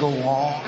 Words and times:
go 0.00 0.08
on. 0.08 0.62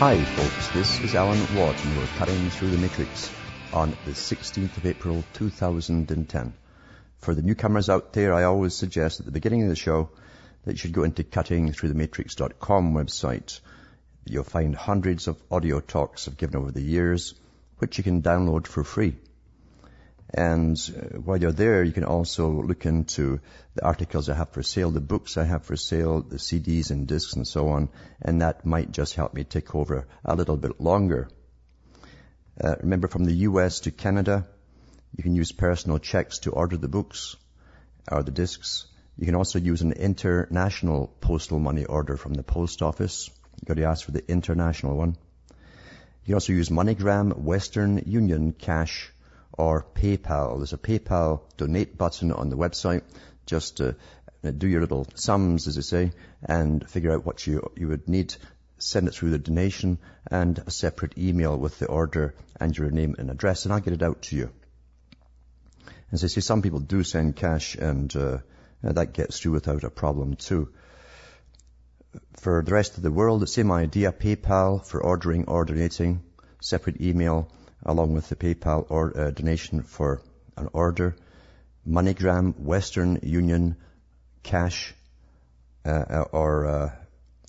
Hi, 0.00 0.24
folks. 0.24 0.68
This 0.70 1.00
is 1.00 1.14
Alan 1.14 1.38
Watt, 1.54 1.84
and 1.84 1.96
we're 1.96 2.06
cutting 2.18 2.50
through 2.50 2.70
the 2.70 2.78
matrix 2.78 3.30
on 3.72 3.90
the 4.04 4.10
16th 4.10 4.76
of 4.78 4.84
April 4.84 5.22
2010. 5.34 6.54
For 7.18 7.36
the 7.36 7.42
newcomers 7.42 7.88
out 7.88 8.12
there, 8.12 8.34
I 8.34 8.42
always 8.42 8.74
suggest 8.74 9.20
at 9.20 9.26
the 9.26 9.32
beginning 9.32 9.62
of 9.62 9.68
the 9.68 9.76
show 9.76 10.10
that 10.64 10.72
you 10.72 10.78
should 10.78 10.92
go 10.92 11.04
into 11.04 11.22
cuttingthroughthematrix.com 11.22 12.94
website. 12.94 13.60
You'll 14.24 14.42
find 14.42 14.74
hundreds 14.74 15.28
of 15.28 15.40
audio 15.52 15.78
talks 15.78 16.26
I've 16.26 16.36
given 16.36 16.56
over 16.56 16.72
the 16.72 16.82
years, 16.82 17.34
which 17.78 17.96
you 17.96 18.02
can 18.02 18.22
download 18.22 18.66
for 18.66 18.82
free. 18.82 19.14
And 20.34 20.78
uh, 20.96 21.18
while 21.18 21.36
you're 21.36 21.52
there, 21.52 21.82
you 21.84 21.92
can 21.92 22.04
also 22.04 22.50
look 22.50 22.86
into 22.86 23.40
the 23.74 23.84
articles 23.84 24.28
I 24.28 24.34
have 24.34 24.50
for 24.50 24.62
sale, 24.62 24.90
the 24.90 25.00
books 25.00 25.36
I 25.36 25.44
have 25.44 25.64
for 25.64 25.76
sale, 25.76 26.22
the 26.22 26.36
CDs 26.36 26.90
and 26.90 27.06
discs 27.06 27.34
and 27.34 27.46
so 27.46 27.68
on, 27.68 27.90
and 28.20 28.40
that 28.40 28.64
might 28.64 28.92
just 28.92 29.14
help 29.14 29.34
me 29.34 29.44
take 29.44 29.74
over 29.74 30.06
a 30.24 30.34
little 30.34 30.56
bit 30.56 30.80
longer. 30.80 31.28
Uh, 32.58 32.76
remember 32.80 33.08
from 33.08 33.24
the 33.24 33.34
US 33.48 33.80
to 33.80 33.90
Canada, 33.90 34.46
you 35.16 35.22
can 35.22 35.34
use 35.34 35.52
personal 35.52 35.98
checks 35.98 36.38
to 36.40 36.50
order 36.50 36.78
the 36.78 36.88
books 36.88 37.36
or 38.10 38.22
the 38.22 38.30
discs. 38.30 38.86
You 39.18 39.26
can 39.26 39.34
also 39.34 39.58
use 39.58 39.82
an 39.82 39.92
international 39.92 41.14
postal 41.20 41.58
money 41.58 41.84
order 41.84 42.16
from 42.16 42.32
the 42.32 42.42
post 42.42 42.80
office. 42.80 43.28
You've 43.60 43.68
got 43.68 43.76
to 43.76 43.84
ask 43.84 44.04
for 44.06 44.12
the 44.12 44.26
international 44.30 44.96
one. 44.96 45.16
You 45.50 46.26
can 46.26 46.34
also 46.34 46.54
use 46.54 46.70
MoneyGram, 46.70 47.36
Western 47.36 48.02
Union, 48.06 48.52
Cash, 48.52 49.12
or 49.52 49.86
PayPal. 49.94 50.58
There's 50.58 50.72
a 50.72 50.78
PayPal 50.78 51.42
donate 51.56 51.96
button 51.98 52.32
on 52.32 52.50
the 52.50 52.56
website. 52.56 53.02
Just 53.46 53.80
uh, 53.80 53.92
do 54.42 54.66
your 54.66 54.80
little 54.80 55.06
sums, 55.14 55.66
as 55.68 55.76
they 55.76 55.82
say, 55.82 56.12
and 56.42 56.88
figure 56.88 57.12
out 57.12 57.26
what 57.26 57.46
you, 57.46 57.70
you 57.76 57.88
would 57.88 58.08
need. 58.08 58.34
Send 58.78 59.06
it 59.06 59.14
through 59.14 59.30
the 59.30 59.38
donation 59.38 59.98
and 60.30 60.58
a 60.66 60.70
separate 60.70 61.16
email 61.16 61.56
with 61.56 61.78
the 61.78 61.86
order 61.86 62.34
and 62.58 62.76
your 62.76 62.90
name 62.90 63.14
and 63.18 63.30
address, 63.30 63.64
and 63.64 63.72
I'll 63.72 63.80
get 63.80 63.92
it 63.92 64.02
out 64.02 64.22
to 64.22 64.36
you. 64.36 64.50
As 66.10 66.24
I 66.24 66.26
say, 66.26 66.40
some 66.40 66.62
people 66.62 66.80
do 66.80 67.04
send 67.04 67.36
cash, 67.36 67.74
and 67.74 68.14
uh, 68.16 68.38
that 68.82 69.12
gets 69.12 69.38
through 69.38 69.52
without 69.52 69.84
a 69.84 69.90
problem 69.90 70.34
too. 70.34 70.68
For 72.40 72.62
the 72.62 72.72
rest 72.72 72.96
of 72.96 73.02
the 73.02 73.10
world, 73.10 73.40
the 73.40 73.46
same 73.46 73.70
idea, 73.70 74.12
PayPal 74.12 74.84
for 74.84 75.02
ordering 75.02 75.44
or 75.46 75.64
donating, 75.64 76.22
separate 76.60 77.00
email, 77.00 77.48
along 77.84 78.14
with 78.14 78.28
the 78.28 78.36
PayPal 78.36 78.86
or 78.88 79.18
uh, 79.18 79.30
donation 79.30 79.82
for 79.82 80.22
an 80.56 80.68
order. 80.72 81.16
MoneyGram, 81.88 82.58
Western 82.58 83.18
Union, 83.22 83.76
cash, 84.42 84.94
uh, 85.84 85.88
uh, 85.90 86.24
or 86.32 86.66
uh, 86.66 86.90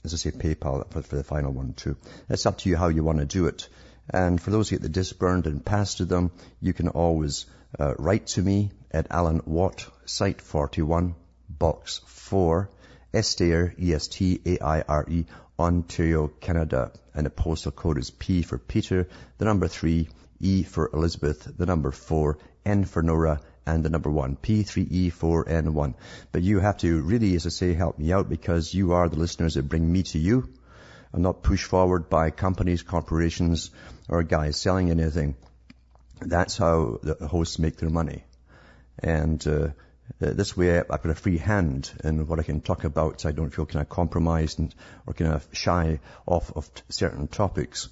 as 0.03 0.13
I 0.13 0.17
say, 0.17 0.31
PayPal 0.31 0.89
for, 0.91 1.01
for, 1.01 1.15
the 1.15 1.23
final 1.23 1.51
one 1.51 1.73
too. 1.73 1.95
It's 2.29 2.45
up 2.45 2.57
to 2.59 2.69
you 2.69 2.75
how 2.75 2.89
you 2.89 3.03
want 3.03 3.19
to 3.19 3.25
do 3.25 3.47
it. 3.47 3.69
And 4.09 4.41
for 4.41 4.51
those 4.51 4.69
who 4.69 4.75
get 4.75 4.83
the 4.83 4.89
disc 4.89 5.17
burned 5.17 5.47
and 5.47 5.63
passed 5.63 5.97
to 5.97 6.05
them, 6.05 6.31
you 6.59 6.73
can 6.73 6.89
always 6.89 7.45
uh, 7.79 7.93
write 7.97 8.27
to 8.27 8.41
me 8.41 8.72
at 8.91 9.07
Alan 9.09 9.41
Watt, 9.45 9.85
Site 10.05 10.41
41, 10.41 11.16
Box 11.49 12.01
4, 12.05 12.69
Estaire, 13.13 13.73
E-S-T-A-I-R-E, 13.79 15.25
Ontario, 15.57 16.27
Canada. 16.27 16.91
And 17.16 17.25
the 17.25 17.29
postal 17.29 17.72
code 17.72 17.97
is 17.97 18.09
P 18.09 18.41
for 18.41 18.57
Peter, 18.57 19.07
the 19.38 19.45
number 19.45 19.67
3, 19.67 20.09
E 20.43 20.63
for 20.63 20.89
Elizabeth, 20.93 21.51
the 21.57 21.65
number 21.65 21.91
4, 21.91 22.37
N 22.65 22.85
for 22.85 23.01
Nora, 23.01 23.39
and 23.65 23.83
the 23.83 23.89
number 23.89 24.11
1, 24.11 24.37
P3E4N1. 24.37 25.93
But 26.31 26.43
you 26.43 26.59
have 26.59 26.77
to 26.77 27.01
really, 27.01 27.35
as 27.35 27.45
I 27.45 27.49
say, 27.49 27.73
help 27.73 27.97
me 27.97 28.11
out 28.11 28.29
because 28.29 28.73
you 28.73 28.91
are 28.93 29.07
the 29.07 29.17
listeners 29.17 29.53
that 29.53 29.69
bring 29.69 29.91
me 29.91 30.03
to 30.03 30.19
you. 30.19 30.49
I'm 31.13 31.21
not 31.21 31.43
pushed 31.43 31.65
forward 31.65 32.09
by 32.09 32.29
companies, 32.31 32.83
corporations, 32.83 33.71
or 34.09 34.23
guys 34.23 34.59
selling 34.59 34.91
anything. 34.91 35.35
That's 36.19 36.57
how 36.57 36.99
the 37.01 37.27
hosts 37.27 37.59
make 37.59 37.77
their 37.77 37.89
money. 37.89 38.23
And 38.99 39.45
uh, 39.47 39.69
this 40.19 40.57
way 40.57 40.79
I've 40.79 40.87
got 40.87 41.05
a 41.05 41.15
free 41.15 41.37
hand 41.37 41.91
in 42.03 42.27
what 42.27 42.39
I 42.39 42.43
can 42.43 42.61
talk 42.61 42.83
about 42.83 43.21
so 43.21 43.29
I 43.29 43.31
don't 43.31 43.53
feel 43.53 43.65
kind 43.65 43.81
of 43.81 43.89
compromised 43.89 44.59
and, 44.59 44.73
or 45.05 45.13
kind 45.13 45.33
of 45.33 45.47
shy 45.53 45.99
off 46.25 46.51
of 46.55 46.69
certain 46.89 47.27
topics. 47.27 47.89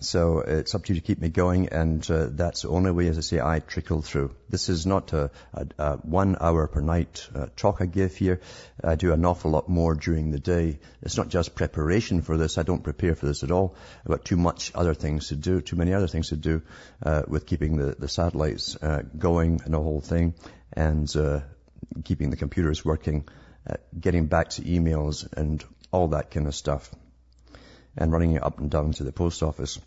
So 0.00 0.40
it's 0.40 0.74
up 0.74 0.84
to 0.84 0.92
you 0.92 1.00
to 1.00 1.06
keep 1.06 1.22
me 1.22 1.30
going, 1.30 1.70
and 1.70 2.08
uh, 2.10 2.26
that's 2.30 2.62
the 2.62 2.68
only 2.68 2.90
way, 2.90 3.08
as 3.08 3.16
I 3.16 3.22
say, 3.22 3.40
I 3.40 3.60
trickle 3.60 4.02
through. 4.02 4.36
This 4.46 4.68
is 4.68 4.84
not 4.84 5.14
a, 5.14 5.30
a, 5.54 5.66
a 5.78 5.96
one 5.96 6.36
hour 6.38 6.66
per 6.66 6.82
night 6.82 7.26
uh, 7.34 7.46
talk 7.56 7.80
I 7.80 7.86
give 7.86 8.14
here. 8.14 8.42
I 8.84 8.96
do 8.96 9.14
an 9.14 9.24
awful 9.24 9.50
lot 9.50 9.70
more 9.70 9.94
during 9.94 10.32
the 10.32 10.38
day. 10.38 10.80
It's 11.00 11.16
not 11.16 11.30
just 11.30 11.54
preparation 11.54 12.20
for 12.20 12.36
this. 12.36 12.58
I 12.58 12.62
don't 12.62 12.84
prepare 12.84 13.14
for 13.14 13.24
this 13.24 13.42
at 13.42 13.50
all. 13.50 13.74
I've 14.04 14.10
got 14.10 14.24
too 14.26 14.36
much 14.36 14.70
other 14.74 14.92
things 14.92 15.28
to 15.28 15.36
do, 15.36 15.62
too 15.62 15.76
many 15.76 15.94
other 15.94 16.08
things 16.08 16.28
to 16.28 16.36
do 16.36 16.60
uh, 17.02 17.22
with 17.26 17.46
keeping 17.46 17.78
the, 17.78 17.96
the 17.98 18.08
satellites 18.08 18.76
uh, 18.76 19.02
going 19.16 19.62
and 19.64 19.72
the 19.72 19.80
whole 19.80 20.02
thing, 20.02 20.34
and 20.74 21.14
uh, 21.16 21.40
keeping 22.04 22.28
the 22.28 22.36
computers 22.36 22.84
working, 22.84 23.26
uh, 23.68 23.76
getting 23.98 24.26
back 24.26 24.50
to 24.50 24.62
emails 24.62 25.26
and 25.32 25.64
all 25.90 26.08
that 26.08 26.30
kind 26.30 26.46
of 26.46 26.54
stuff 26.54 26.90
and 27.96 28.12
running 28.12 28.32
it 28.32 28.42
up 28.42 28.58
and 28.58 28.70
down 28.70 28.92
to 28.92 29.04
the 29.04 29.12
post 29.12 29.42
office. 29.42 29.78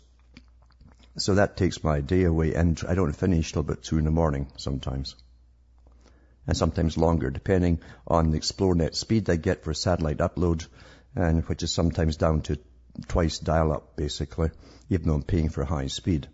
So 1.16 1.34
that 1.34 1.56
takes 1.56 1.84
my 1.84 2.00
day 2.00 2.24
away 2.24 2.54
and 2.54 2.80
I 2.88 2.94
don't 2.94 3.12
finish 3.12 3.52
till 3.52 3.60
about 3.60 3.82
two 3.82 3.98
in 3.98 4.04
the 4.04 4.10
morning 4.10 4.48
sometimes. 4.56 5.16
And 6.46 6.56
sometimes 6.56 6.96
longer, 6.96 7.30
depending 7.30 7.80
on 8.06 8.30
the 8.30 8.40
Xplornet 8.40 8.94
speed 8.94 9.28
I 9.28 9.36
get 9.36 9.64
for 9.64 9.74
satellite 9.74 10.18
upload, 10.18 10.66
and 11.14 11.44
which 11.44 11.62
is 11.62 11.72
sometimes 11.72 12.16
down 12.16 12.42
to 12.42 12.58
twice 13.08 13.38
dial-up 13.38 13.96
basically, 13.96 14.50
even 14.88 15.06
though 15.06 15.14
I'm 15.14 15.22
paying 15.22 15.48
for 15.48 15.64
high 15.64 15.88
speed. 15.88 16.28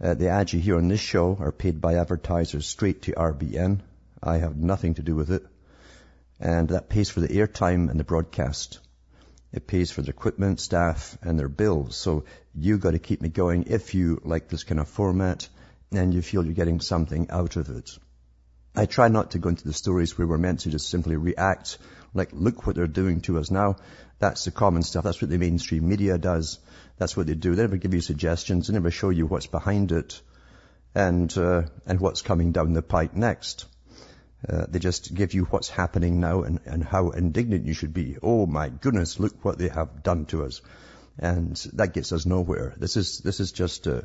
Uh, 0.00 0.14
the 0.14 0.28
ads 0.28 0.52
you 0.52 0.60
hear 0.60 0.76
on 0.76 0.88
this 0.88 1.00
show 1.00 1.36
are 1.38 1.52
paid 1.52 1.80
by 1.80 1.96
advertisers 1.96 2.66
straight 2.66 3.02
to 3.02 3.12
RBN. 3.12 3.80
I 4.22 4.38
have 4.38 4.56
nothing 4.56 4.94
to 4.94 5.02
do 5.02 5.14
with 5.14 5.30
it. 5.30 5.44
And 6.38 6.70
that 6.70 6.88
pays 6.88 7.10
for 7.10 7.20
the 7.20 7.28
airtime 7.28 7.90
and 7.90 8.00
the 8.00 8.04
broadcast. 8.04 8.78
It 9.52 9.66
pays 9.66 9.90
for 9.90 10.02
their 10.02 10.10
equipment, 10.10 10.60
staff, 10.60 11.18
and 11.22 11.38
their 11.38 11.48
bills. 11.48 11.96
So 11.96 12.24
you 12.54 12.78
got 12.78 12.92
to 12.92 12.98
keep 12.98 13.20
me 13.20 13.28
going 13.28 13.64
if 13.64 13.94
you 13.94 14.20
like 14.24 14.48
this 14.48 14.64
kind 14.64 14.80
of 14.80 14.88
format 14.88 15.48
and 15.92 16.14
you 16.14 16.22
feel 16.22 16.44
you're 16.44 16.54
getting 16.54 16.80
something 16.80 17.30
out 17.30 17.56
of 17.56 17.68
it. 17.68 17.90
I 18.76 18.86
try 18.86 19.08
not 19.08 19.32
to 19.32 19.40
go 19.40 19.48
into 19.48 19.64
the 19.64 19.72
stories 19.72 20.16
where 20.16 20.26
we're 20.26 20.38
meant 20.38 20.60
to 20.60 20.70
just 20.70 20.88
simply 20.88 21.16
react, 21.16 21.78
like, 22.14 22.30
look 22.32 22.66
what 22.66 22.76
they're 22.76 22.86
doing 22.86 23.20
to 23.22 23.38
us 23.38 23.50
now. 23.50 23.76
That's 24.20 24.44
the 24.44 24.52
common 24.52 24.82
stuff. 24.82 25.02
That's 25.02 25.20
what 25.20 25.30
the 25.30 25.38
mainstream 25.38 25.88
media 25.88 26.18
does. 26.18 26.60
That's 26.98 27.16
what 27.16 27.26
they 27.26 27.34
do. 27.34 27.54
They 27.54 27.62
never 27.62 27.78
give 27.78 27.94
you 27.94 28.00
suggestions. 28.00 28.68
They 28.68 28.74
never 28.74 28.92
show 28.92 29.10
you 29.10 29.26
what's 29.26 29.46
behind 29.46 29.90
it 29.90 30.20
and, 30.94 31.36
uh, 31.36 31.62
and 31.86 32.00
what's 32.00 32.22
coming 32.22 32.52
down 32.52 32.72
the 32.72 32.82
pipe 32.82 33.14
next. 33.14 33.66
Uh, 34.48 34.64
they 34.68 34.78
just 34.78 35.14
give 35.14 35.34
you 35.34 35.44
what's 35.44 35.68
happening 35.68 36.18
now 36.18 36.42
and, 36.42 36.60
and 36.64 36.82
how 36.82 37.10
indignant 37.10 37.66
you 37.66 37.74
should 37.74 37.92
be. 37.92 38.16
Oh 38.22 38.46
my 38.46 38.70
goodness, 38.70 39.20
look 39.20 39.44
what 39.44 39.58
they 39.58 39.68
have 39.68 40.02
done 40.02 40.24
to 40.26 40.44
us. 40.44 40.62
And 41.18 41.56
that 41.74 41.92
gets 41.92 42.12
us 42.12 42.24
nowhere. 42.24 42.74
This 42.78 42.96
is, 42.96 43.18
this 43.18 43.40
is 43.40 43.52
just 43.52 43.86
uh, 43.86 44.02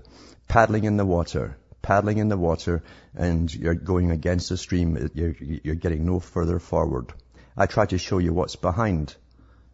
paddling 0.50 0.84
in 0.84 0.98
the 0.98 1.06
water, 1.06 1.58
paddling 1.82 2.18
in 2.18 2.28
the 2.28 2.38
water, 2.38 2.84
and 3.16 3.54
you're 3.54 3.76
going 3.76 4.12
against 4.12 4.50
the 4.50 4.58
stream. 4.58 5.10
You're, 5.14 5.36
you're 5.40 5.76
getting 5.76 6.06
no 6.06 6.20
further 6.20 6.60
forward. 6.60 7.14
I 7.56 7.68
try 7.68 7.86
to 7.86 7.98
show 7.98 8.18
you 8.18 8.34
what's 8.34 8.58
behind 8.58 9.16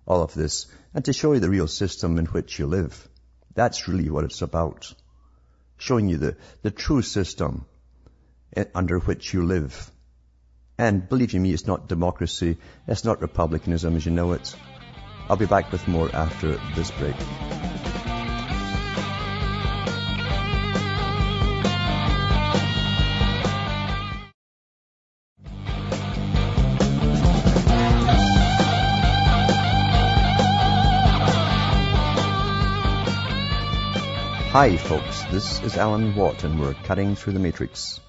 all 0.05 0.21
of 0.21 0.35
this 0.35 0.67
and 0.93 1.03
to 1.05 1.13
show 1.13 1.33
you 1.33 1.39
the 1.39 1.49
real 1.49 1.67
system 1.67 2.19
in 2.19 2.25
which 2.27 2.59
you 2.59 2.67
live. 2.67 3.07
That's 3.55 3.87
really 3.87 4.11
what 4.11 4.25
it's 4.25 4.43
about. 4.43 4.93
Showing 5.77 6.07
you 6.07 6.17
the, 6.17 6.37
the 6.61 6.69
true 6.69 7.01
system 7.01 7.65
under 8.75 8.99
which 8.99 9.33
you 9.33 9.43
live 9.43 9.91
and 10.77 11.07
believe 11.07 11.33
you 11.33 11.39
me, 11.39 11.53
it's 11.53 11.67
not 11.67 11.87
democracy, 11.87 12.57
it's 12.87 13.05
not 13.05 13.21
republicanism 13.21 13.95
as 13.95 14.05
you 14.05 14.11
know 14.11 14.31
it. 14.33 14.55
I'll 15.29 15.37
be 15.37 15.45
back 15.45 15.71
with 15.71 15.87
more 15.87 16.13
after 16.13 16.59
this 16.75 16.91
break. 16.91 17.15
Hi, 34.51 34.75
folks. 34.75 35.23
This 35.31 35.63
is 35.63 35.77
Alan 35.77 36.13
Watt, 36.13 36.43
and 36.43 36.59
we're 36.59 36.73
cutting 36.73 37.15
through 37.15 37.31
the 37.31 37.39
matrix. 37.39 38.01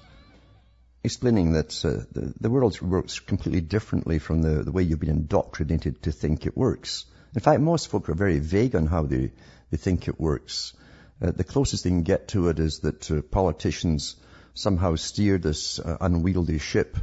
Explaining 1.03 1.53
that 1.53 1.83
uh, 1.83 2.05
the, 2.11 2.33
the 2.39 2.49
world 2.49 2.81
works 2.81 3.19
completely 3.19 3.61
differently 3.61 4.19
from 4.19 4.41
the, 4.41 4.63
the 4.63 4.71
way 4.71 4.83
you've 4.83 4.99
been 4.99 5.09
indoctrinated 5.09 6.01
to 6.03 6.11
think 6.11 6.45
it 6.45 6.55
works. 6.55 7.05
In 7.35 7.41
fact, 7.41 7.61
most 7.61 7.89
folk 7.89 8.09
are 8.09 8.15
very 8.15 8.39
vague 8.39 8.75
on 8.75 8.87
how 8.87 9.03
they, 9.03 9.31
they 9.69 9.77
think 9.77 10.07
it 10.07 10.19
works. 10.19 10.73
Uh, 11.21 11.31
the 11.31 11.43
closest 11.43 11.83
they 11.83 11.89
can 11.89 12.03
get 12.03 12.29
to 12.29 12.47
it 12.49 12.59
is 12.59 12.79
that 12.79 13.11
uh, 13.11 13.21
politicians 13.21 14.15
somehow 14.53 14.95
steer 14.95 15.37
this 15.37 15.79
uh, 15.79 15.97
unwieldy 15.99 16.59
ship 16.59 16.97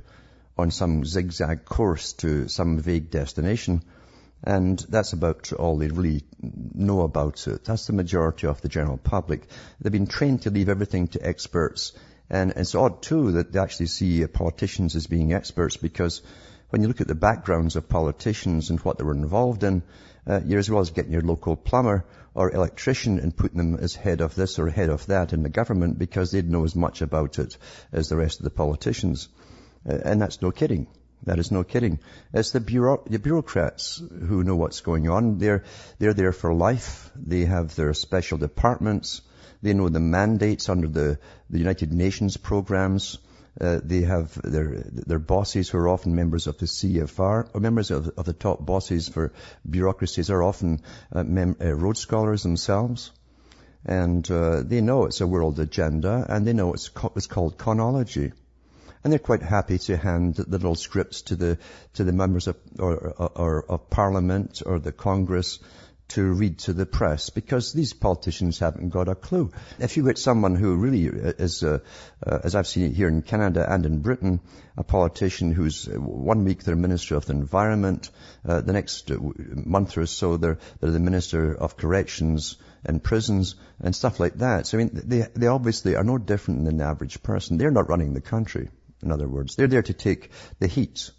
on 0.56 0.70
some 0.70 1.04
zigzag 1.04 1.64
course 1.64 2.12
to 2.14 2.48
some 2.48 2.78
vague 2.78 3.10
destination 3.10 3.82
and 4.42 4.78
that's 4.88 5.12
about 5.12 5.52
all 5.52 5.76
they 5.76 5.88
really 5.88 6.22
know 6.74 7.02
about 7.02 7.46
it. 7.46 7.64
That's 7.64 7.86
the 7.86 7.92
majority 7.92 8.46
of 8.46 8.60
the 8.62 8.68
general 8.68 8.96
public. 8.96 9.46
They've 9.80 9.92
been 9.92 10.06
trained 10.06 10.42
to 10.42 10.50
leave 10.50 10.68
everything 10.68 11.08
to 11.08 11.26
experts. 11.26 11.92
And 12.30 12.52
it's 12.56 12.74
odd 12.74 13.02
too 13.02 13.32
that 13.32 13.52
they 13.52 13.58
actually 13.58 13.86
see 13.86 14.24
politicians 14.26 14.94
as 14.94 15.08
being 15.08 15.32
experts 15.32 15.76
because 15.76 16.22
when 16.70 16.80
you 16.80 16.88
look 16.88 17.00
at 17.00 17.08
the 17.08 17.14
backgrounds 17.16 17.74
of 17.74 17.88
politicians 17.88 18.70
and 18.70 18.78
what 18.80 18.98
they 18.98 19.04
were 19.04 19.14
involved 19.14 19.64
in, 19.64 19.82
uh, 20.26 20.40
you're 20.44 20.60
as 20.60 20.70
well 20.70 20.80
as 20.80 20.90
getting 20.90 21.12
your 21.12 21.22
local 21.22 21.56
plumber 21.56 22.04
or 22.34 22.52
electrician 22.52 23.18
and 23.18 23.36
putting 23.36 23.58
them 23.58 23.74
as 23.74 23.94
head 23.94 24.20
of 24.20 24.36
this 24.36 24.58
or 24.60 24.68
head 24.68 24.88
of 24.88 25.06
that 25.06 25.32
in 25.32 25.42
the 25.42 25.48
government 25.48 25.98
because 25.98 26.30
they'd 26.30 26.48
know 26.48 26.64
as 26.64 26.76
much 26.76 27.02
about 27.02 27.38
it 27.40 27.56
as 27.92 28.08
the 28.08 28.16
rest 28.16 28.38
of 28.38 28.44
the 28.44 28.50
politicians. 28.50 29.28
Uh, 29.88 29.98
and 30.04 30.22
that's 30.22 30.40
no 30.40 30.52
kidding. 30.52 30.86
That 31.24 31.38
is 31.38 31.50
no 31.50 31.64
kidding. 31.64 31.98
It's 32.32 32.52
the, 32.52 32.60
bureau- 32.60 33.02
the 33.06 33.18
bureaucrats 33.18 34.00
who 34.00 34.44
know 34.44 34.56
what's 34.56 34.80
going 34.80 35.08
on. 35.08 35.38
They're, 35.38 35.64
they're 35.98 36.14
there 36.14 36.32
for 36.32 36.54
life. 36.54 37.10
They 37.16 37.44
have 37.44 37.74
their 37.74 37.92
special 37.92 38.38
departments. 38.38 39.20
They 39.62 39.74
know 39.74 39.88
the 39.88 40.00
mandates 40.00 40.68
under 40.68 40.88
the, 40.88 41.18
the 41.48 41.58
United 41.58 41.92
Nations 41.92 42.36
programs. 42.36 43.18
Uh, 43.60 43.80
they 43.82 44.02
have 44.02 44.40
their, 44.42 44.84
their 44.84 45.18
bosses 45.18 45.68
who 45.68 45.78
are 45.78 45.88
often 45.88 46.14
members 46.14 46.46
of 46.46 46.58
the 46.58 46.66
CFR, 46.66 47.50
or 47.52 47.60
members 47.60 47.90
of, 47.90 48.08
of 48.16 48.24
the 48.24 48.32
top 48.32 48.64
bosses 48.64 49.08
for 49.08 49.32
bureaucracies 49.68 50.30
are 50.30 50.42
often 50.42 50.82
uh, 51.12 51.24
mem- 51.24 51.56
uh, 51.60 51.74
Rhodes 51.74 52.00
Scholars 52.00 52.42
themselves. 52.42 53.10
And 53.84 54.30
uh, 54.30 54.62
they 54.62 54.80
know 54.80 55.06
it's 55.06 55.20
a 55.20 55.26
world 55.26 55.58
agenda, 55.58 56.26
and 56.28 56.46
they 56.46 56.52
know 56.52 56.74
it's, 56.74 56.88
co- 56.88 57.12
it's 57.16 57.26
called 57.26 57.58
chronology 57.58 58.32
and 59.02 59.12
they're 59.12 59.18
quite 59.18 59.42
happy 59.42 59.78
to 59.78 59.96
hand 59.96 60.34
the 60.34 60.44
little 60.44 60.74
scripts 60.74 61.22
to 61.22 61.36
the 61.36 61.58
to 61.94 62.04
the 62.04 62.12
members 62.12 62.48
of 62.48 62.56
or, 62.78 63.14
or, 63.16 63.32
or, 63.34 63.64
of 63.64 63.88
Parliament 63.88 64.62
or 64.64 64.78
the 64.78 64.92
Congress 64.92 65.58
to 66.10 66.22
read 66.22 66.58
to 66.58 66.72
the 66.72 66.86
press 66.86 67.30
because 67.30 67.72
these 67.72 67.92
politicians 67.92 68.58
haven't 68.58 68.90
got 68.90 69.08
a 69.08 69.14
clue. 69.14 69.50
If 69.78 69.96
you 69.96 70.04
get 70.04 70.18
someone 70.18 70.54
who 70.54 70.76
really 70.76 71.04
is, 71.04 71.62
uh, 71.62 71.78
uh, 72.26 72.38
as 72.44 72.54
I've 72.54 72.66
seen 72.66 72.84
it 72.84 72.94
here 72.94 73.08
in 73.08 73.22
Canada 73.22 73.66
and 73.68 73.86
in 73.86 74.00
Britain, 74.00 74.40
a 74.76 74.84
politician 74.84 75.52
who's 75.52 75.88
uh, 75.88 75.92
one 75.92 76.44
week 76.44 76.64
they're 76.64 76.76
Minister 76.76 77.16
of 77.16 77.26
the 77.26 77.32
Environment, 77.32 78.10
uh, 78.46 78.60
the 78.60 78.72
next 78.72 79.10
uh, 79.10 79.18
month 79.20 79.96
or 79.98 80.06
so 80.06 80.36
they're, 80.36 80.58
they're 80.80 80.90
the 80.90 81.00
Minister 81.00 81.54
of 81.54 81.76
Corrections 81.76 82.56
and 82.84 83.02
prisons 83.02 83.54
and 83.80 83.94
stuff 83.94 84.20
like 84.20 84.34
that. 84.34 84.66
So 84.66 84.78
I 84.78 84.84
mean, 84.84 84.90
they, 84.92 85.26
they 85.34 85.46
obviously 85.46 85.96
are 85.96 86.04
no 86.04 86.18
different 86.18 86.64
than 86.64 86.78
the 86.78 86.84
average 86.84 87.22
person. 87.22 87.58
They're 87.58 87.70
not 87.70 87.88
running 87.88 88.14
the 88.14 88.20
country 88.20 88.68
in 89.02 89.12
other 89.12 89.28
words. 89.28 89.56
They're 89.56 89.66
there 89.66 89.82
to 89.82 89.94
take 89.94 90.30
the 90.58 90.66
heat 90.66 91.10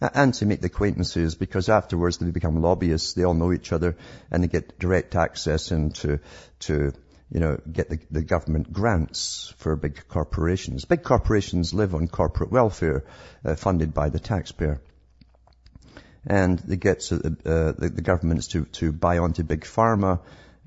and 0.00 0.34
to 0.34 0.46
make 0.46 0.60
the 0.60 0.66
acquaintances 0.66 1.34
because 1.34 1.68
afterwards 1.68 2.18
they 2.18 2.30
become 2.30 2.60
lobbyists, 2.62 3.14
they 3.14 3.24
all 3.24 3.34
know 3.34 3.52
each 3.52 3.72
other 3.72 3.96
and 4.30 4.42
they 4.42 4.48
get 4.48 4.78
direct 4.78 5.14
access 5.14 5.70
into, 5.72 6.20
to, 6.60 6.92
you 7.30 7.40
know, 7.40 7.58
get 7.70 7.88
the, 7.88 7.98
the 8.10 8.22
government 8.22 8.72
grants 8.72 9.54
for 9.58 9.76
big 9.76 10.06
corporations. 10.08 10.84
Big 10.84 11.02
corporations 11.02 11.74
live 11.74 11.94
on 11.94 12.08
corporate 12.08 12.50
welfare 12.50 13.04
uh, 13.44 13.54
funded 13.54 13.94
by 13.94 14.08
the 14.08 14.18
taxpayer. 14.18 14.80
And 16.26 16.58
they 16.58 16.76
get 16.76 17.10
uh, 17.12 17.18
the, 17.18 17.90
the 17.94 18.02
governments 18.02 18.48
to, 18.48 18.64
to 18.66 18.92
buy 18.92 19.18
onto 19.18 19.42
big 19.42 19.62
pharma 19.62 20.20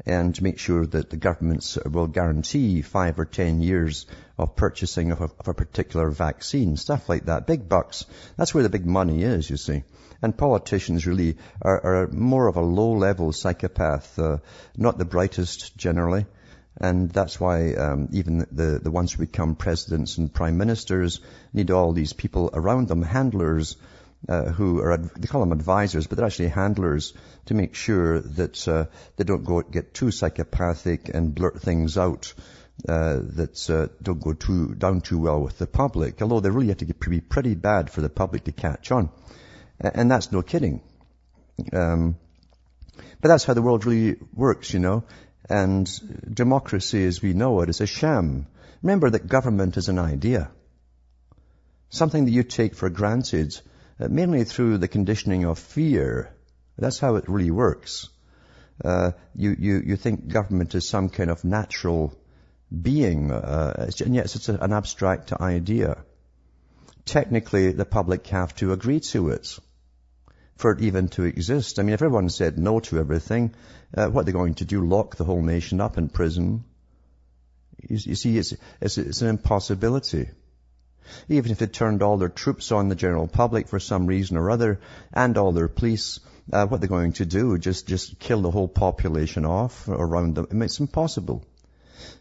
and 0.05 0.39
make 0.41 0.59
sure 0.59 0.85
that 0.85 1.09
the 1.09 1.17
governments 1.17 1.77
will 1.85 2.07
guarantee 2.07 2.81
five 2.81 3.19
or 3.19 3.25
ten 3.25 3.61
years 3.61 4.05
of 4.37 4.55
purchasing 4.55 5.11
of 5.11 5.21
a, 5.21 5.29
of 5.39 5.47
a, 5.47 5.53
particular 5.53 6.09
vaccine, 6.09 6.75
stuff 6.75 7.07
like 7.07 7.25
that. 7.25 7.47
Big 7.47 7.69
bucks. 7.69 8.05
That's 8.35 8.53
where 8.53 8.63
the 8.63 8.69
big 8.69 8.85
money 8.85 9.23
is, 9.23 9.49
you 9.49 9.57
see. 9.57 9.83
And 10.21 10.37
politicians 10.37 11.05
really 11.05 11.37
are, 11.61 12.03
are 12.03 12.07
more 12.07 12.47
of 12.47 12.55
a 12.55 12.61
low-level 12.61 13.33
psychopath, 13.33 14.17
uh, 14.17 14.37
not 14.75 14.97
the 14.97 15.05
brightest 15.05 15.77
generally. 15.77 16.25
And 16.77 17.09
that's 17.11 17.39
why 17.39 17.73
um, 17.75 18.09
even 18.13 18.47
the, 18.51 18.79
the 18.81 18.91
ones 18.91 19.13
who 19.13 19.19
become 19.19 19.55
presidents 19.55 20.17
and 20.17 20.33
prime 20.33 20.57
ministers 20.57 21.19
need 21.53 21.69
all 21.71 21.93
these 21.93 22.13
people 22.13 22.49
around 22.53 22.87
them, 22.87 23.03
handlers, 23.03 23.77
uh, 24.27 24.45
who 24.45 24.79
are, 24.79 24.97
they 24.97 25.27
call 25.27 25.41
them 25.41 25.51
advisors, 25.51 26.07
but 26.07 26.17
they're 26.17 26.25
actually 26.25 26.47
handlers 26.47 27.13
to 27.45 27.53
make 27.53 27.75
sure 27.75 28.21
that 28.21 28.67
uh, 28.67 28.85
they 29.17 29.23
don't 29.23 29.43
go 29.43 29.61
get 29.61 29.93
too 29.93 30.11
psychopathic 30.11 31.09
and 31.09 31.35
blurt 31.35 31.61
things 31.61 31.97
out 31.97 32.33
uh, 32.87 33.19
that 33.21 33.69
uh, 33.69 33.87
don't 34.01 34.21
go 34.21 34.33
too 34.33 34.73
down 34.75 35.01
too 35.01 35.19
well 35.19 35.41
with 35.41 35.57
the 35.57 35.67
public. 35.67 36.21
Although 36.21 36.39
they 36.39 36.49
really 36.49 36.69
have 36.69 36.77
to 36.77 36.85
be 36.85 37.21
pretty 37.21 37.55
bad 37.55 37.89
for 37.89 38.01
the 38.01 38.09
public 38.09 38.45
to 38.45 38.51
catch 38.51 38.91
on, 38.91 39.09
and 39.79 40.09
that's 40.09 40.31
no 40.31 40.41
kidding. 40.41 40.81
Um, 41.71 42.17
but 43.21 43.27
that's 43.27 43.43
how 43.43 43.53
the 43.53 43.61
world 43.61 43.85
really 43.85 44.17
works, 44.33 44.73
you 44.73 44.79
know. 44.79 45.03
And 45.49 45.89
democracy, 46.33 47.05
as 47.05 47.21
we 47.21 47.33
know 47.33 47.61
it, 47.61 47.69
is 47.69 47.81
a 47.81 47.85
sham. 47.85 48.47
Remember 48.81 49.09
that 49.09 49.27
government 49.27 49.77
is 49.77 49.89
an 49.89 49.99
idea, 49.99 50.49
something 51.89 52.25
that 52.25 52.31
you 52.31 52.43
take 52.43 52.75
for 52.75 52.89
granted 52.89 53.59
uh, 53.99 54.07
mainly 54.09 54.43
through 54.43 54.77
the 54.77 54.87
conditioning 54.87 55.45
of 55.45 55.59
fear. 55.59 56.33
That's 56.77 56.99
how 56.99 57.15
it 57.15 57.29
really 57.29 57.51
works. 57.51 58.09
Uh, 58.83 59.11
you, 59.35 59.55
you, 59.57 59.81
you 59.85 59.95
think 59.95 60.27
government 60.27 60.75
is 60.75 60.87
some 60.87 61.09
kind 61.09 61.29
of 61.29 61.43
natural 61.43 62.17
being, 62.81 63.31
uh, 63.31 63.89
and 64.03 64.15
yet 64.15 64.35
it's 64.35 64.49
an 64.49 64.73
abstract 64.73 65.31
idea. 65.33 66.03
Technically, 67.05 67.71
the 67.71 67.85
public 67.85 68.25
have 68.27 68.55
to 68.55 68.71
agree 68.73 68.99
to 69.01 69.29
it 69.29 69.59
for 70.55 70.71
it 70.71 70.81
even 70.81 71.09
to 71.09 71.23
exist. 71.23 71.79
I 71.79 71.83
mean, 71.83 71.93
if 71.93 72.01
everyone 72.01 72.29
said 72.29 72.57
no 72.57 72.79
to 72.81 72.99
everything, 72.99 73.53
uh, 73.95 74.07
what 74.07 74.21
are 74.21 74.25
they 74.25 74.31
going 74.31 74.55
to 74.55 74.65
do? 74.65 74.85
Lock 74.85 75.15
the 75.15 75.23
whole 75.23 75.41
nation 75.41 75.81
up 75.81 75.97
in 75.97 76.09
prison? 76.09 76.63
You, 77.81 77.97
you 77.97 78.15
see, 78.15 78.37
it's, 78.37 78.53
it's, 78.81 78.97
it's 78.97 79.21
an 79.21 79.29
impossibility. 79.29 80.29
Even 81.29 81.51
if 81.51 81.59
they 81.59 81.67
turned 81.67 82.01
all 82.01 82.17
their 82.17 82.29
troops 82.29 82.71
on 82.71 82.89
the 82.89 82.95
general 82.95 83.27
public 83.27 83.67
for 83.67 83.79
some 83.79 84.05
reason 84.07 84.37
or 84.37 84.49
other, 84.49 84.79
and 85.13 85.37
all 85.37 85.51
their 85.51 85.67
police, 85.67 86.19
uh, 86.51 86.65
what 86.65 86.81
they're 86.81 86.89
going 86.89 87.13
to 87.13 87.25
do, 87.25 87.57
just, 87.57 87.87
just 87.87 88.19
kill 88.19 88.41
the 88.41 88.51
whole 88.51 88.67
population 88.67 89.45
off 89.45 89.87
around 89.87 90.35
them. 90.35 90.61
It's 90.61 90.79
impossible. 90.79 91.45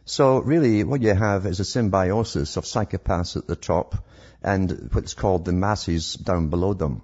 So 0.05 0.39
really 0.39 0.85
what 0.85 1.03
you 1.03 1.15
have 1.15 1.47
is 1.47 1.61
a 1.61 1.65
symbiosis 1.65 2.57
of 2.57 2.65
psychopaths 2.65 3.37
at 3.37 3.47
the 3.47 3.57
top 3.57 4.05
and 4.43 4.91
what's 4.93 5.15
called 5.15 5.45
the 5.45 5.53
masses 5.53 6.15
down 6.15 6.49
below 6.49 6.75
them. 6.75 7.03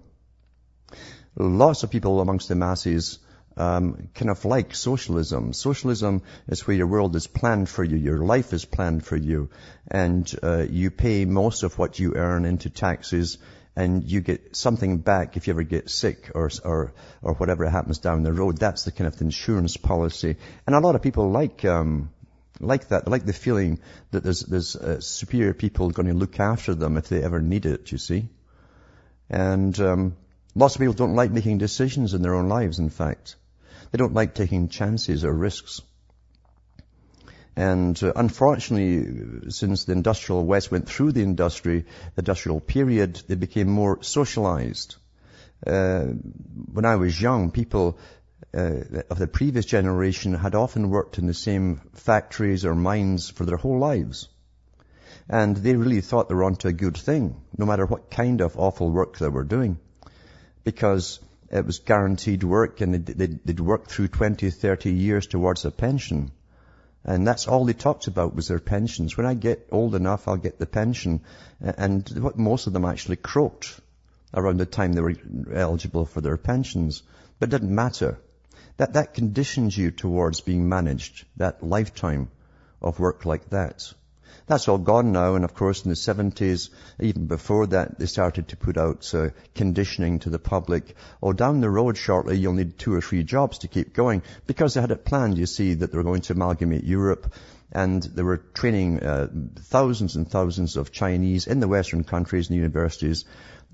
Lots 1.36 1.84
of 1.84 1.90
people 1.90 2.20
amongst 2.20 2.48
the 2.48 2.56
masses 2.56 3.20
um, 3.58 4.08
kind 4.14 4.30
of 4.30 4.44
like 4.44 4.74
socialism. 4.74 5.52
Socialism 5.52 6.22
is 6.46 6.66
where 6.66 6.76
your 6.76 6.86
world 6.86 7.16
is 7.16 7.26
planned 7.26 7.68
for 7.68 7.82
you, 7.82 7.96
your 7.96 8.18
life 8.18 8.52
is 8.52 8.64
planned 8.64 9.04
for 9.04 9.16
you, 9.16 9.50
and 9.90 10.32
uh, 10.42 10.64
you 10.70 10.90
pay 10.90 11.24
most 11.24 11.64
of 11.64 11.76
what 11.76 11.98
you 11.98 12.14
earn 12.14 12.44
into 12.44 12.70
taxes, 12.70 13.38
and 13.74 14.04
you 14.04 14.20
get 14.20 14.56
something 14.56 14.98
back 14.98 15.36
if 15.36 15.46
you 15.46 15.52
ever 15.52 15.64
get 15.64 15.90
sick 15.90 16.30
or 16.34 16.50
or 16.64 16.92
or 17.20 17.34
whatever 17.34 17.68
happens 17.68 17.98
down 17.98 18.22
the 18.22 18.32
road. 18.32 18.58
That's 18.58 18.84
the 18.84 18.92
kind 18.92 19.12
of 19.12 19.20
insurance 19.20 19.76
policy, 19.76 20.36
and 20.66 20.76
a 20.76 20.80
lot 20.80 20.94
of 20.94 21.02
people 21.02 21.30
like. 21.30 21.64
Um, 21.64 22.10
like 22.60 22.88
that, 22.88 23.04
they 23.04 23.10
like 23.12 23.24
the 23.24 23.32
feeling 23.32 23.78
that 24.10 24.24
there's, 24.24 24.40
there's 24.40 24.74
uh, 24.74 25.00
superior 25.00 25.54
people 25.54 25.90
going 25.90 26.08
to 26.08 26.14
look 26.14 26.40
after 26.40 26.74
them 26.74 26.96
if 26.96 27.08
they 27.08 27.22
ever 27.22 27.40
need 27.40 27.66
it, 27.66 27.92
you 27.92 27.98
see. 27.98 28.28
And 29.30 29.78
um, 29.78 30.16
lots 30.56 30.74
of 30.74 30.80
people 30.80 30.94
don't 30.94 31.14
like 31.14 31.30
making 31.30 31.58
decisions 31.58 32.14
in 32.14 32.22
their 32.22 32.34
own 32.34 32.48
lives, 32.48 32.80
in 32.80 32.90
fact. 32.90 33.36
They 33.90 33.98
don't 33.98 34.14
like 34.14 34.34
taking 34.34 34.68
chances 34.68 35.24
or 35.24 35.32
risks. 35.32 35.80
And 37.56 38.00
uh, 38.02 38.12
unfortunately, 38.14 39.50
since 39.50 39.84
the 39.84 39.92
industrial 39.92 40.44
West 40.44 40.70
went 40.70 40.88
through 40.88 41.12
the 41.12 41.22
industry, 41.22 41.86
the 42.14 42.20
industrial 42.20 42.60
period, 42.60 43.20
they 43.26 43.34
became 43.34 43.68
more 43.68 44.02
socialized. 44.02 44.94
Uh, 45.66 46.04
when 46.72 46.84
I 46.84 46.96
was 46.96 47.20
young, 47.20 47.50
people 47.50 47.98
uh, 48.54 49.02
of 49.10 49.18
the 49.18 49.26
previous 49.26 49.66
generation 49.66 50.34
had 50.34 50.54
often 50.54 50.90
worked 50.90 51.18
in 51.18 51.26
the 51.26 51.34
same 51.34 51.80
factories 51.94 52.64
or 52.64 52.74
mines 52.74 53.28
for 53.28 53.44
their 53.44 53.56
whole 53.56 53.78
lives. 53.78 54.28
And 55.28 55.56
they 55.56 55.74
really 55.74 56.00
thought 56.00 56.28
they 56.28 56.34
were 56.34 56.44
onto 56.44 56.68
a 56.68 56.72
good 56.72 56.96
thing, 56.96 57.36
no 57.56 57.66
matter 57.66 57.86
what 57.86 58.10
kind 58.10 58.40
of 58.40 58.56
awful 58.56 58.88
work 58.88 59.18
they 59.18 59.28
were 59.28 59.44
doing. 59.44 59.78
Because 60.64 61.18
it 61.50 61.64
was 61.64 61.78
guaranteed 61.78 62.44
work 62.44 62.80
and 62.80 62.94
they'd, 62.94 63.38
they'd, 63.44 63.60
work 63.60 63.88
through 63.88 64.08
20, 64.08 64.50
30 64.50 64.92
years 64.92 65.26
towards 65.26 65.64
a 65.64 65.70
pension. 65.70 66.30
And 67.04 67.26
that's 67.26 67.48
all 67.48 67.64
they 67.64 67.72
talked 67.72 68.06
about 68.06 68.34
was 68.34 68.48
their 68.48 68.58
pensions. 68.58 69.16
When 69.16 69.26
I 69.26 69.34
get 69.34 69.68
old 69.72 69.94
enough, 69.94 70.28
I'll 70.28 70.36
get 70.36 70.58
the 70.58 70.66
pension. 70.66 71.22
And 71.60 72.06
what 72.20 72.38
most 72.38 72.66
of 72.66 72.72
them 72.72 72.84
actually 72.84 73.16
croaked 73.16 73.80
around 74.34 74.58
the 74.58 74.66
time 74.66 74.92
they 74.92 75.00
were 75.00 75.14
eligible 75.54 76.04
for 76.04 76.20
their 76.20 76.36
pensions. 76.36 77.02
But 77.38 77.48
it 77.48 77.52
didn't 77.52 77.74
matter. 77.74 78.18
That, 78.76 78.92
that 78.92 79.14
conditions 79.14 79.76
you 79.76 79.90
towards 79.90 80.40
being 80.40 80.68
managed, 80.68 81.24
that 81.36 81.62
lifetime 81.62 82.30
of 82.82 83.00
work 83.00 83.24
like 83.24 83.48
that. 83.50 83.92
That's 84.46 84.68
all 84.68 84.78
gone 84.78 85.12
now, 85.12 85.34
and 85.34 85.44
of 85.44 85.54
course 85.54 85.84
in 85.84 85.90
the 85.90 85.94
70s, 85.94 86.70
even 87.00 87.26
before 87.26 87.66
that, 87.68 87.98
they 87.98 88.06
started 88.06 88.48
to 88.48 88.56
put 88.56 88.76
out 88.76 89.14
uh, 89.14 89.30
conditioning 89.54 90.20
to 90.20 90.30
the 90.30 90.38
public. 90.38 90.96
Or 91.20 91.34
down 91.34 91.60
the 91.60 91.70
road 91.70 91.96
shortly, 91.96 92.38
you'll 92.38 92.54
need 92.54 92.78
two 92.78 92.94
or 92.94 93.00
three 93.00 93.24
jobs 93.24 93.58
to 93.58 93.68
keep 93.68 93.94
going, 93.94 94.22
because 94.46 94.74
they 94.74 94.80
had 94.80 94.90
it 94.90 95.04
planned, 95.04 95.38
you 95.38 95.46
see, 95.46 95.74
that 95.74 95.92
they 95.92 95.98
were 95.98 96.04
going 96.04 96.22
to 96.22 96.32
amalgamate 96.32 96.84
Europe, 96.84 97.32
and 97.72 98.02
they 98.02 98.22
were 98.22 98.38
training 98.38 99.00
uh, 99.00 99.28
thousands 99.60 100.16
and 100.16 100.30
thousands 100.30 100.76
of 100.76 100.92
Chinese 100.92 101.46
in 101.46 101.60
the 101.60 101.68
Western 101.68 102.04
countries 102.04 102.48
and 102.48 102.56
universities 102.56 103.24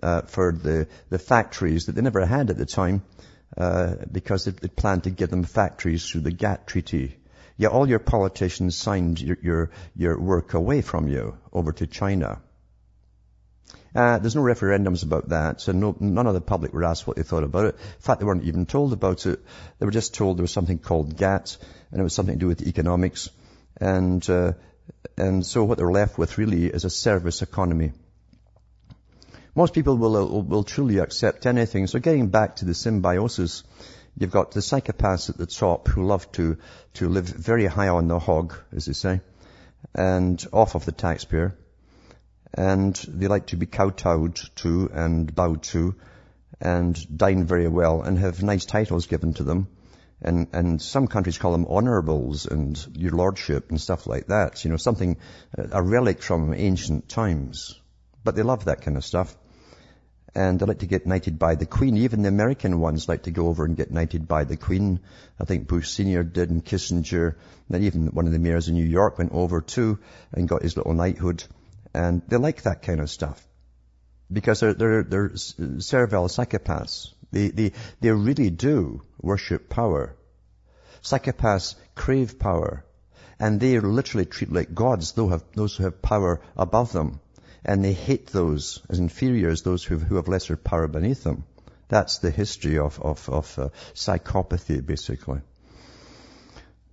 uh, 0.03 0.23
for 0.23 0.53
the, 0.53 0.89
the 1.11 1.19
factories 1.19 1.87
that 1.87 1.95
they 1.95 2.03
never 2.03 2.27
had 2.27 2.51
at 2.51 2.57
the 2.57 2.67
time, 2.67 3.03
uh, 3.57 3.95
because 4.11 4.45
they, 4.45 4.51
they 4.51 4.69
planned 4.69 5.05
to 5.05 5.11
give 5.11 5.31
them 5.31 5.45
factories 5.45 6.09
through 6.09 6.23
the 6.23 6.33
GATT 6.33 6.67
treaty 6.67 7.17
Yet 7.57 7.71
all 7.71 7.89
your 7.89 8.01
politicians 8.01 8.77
signed 8.77 9.21
your, 9.21 9.39
your, 9.43 9.71
your 9.95 10.21
work 10.21 10.55
away 10.55 10.81
from 10.83 11.09
you 11.09 11.39
over 11.53 11.73
to 11.73 11.87
China. 11.87 12.41
Uh, 13.95 14.19
there's 14.19 14.35
no 14.35 14.43
referendums 14.43 15.05
about 15.05 15.29
that, 15.29 15.61
so 15.61 15.71
no, 15.71 15.97
none 16.01 16.27
of 16.27 16.35
the 16.35 16.41
public 16.41 16.73
were 16.73 16.83
asked 16.83 17.07
what 17.07 17.17
they 17.17 17.23
thought 17.23 17.45
about 17.45 17.67
it. 17.67 17.75
In 17.77 18.01
fact, 18.01 18.19
they 18.19 18.27
weren't 18.27 18.43
even 18.43 18.67
told 18.67 18.93
about 18.93 19.25
it. 19.27 19.41
They 19.79 19.87
were 19.87 19.93
just 19.93 20.15
told 20.15 20.37
there 20.37 20.43
was 20.43 20.51
something 20.51 20.81
called 20.81 21.17
GATT, 21.17 21.59
and 21.93 22.01
it 22.01 22.03
was 22.03 22.13
something 22.13 22.35
to 22.35 22.41
do 22.41 22.49
with 22.49 22.63
economics. 22.63 23.31
And, 23.81 24.29
uh, 24.29 24.55
and 25.17 25.47
so 25.47 25.63
what 25.63 25.79
they're 25.79 25.93
left 25.93 26.19
with 26.19 26.39
really 26.39 26.67
is 26.67 26.85
a 26.85 26.91
service 26.91 27.41
economy. 27.41 27.93
Most 29.55 29.75
people 29.75 29.97
will, 29.97 30.11
will, 30.11 30.43
will 30.43 30.65
truly 30.65 30.99
accept 30.99 31.47
anything. 31.47 31.87
So 31.87 32.01
getting 32.01 32.31
back 32.31 32.57
to 32.57 32.65
the 32.65 32.75
symbiosis, 32.75 33.63
You've 34.17 34.31
got 34.31 34.53
the 34.53 34.61
psychopaths 34.61 35.29
at 35.29 35.37
the 35.37 35.47
top 35.47 35.89
who 35.89 36.07
love 36.07 36.31
to, 36.33 36.59
to 36.95 37.09
live 37.09 37.27
very 37.27 37.67
high 37.67 37.89
on 37.89 38.07
the 38.07 38.21
hog, 38.21 38.55
as 38.73 38.87
they 38.87 38.93
say, 38.93 39.21
and 39.95 40.45
off 40.53 40.77
of 40.77 40.85
the 40.85 40.93
taxpayer. 40.93 41.57
And 42.53 42.95
they 43.09 43.27
like 43.27 43.47
to 43.47 43.57
be 43.57 43.67
kowtowed 43.67 44.37
to 44.57 44.89
and 44.93 45.35
bowed 45.35 45.65
to 45.65 45.97
and 46.61 47.19
dine 47.19 47.45
very 47.45 47.67
well 47.67 48.03
and 48.03 48.17
have 48.19 48.43
nice 48.43 48.65
titles 48.65 49.07
given 49.07 49.35
to 49.35 49.43
them. 49.43 49.67
And, 50.23 50.47
and 50.53 50.81
some 50.81 51.09
countries 51.09 51.37
call 51.37 51.51
them 51.51 51.67
honorables 51.67 52.47
and 52.47 52.79
your 52.97 53.11
lordship 53.11 53.71
and 53.71 53.81
stuff 53.81 54.07
like 54.07 54.29
that. 54.29 54.65
You 54.65 54.71
know, 54.71 54.77
something, 54.77 55.17
a 55.59 55.83
relic 55.83 56.23
from 56.23 56.55
ancient 56.55 57.09
times. 57.09 57.79
But 58.23 58.37
they 58.37 58.43
love 58.43 58.67
that 58.67 58.83
kind 58.83 58.97
of 58.97 59.05
stuff 59.05 59.37
and 60.35 60.59
they 60.59 60.67
like 60.67 60.81
to 60.81 60.87
get 60.87 61.07
knighted 61.07 61.39
by 61.39 61.55
the 61.55 61.67
Queen. 61.67 61.97
Even 61.97 62.23
the 62.23 62.29
American 62.29 62.81
ones 62.81 63.09
like 63.09 63.23
to 63.25 63.31
go 63.31 63.49
over 63.49 63.65
and 63.65 63.77
get 63.77 63.93
knighted 63.93 64.27
by 64.27 64.45
the 64.45 64.57
Queen. 64.57 65.01
I 65.41 65.45
think 65.45 65.69
Bush 65.69 65.89
Senior 65.91 66.25
did, 66.25 66.51
and 66.51 66.65
Kissinger, 66.65 67.37
and 67.71 67.85
even 67.85 68.09
one 68.09 68.27
of 68.27 68.33
the 68.33 68.41
mayors 68.41 68.69
in 68.69 68.75
New 68.75 68.85
York 68.85 69.19
went 69.19 69.33
over 69.33 69.61
too 69.61 69.99
and 70.33 70.49
got 70.49 70.63
his 70.63 70.77
little 70.77 70.95
knighthood. 70.95 71.45
And 71.95 72.23
they 72.27 72.37
like 72.37 72.63
that 72.63 72.83
kind 72.83 73.01
of 73.01 73.11
stuff 73.11 73.47
because 74.33 74.61
they're 74.61 74.75
they're, 74.75 75.03
they're 75.05 75.37
servile 75.37 76.27
psychopaths. 76.27 77.13
They 77.31 77.49
they 77.49 77.73
they 78.01 78.11
really 78.11 78.51
do 78.51 79.03
worship 79.21 79.69
power. 79.69 80.17
Psychopaths 81.03 81.77
crave 81.95 82.39
power, 82.41 82.85
and 83.39 83.61
they 83.61 83.79
literally 83.79 84.27
treat 84.27 84.51
like 84.51 84.75
gods 84.75 85.13
those 85.13 85.77
who 85.77 85.85
have 85.85 86.03
power 86.03 86.41
above 86.57 86.93
them 86.93 87.21
and 87.65 87.83
they 87.83 87.95
hate 87.95 88.27
those 88.27 88.83
as 88.91 88.99
inferiors, 88.99 89.63
those 89.63 89.83
who, 89.83 89.99
who 89.99 90.17
have 90.17 90.29
lesser 90.29 90.57
power 90.57 90.87
beneath 90.87 91.25
them. 91.25 91.45
That's 91.89 92.19
the 92.19 92.31
history 92.31 92.79
of, 92.79 93.01
of, 93.01 93.29
of 93.29 93.59
uh, 93.59 93.69
psychopathy, 93.95 94.85
basically. 94.85 95.41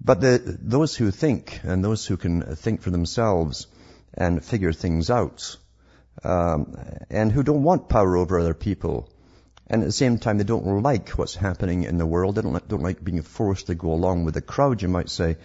But 0.04 0.22
the, 0.22 0.58
those 0.62 0.96
who 0.96 1.12
think, 1.12 1.60
and 1.64 1.84
those 1.84 2.06
who 2.06 2.18
can 2.18 2.56
think 2.56 2.82
for 2.82 2.90
themselves 2.90 3.68
and 4.14 4.44
figure 4.44 4.74
things 4.74 5.10
out, 5.10 5.58
um, 6.24 6.76
and 7.10 7.32
who 7.32 7.44
don't 7.44 7.64
want 7.64 7.90
power 7.90 8.18
over 8.18 8.40
other 8.40 8.54
people, 8.54 9.10
and 9.68 9.84
at 9.84 9.86
the 9.86 9.92
same 9.92 10.18
time 10.20 10.38
they 10.38 10.44
don't 10.44 10.82
like 10.82 11.10
what's 11.10 11.36
happening 11.36 11.84
in 11.84 11.98
the 11.98 12.06
world, 12.06 12.36
they 12.36 12.42
don't 12.42 12.54
like, 12.54 12.68
don't 12.68 12.84
like 12.84 13.04
being 13.04 13.22
forced 13.22 13.68
to 13.68 13.76
go 13.76 13.92
along 13.94 14.26
with 14.26 14.34
the 14.34 14.42
crowd, 14.42 14.82
you 14.82 14.88
might 14.88 15.10
say, 15.10 15.38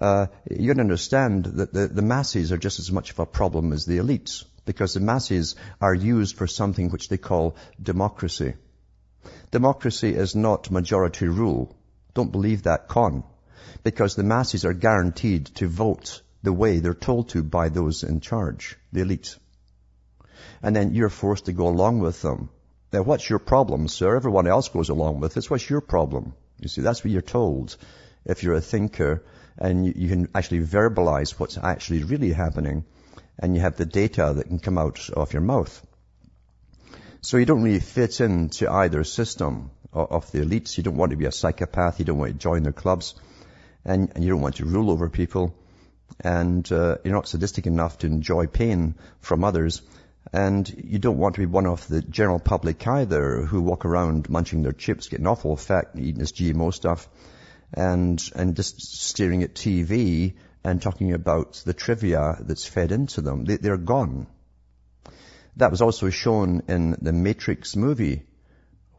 uh, 0.00 0.26
you 0.50 0.72
to 0.74 0.80
understand 0.80 1.44
that 1.44 1.72
the, 1.72 1.86
the 1.86 2.02
masses 2.02 2.52
are 2.52 2.56
just 2.56 2.78
as 2.78 2.90
much 2.90 3.10
of 3.10 3.18
a 3.18 3.26
problem 3.26 3.72
as 3.72 3.84
the 3.84 3.98
elites 3.98 4.44
because 4.64 4.94
the 4.94 5.00
masses 5.00 5.56
are 5.80 5.94
used 5.94 6.36
for 6.36 6.46
something 6.46 6.90
which 6.90 7.08
they 7.08 7.18
call 7.18 7.56
democracy. 7.82 8.54
Democracy 9.50 10.14
is 10.14 10.34
not 10.34 10.70
majority 10.70 11.28
rule. 11.28 11.74
Don't 12.14 12.32
believe 12.32 12.64
that 12.64 12.88
con. 12.88 13.24
Because 13.82 14.14
the 14.14 14.22
masses 14.22 14.64
are 14.64 14.72
guaranteed 14.72 15.46
to 15.56 15.68
vote 15.68 16.22
the 16.42 16.52
way 16.52 16.78
they're 16.78 16.94
told 16.94 17.30
to 17.30 17.42
by 17.42 17.68
those 17.68 18.02
in 18.02 18.20
charge, 18.20 18.76
the 18.92 19.00
elite. 19.00 19.36
And 20.62 20.74
then 20.76 20.94
you're 20.94 21.08
forced 21.08 21.46
to 21.46 21.52
go 21.52 21.68
along 21.68 22.00
with 22.00 22.20
them. 22.22 22.50
Now 22.92 23.02
what's 23.02 23.28
your 23.28 23.38
problem, 23.38 23.88
sir? 23.88 24.16
Everyone 24.16 24.46
else 24.46 24.68
goes 24.68 24.88
along 24.88 25.20
with 25.20 25.34
this. 25.34 25.50
What's 25.50 25.68
your 25.68 25.80
problem? 25.80 26.34
You 26.60 26.68
see, 26.68 26.82
that's 26.82 27.02
what 27.02 27.10
you're 27.10 27.22
told. 27.22 27.76
If 28.24 28.42
you're 28.42 28.54
a 28.54 28.60
thinker 28.60 29.24
and 29.58 29.86
you, 29.86 29.92
you 29.96 30.08
can 30.08 30.28
actually 30.34 30.60
verbalize 30.60 31.32
what's 31.32 31.58
actually 31.58 32.04
really 32.04 32.32
happening, 32.32 32.84
and 33.38 33.54
you 33.54 33.60
have 33.60 33.76
the 33.76 33.86
data 33.86 34.32
that 34.36 34.48
can 34.48 34.58
come 34.58 34.78
out 34.78 35.10
of 35.10 35.32
your 35.32 35.42
mouth. 35.42 35.84
So 37.20 37.38
you 37.38 37.46
don't 37.46 37.62
really 37.62 37.80
fit 37.80 38.20
into 38.20 38.70
either 38.70 39.02
system 39.02 39.70
of 39.92 40.30
the 40.30 40.40
elites. 40.40 40.76
You 40.76 40.82
don't 40.82 40.96
want 40.96 41.10
to 41.10 41.16
be 41.16 41.24
a 41.24 41.32
psychopath. 41.32 41.98
You 41.98 42.04
don't 42.04 42.18
want 42.18 42.32
to 42.32 42.38
join 42.38 42.62
their 42.64 42.72
clubs. 42.72 43.14
And, 43.84 44.12
and 44.14 44.22
you 44.22 44.30
don't 44.30 44.40
want 44.40 44.56
to 44.56 44.64
rule 44.64 44.90
over 44.90 45.08
people. 45.08 45.54
And 46.20 46.70
uh, 46.70 46.98
you're 47.02 47.14
not 47.14 47.28
sadistic 47.28 47.66
enough 47.66 47.98
to 47.98 48.06
enjoy 48.06 48.46
pain 48.46 48.96
from 49.20 49.42
others. 49.42 49.82
And 50.32 50.68
you 50.84 50.98
don't 50.98 51.18
want 51.18 51.36
to 51.36 51.40
be 51.40 51.46
one 51.46 51.66
of 51.66 51.86
the 51.88 52.02
general 52.02 52.38
public 52.38 52.86
either 52.86 53.46
who 53.46 53.62
walk 53.62 53.84
around 53.84 54.28
munching 54.28 54.62
their 54.62 54.72
chips, 54.72 55.08
getting 55.08 55.26
awful 55.26 55.56
fat, 55.56 55.92
eating 55.96 56.18
this 56.18 56.32
GMO 56.32 56.74
stuff, 56.74 57.08
and, 57.72 58.22
and 58.34 58.56
just 58.56 58.80
staring 58.80 59.42
at 59.42 59.54
TV 59.54 60.34
and 60.64 60.80
talking 60.80 61.12
about 61.12 61.62
the 61.66 61.74
trivia 61.74 62.38
that's 62.40 62.66
fed 62.66 62.90
into 62.90 63.20
them. 63.20 63.44
They, 63.44 63.56
they're 63.56 63.76
gone. 63.76 64.26
That 65.56 65.70
was 65.70 65.82
also 65.82 66.10
shown 66.10 66.62
in 66.68 66.96
the 67.00 67.12
Matrix 67.12 67.76
movie, 67.76 68.26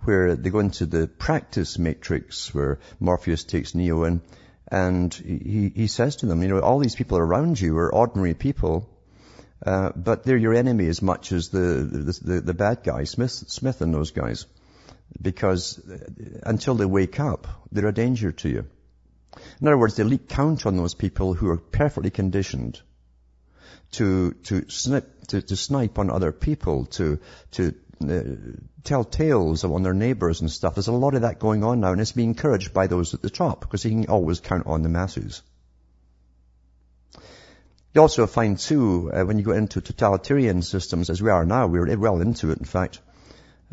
where 0.01 0.35
they 0.35 0.51
go 0.51 0.59
into 0.59 0.85
the 0.85 1.07
practice 1.07 1.79
matrix, 1.79 2.53
where 2.53 2.79
Morpheus 2.99 3.43
takes 3.43 3.73
Neo 3.73 4.03
in, 4.03 4.21
and 4.67 5.13
he, 5.13 5.71
he 5.75 5.87
says 5.87 6.17
to 6.17 6.27
them, 6.27 6.41
you 6.41 6.47
know, 6.47 6.59
all 6.59 6.79
these 6.79 6.95
people 6.95 7.17
around 7.17 7.59
you 7.59 7.75
are 7.77 7.93
ordinary 7.93 8.35
people, 8.35 8.89
uh, 9.65 9.91
but 9.95 10.23
they're 10.23 10.37
your 10.37 10.53
enemy 10.53 10.87
as 10.87 11.01
much 11.01 11.31
as 11.31 11.49
the, 11.49 11.59
the, 11.59 12.19
the, 12.21 12.41
the 12.41 12.53
bad 12.53 12.83
guy, 12.83 13.03
Smith, 13.03 13.31
Smith 13.31 13.81
and 13.81 13.93
those 13.93 14.11
guys. 14.11 14.45
Because 15.21 15.79
until 16.43 16.75
they 16.75 16.85
wake 16.85 17.19
up, 17.19 17.47
they're 17.71 17.87
a 17.87 17.93
danger 17.93 18.31
to 18.31 18.49
you. 18.49 18.65
In 19.61 19.67
other 19.67 19.77
words, 19.77 19.95
the 19.95 20.03
elite 20.03 20.29
count 20.29 20.65
on 20.65 20.77
those 20.77 20.93
people 20.93 21.33
who 21.33 21.49
are 21.49 21.57
perfectly 21.57 22.09
conditioned 22.09 22.81
to, 23.91 24.31
to 24.43 24.69
snip, 24.69 25.27
to, 25.27 25.41
to 25.41 25.55
snipe 25.55 25.99
on 25.99 26.09
other 26.09 26.31
people, 26.31 26.85
to, 26.85 27.19
to 27.51 27.73
uh, 28.03 28.21
tell 28.83 29.03
tales 29.03 29.63
on 29.63 29.83
their 29.83 29.93
neighbors 29.93 30.41
and 30.41 30.51
stuff. 30.51 30.75
There's 30.75 30.87
a 30.87 30.91
lot 30.91 31.15
of 31.15 31.21
that 31.21 31.39
going 31.39 31.63
on 31.63 31.79
now 31.79 31.91
and 31.91 32.01
it's 32.01 32.11
being 32.11 32.29
encouraged 32.29 32.73
by 32.73 32.87
those 32.87 33.13
at 33.13 33.21
the 33.21 33.29
top 33.29 33.61
because 33.61 33.83
they 33.83 33.89
can 33.89 34.07
always 34.07 34.39
count 34.39 34.67
on 34.67 34.83
the 34.83 34.89
masses. 34.89 35.41
You 37.93 38.01
also 38.01 38.27
find 38.27 38.59
too, 38.59 39.09
uh, 39.13 39.23
when 39.23 39.39
you 39.39 39.45
go 39.45 39.53
into 39.53 39.79
totalitarian 39.79 40.61
systems 40.61 41.09
as 41.09 41.21
we 41.21 41.29
are 41.29 41.45
now, 41.45 41.67
we're 41.67 41.97
well 41.97 42.19
into 42.19 42.51
it 42.51 42.57
in 42.59 42.65
fact, 42.65 42.99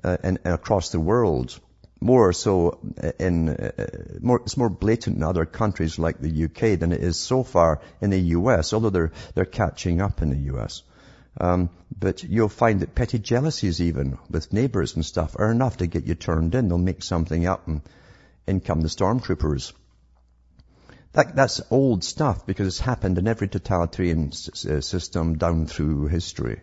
uh, 0.04 0.16
and, 0.22 0.38
and 0.44 0.54
across 0.54 0.90
the 0.90 1.00
world, 1.00 1.58
more 2.02 2.32
so 2.32 2.78
in, 3.18 3.48
uh, 3.48 3.86
more, 4.20 4.40
it's 4.42 4.56
more 4.56 4.68
blatant 4.68 5.16
in 5.16 5.22
other 5.22 5.44
countries 5.44 5.98
like 5.98 6.18
the 6.18 6.44
UK 6.44 6.78
than 6.78 6.92
it 6.92 7.00
is 7.00 7.16
so 7.16 7.42
far 7.42 7.80
in 8.00 8.10
the 8.10 8.20
US, 8.36 8.72
although 8.72 8.90
they're, 8.90 9.12
they're 9.34 9.44
catching 9.44 10.00
up 10.00 10.22
in 10.22 10.30
the 10.30 10.54
US. 10.54 10.82
Um, 11.40 11.70
but 11.98 12.22
you'll 12.22 12.48
find 12.48 12.80
that 12.80 12.94
petty 12.94 13.18
jealousies 13.18 13.80
even 13.80 14.18
with 14.28 14.52
neighbors 14.52 14.96
and 14.96 15.04
stuff 15.04 15.34
are 15.38 15.50
enough 15.50 15.78
to 15.78 15.86
get 15.86 16.04
you 16.04 16.14
turned 16.14 16.54
in. 16.54 16.68
They'll 16.68 16.78
make 16.78 17.02
something 17.02 17.46
up 17.46 17.66
and 17.66 17.80
in 18.46 18.60
come 18.60 18.80
the 18.80 18.88
stormtroopers. 18.88 19.72
That, 21.12 21.36
that's 21.36 21.60
old 21.70 22.04
stuff 22.04 22.46
because 22.46 22.66
it's 22.66 22.80
happened 22.80 23.18
in 23.18 23.28
every 23.28 23.48
totalitarian 23.48 24.28
s- 24.28 24.64
uh, 24.66 24.80
system 24.80 25.36
down 25.36 25.66
through 25.66 26.06
history. 26.06 26.60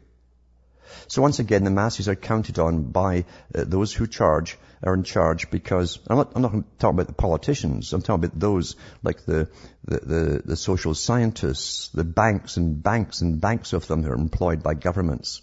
So 1.07 1.21
once 1.21 1.39
again, 1.39 1.63
the 1.63 1.71
masses 1.71 2.07
are 2.07 2.15
counted 2.15 2.59
on 2.59 2.83
by 2.83 3.25
uh, 3.53 3.63
those 3.65 3.93
who 3.93 4.07
charge, 4.07 4.57
are 4.83 4.93
in 4.93 5.03
charge 5.03 5.49
because, 5.49 5.99
I'm 6.07 6.17
not, 6.17 6.31
I'm 6.35 6.41
not 6.41 6.79
talking 6.79 6.95
about 6.95 7.07
the 7.07 7.13
politicians, 7.13 7.91
I'm 7.93 8.01
talking 8.01 8.25
about 8.25 8.39
those 8.39 8.75
like 9.03 9.25
the, 9.25 9.49
the, 9.85 9.99
the, 9.99 10.41
the 10.45 10.55
social 10.55 10.93
scientists, 10.93 11.89
the 11.89 12.03
banks 12.03 12.57
and 12.57 12.81
banks 12.81 13.21
and 13.21 13.41
banks 13.41 13.73
of 13.73 13.87
them 13.87 14.03
who 14.03 14.11
are 14.11 14.15
employed 14.15 14.63
by 14.63 14.73
governments 14.73 15.41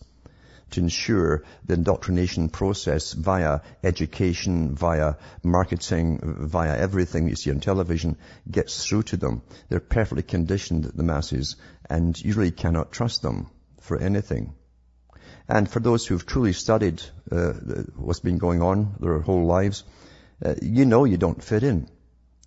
to 0.71 0.81
ensure 0.81 1.45
the 1.65 1.75
indoctrination 1.75 2.49
process 2.49 3.13
via 3.13 3.61
education, 3.85 4.75
via 4.75 5.15
marketing, 5.43 6.21
via 6.23 6.77
everything 6.77 7.29
you 7.29 7.37
see 7.37 7.51
on 7.51 7.61
television 7.61 8.17
gets 8.51 8.85
through 8.85 9.05
to 9.05 9.17
them. 9.17 9.43
They're 9.69 9.81
perfectly 9.81 10.23
conditioned, 10.23 10.85
the 10.85 11.03
masses, 11.03 11.57
and 11.89 12.19
you 12.21 12.35
really 12.35 12.51
cannot 12.51 12.93
trust 12.93 13.23
them 13.23 13.49
for 13.81 13.97
anything. 13.97 14.55
And 15.49 15.69
for 15.69 15.79
those 15.79 16.07
who've 16.07 16.27
truly 16.27 16.53
studied 16.53 17.03
uh, 17.31 17.53
what's 17.95 18.21
been 18.21 18.39
going 18.39 18.63
on 18.63 18.97
their 18.99 19.21
whole 19.21 19.47
lives, 19.47 19.85
uh, 20.45 20.55
you 20.61 20.85
know 20.85 21.05
you 21.05 21.17
don't 21.17 21.43
fit 21.43 21.63
in. 21.63 21.89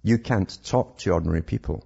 You 0.03 0.17
can't 0.17 0.65
talk 0.65 0.97
to 0.99 1.11
ordinary 1.11 1.41
people. 1.41 1.85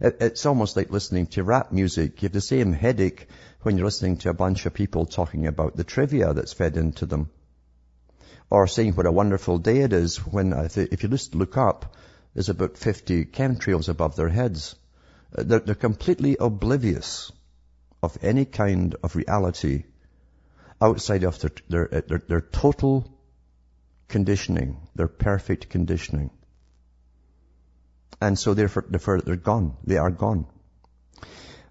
It, 0.00 0.16
it's 0.20 0.44
almost 0.44 0.76
like 0.76 0.90
listening 0.90 1.26
to 1.28 1.44
rap 1.44 1.70
music. 1.70 2.20
You 2.20 2.26
have 2.26 2.32
the 2.32 2.40
same 2.40 2.72
headache 2.72 3.28
when 3.62 3.76
you're 3.76 3.86
listening 3.86 4.18
to 4.18 4.30
a 4.30 4.34
bunch 4.34 4.66
of 4.66 4.74
people 4.74 5.06
talking 5.06 5.46
about 5.46 5.76
the 5.76 5.84
trivia 5.84 6.34
that's 6.34 6.52
fed 6.52 6.76
into 6.76 7.06
them. 7.06 7.30
Or 8.50 8.66
saying 8.66 8.94
what 8.94 9.06
a 9.06 9.12
wonderful 9.12 9.58
day 9.58 9.78
it 9.78 9.92
is 9.92 10.18
when, 10.18 10.52
if 10.52 11.02
you 11.02 11.08
just 11.08 11.34
look 11.34 11.56
up, 11.56 11.96
there's 12.34 12.48
about 12.48 12.76
50 12.76 13.24
chemtrails 13.26 13.88
above 13.88 14.16
their 14.16 14.28
heads. 14.28 14.76
Uh, 15.36 15.42
they're, 15.44 15.60
they're 15.60 15.74
completely 15.74 16.36
oblivious 16.38 17.32
of 18.06 18.16
any 18.22 18.44
kind 18.44 18.96
of 19.02 19.16
reality 19.16 19.84
outside 20.80 21.24
of 21.24 21.38
their, 21.40 21.50
their, 21.68 21.94
uh, 21.94 22.00
their, 22.06 22.22
their 22.28 22.40
total 22.40 23.06
conditioning, 24.08 24.76
their 24.94 25.08
perfect 25.08 25.68
conditioning. 25.68 26.30
And 28.20 28.38
so 28.38 28.54
therefore, 28.54 28.84
therefore 28.88 29.20
they're 29.20 29.36
gone. 29.36 29.76
They 29.84 29.98
are 29.98 30.10
gone. 30.10 30.46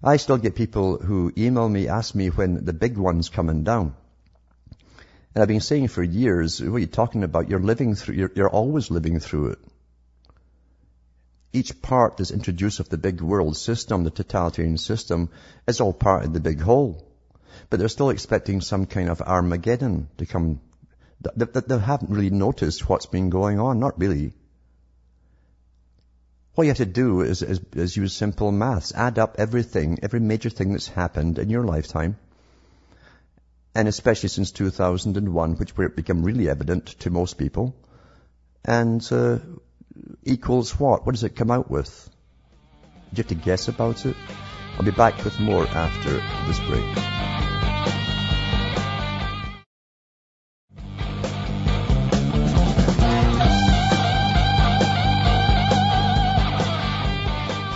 I 0.02 0.18
still 0.18 0.36
get 0.36 0.54
people 0.54 0.98
who 0.98 1.32
email 1.36 1.68
me, 1.68 1.88
ask 1.88 2.14
me 2.14 2.28
when 2.28 2.64
the 2.64 2.74
big 2.74 2.98
one's 2.98 3.30
coming 3.30 3.64
down. 3.64 3.94
And 5.34 5.42
I've 5.42 5.48
been 5.48 5.60
saying 5.60 5.88
for 5.88 6.02
years, 6.02 6.60
what 6.62 6.76
are 6.76 6.78
you 6.78 6.86
talking 6.86 7.24
about? 7.24 7.48
You're 7.48 7.60
living 7.60 7.94
through, 7.94 8.14
you're, 8.14 8.32
you're 8.34 8.50
always 8.50 8.90
living 8.90 9.20
through 9.20 9.52
it. 9.52 9.58
Each 11.52 11.80
part 11.80 12.20
is 12.20 12.30
introduced 12.30 12.80
of 12.80 12.88
the 12.88 12.98
big 12.98 13.20
world 13.20 13.56
system, 13.56 14.04
the 14.04 14.10
totalitarian 14.10 14.78
system, 14.78 15.30
is 15.66 15.80
all 15.80 15.92
part 15.92 16.24
of 16.24 16.32
the 16.32 16.40
big 16.40 16.60
whole. 16.60 17.06
But 17.70 17.78
they're 17.78 17.88
still 17.88 18.10
expecting 18.10 18.60
some 18.60 18.86
kind 18.86 19.08
of 19.08 19.22
Armageddon 19.22 20.08
to 20.18 20.26
come. 20.26 20.60
They, 21.20 21.46
they, 21.46 21.60
they 21.60 21.78
haven't 21.78 22.10
really 22.10 22.30
noticed 22.30 22.88
what's 22.88 23.06
been 23.06 23.30
going 23.30 23.58
on, 23.58 23.80
not 23.80 23.98
really. 23.98 24.34
All 26.56 26.64
you 26.64 26.70
have 26.70 26.78
to 26.78 26.86
do 26.86 27.20
is, 27.20 27.42
is, 27.42 27.60
is 27.74 27.96
use 27.96 28.14
simple 28.14 28.50
maths. 28.50 28.92
Add 28.94 29.18
up 29.18 29.36
everything, 29.38 29.98
every 30.02 30.20
major 30.20 30.48
thing 30.48 30.72
that's 30.72 30.88
happened 30.88 31.38
in 31.38 31.50
your 31.50 31.64
lifetime. 31.64 32.16
And 33.74 33.88
especially 33.88 34.30
since 34.30 34.52
2001, 34.52 35.56
which 35.56 35.76
where 35.76 35.86
it 35.86 35.96
became 35.96 36.22
really 36.22 36.48
evident 36.48 36.86
to 37.00 37.10
most 37.10 37.34
people. 37.34 37.76
And 38.64 39.06
uh, 39.12 39.38
equals 40.24 40.78
what? 40.78 41.06
What 41.06 41.14
does 41.14 41.24
it 41.24 41.36
come 41.36 41.50
out 41.50 41.70
with? 41.70 42.10
Do 43.12 43.20
you 43.20 43.22
have 43.22 43.28
to 43.28 43.34
guess 43.34 43.68
about 43.68 44.04
it? 44.06 44.16
I'll 44.76 44.84
be 44.84 44.90
back 44.90 45.24
with 45.24 45.38
more 45.40 45.66
after 45.66 46.10
this 46.46 46.60
break. 46.68 46.84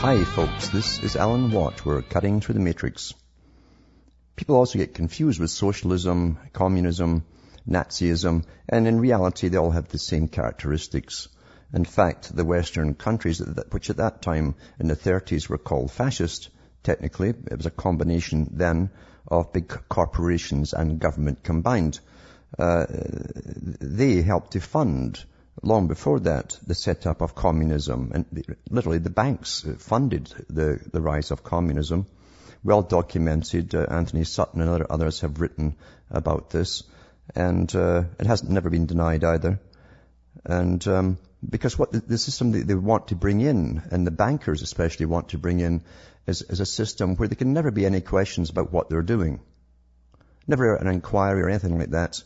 Hi 0.03 0.25
folks, 0.25 0.71
this 0.71 1.03
is 1.03 1.15
Alan 1.15 1.51
Watt. 1.53 1.85
We're 1.85 2.03
cutting 2.03 2.41
through 2.41 2.55
the 2.55 2.61
matrix. 2.61 3.15
People 4.35 4.57
also 4.57 4.79
get 4.79 4.95
confused 4.95 5.39
with 5.39 5.51
socialism, 5.51 6.39
communism, 6.53 7.25
Nazism, 7.69 8.45
and 8.69 8.89
in 8.89 8.99
reality 8.99 9.49
they 9.49 9.59
all 9.59 9.71
have 9.71 9.89
the 9.89 9.99
same 9.99 10.29
characteristics. 10.29 11.29
In 11.73 11.85
fact, 11.85 12.35
the 12.35 12.45
Western 12.45 12.95
countries, 12.95 13.41
which 13.71 13.91
at 13.91 13.99
that 13.99 14.23
time 14.23 14.55
in 14.79 14.89
the 14.89 14.97
30s 14.97 15.49
were 15.49 15.59
called 15.59 15.93
fascist, 15.93 16.51
technically, 16.83 17.29
it 17.29 17.57
was 17.57 17.67
a 17.67 17.71
combination 17.71 18.49
then 18.53 18.91
of 19.29 19.53
big 19.53 19.69
corporations 19.89 20.73
and 20.73 20.99
government 20.99 21.43
combined. 21.45 22.01
Uh, 22.59 22.87
they 22.89 24.23
helped 24.23 24.53
to 24.53 24.61
fund 24.61 25.25
long 25.63 25.87
before 25.87 26.21
that, 26.21 26.59
the 26.67 26.75
setup 26.75 27.21
of 27.21 27.35
communism. 27.35 28.11
And 28.15 28.25
the, 28.33 28.45
literally 28.69 28.99
the 28.99 29.11
banks 29.11 29.65
funded 29.79 30.33
the, 30.49 30.81
the 30.93 31.01
rise 31.01 31.31
of 31.31 31.45
communism. 31.45 32.07
Well 32.65 32.83
documented. 32.83 33.75
Uh, 33.75 33.87
Anthony 33.89 34.25
Sutton 34.25 34.61
and 34.61 34.71
other, 34.71 34.87
others 34.91 35.21
have 35.21 35.41
written 35.41 35.77
about 36.11 36.51
this. 36.51 36.83
And 37.35 37.73
uh, 37.77 38.05
it 38.19 38.27
has 38.27 38.43
never 38.43 38.71
been 38.71 38.87
denied 38.87 39.23
either. 39.23 39.61
And 40.45 40.87
um, 40.89 41.19
because 41.49 41.79
what 41.79 41.93
the, 41.93 42.01
the 42.01 42.19
system 42.19 42.53
they, 42.53 42.61
they, 42.61 42.75
want 42.75 43.09
to 43.09 43.15
bring 43.15 43.41
in, 43.41 43.83
and 43.91 44.07
the 44.07 44.11
bankers 44.11 44.63
especially 44.63 45.07
want 45.07 45.31
to 45.31 45.39
bring 45.39 45.61
in, 45.61 45.83
is, 46.27 46.43
is 46.43 46.61
a 46.61 46.67
system 46.67 47.17
where 47.17 47.29
there 47.29 47.37
can 47.37 47.53
never 47.53 47.71
be 47.71 47.87
any 47.87 48.01
questions 48.01 48.51
about 48.51 48.73
what 48.73 48.89
they're 48.89 49.03
doing. 49.03 49.41
Never 50.47 50.77
an 50.77 50.87
inquiry 50.87 51.43
or 51.43 51.49
anything 51.49 51.79
like 51.79 51.91
that 51.91 52.23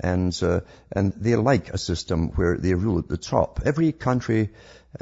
and 0.00 0.38
uh, 0.42 0.60
and 0.92 1.12
they 1.14 1.36
like 1.36 1.70
a 1.70 1.78
system 1.78 2.30
where 2.32 2.56
they 2.56 2.74
rule 2.74 2.98
at 2.98 3.08
the 3.08 3.16
top. 3.16 3.60
Every 3.64 3.92
country 3.92 4.50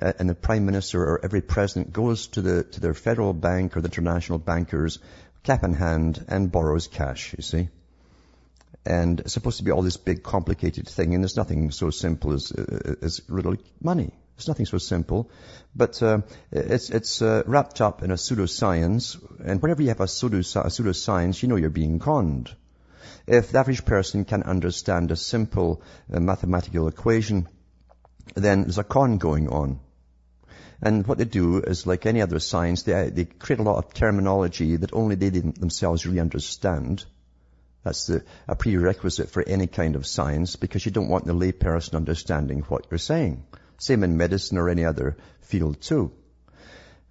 uh, 0.00 0.12
and 0.18 0.28
the 0.28 0.34
prime 0.34 0.66
minister 0.66 1.02
or 1.02 1.20
every 1.24 1.40
president 1.40 1.92
goes 1.92 2.28
to 2.28 2.42
the 2.42 2.64
to 2.64 2.80
their 2.80 2.94
federal 2.94 3.32
bank 3.32 3.76
or 3.76 3.80
the 3.80 3.88
international 3.88 4.38
bankers, 4.38 4.98
cap 5.42 5.64
in 5.64 5.74
hand, 5.74 6.24
and 6.28 6.50
borrows 6.50 6.86
cash. 6.86 7.34
You 7.36 7.42
see. 7.42 7.68
And 8.86 9.20
it's 9.20 9.32
supposed 9.32 9.58
to 9.58 9.64
be 9.64 9.70
all 9.70 9.82
this 9.82 9.96
big 9.96 10.22
complicated 10.22 10.88
thing, 10.88 11.14
and 11.14 11.24
there's 11.24 11.36
nothing 11.36 11.70
so 11.70 11.90
simple 11.90 12.32
as, 12.34 12.52
uh, 12.52 12.96
as 13.00 13.22
really 13.28 13.58
money. 13.80 14.12
It's 14.36 14.48
nothing 14.48 14.66
so 14.66 14.78
simple, 14.78 15.30
but 15.76 16.02
uh, 16.02 16.22
it's 16.50 16.90
it's 16.90 17.22
uh, 17.22 17.44
wrapped 17.46 17.80
up 17.80 18.02
in 18.02 18.10
a 18.10 18.14
pseudoscience. 18.14 19.16
And 19.44 19.62
whenever 19.62 19.80
you 19.80 19.88
have 19.88 20.00
a 20.00 20.08
pseudo 20.08 20.38
a 20.38 20.40
pseudoscience, 20.40 21.42
you 21.42 21.48
know 21.48 21.56
you're 21.56 21.70
being 21.70 21.98
conned. 21.98 22.54
If 23.26 23.52
the 23.52 23.58
average 23.60 23.84
person 23.84 24.24
can 24.24 24.42
understand 24.42 25.12
a 25.12 25.16
simple 25.16 25.82
uh, 26.12 26.20
mathematical 26.20 26.88
equation, 26.88 27.48
then 28.34 28.62
there's 28.62 28.78
a 28.78 28.84
con 28.84 29.18
going 29.18 29.48
on. 29.48 29.80
And 30.82 31.06
what 31.06 31.18
they 31.18 31.24
do 31.24 31.60
is, 31.60 31.86
like 31.86 32.04
any 32.04 32.20
other 32.20 32.40
science, 32.40 32.82
they, 32.82 33.10
they 33.10 33.24
create 33.24 33.60
a 33.60 33.62
lot 33.62 33.78
of 33.78 33.94
terminology 33.94 34.76
that 34.76 34.92
only 34.92 35.14
they 35.14 35.30
themselves 35.30 36.04
really 36.04 36.20
understand. 36.20 37.04
That's 37.84 38.06
the, 38.06 38.24
a 38.48 38.56
prerequisite 38.56 39.30
for 39.30 39.42
any 39.46 39.66
kind 39.66 39.94
of 39.94 40.06
science 40.06 40.56
because 40.56 40.84
you 40.84 40.90
don't 40.90 41.08
want 41.08 41.26
the 41.26 41.34
layperson 41.34 41.94
understanding 41.94 42.60
what 42.62 42.86
you're 42.90 42.98
saying. 42.98 43.44
Same 43.78 44.02
in 44.02 44.16
medicine 44.16 44.58
or 44.58 44.70
any 44.70 44.84
other 44.84 45.16
field 45.42 45.80
too. 45.80 46.12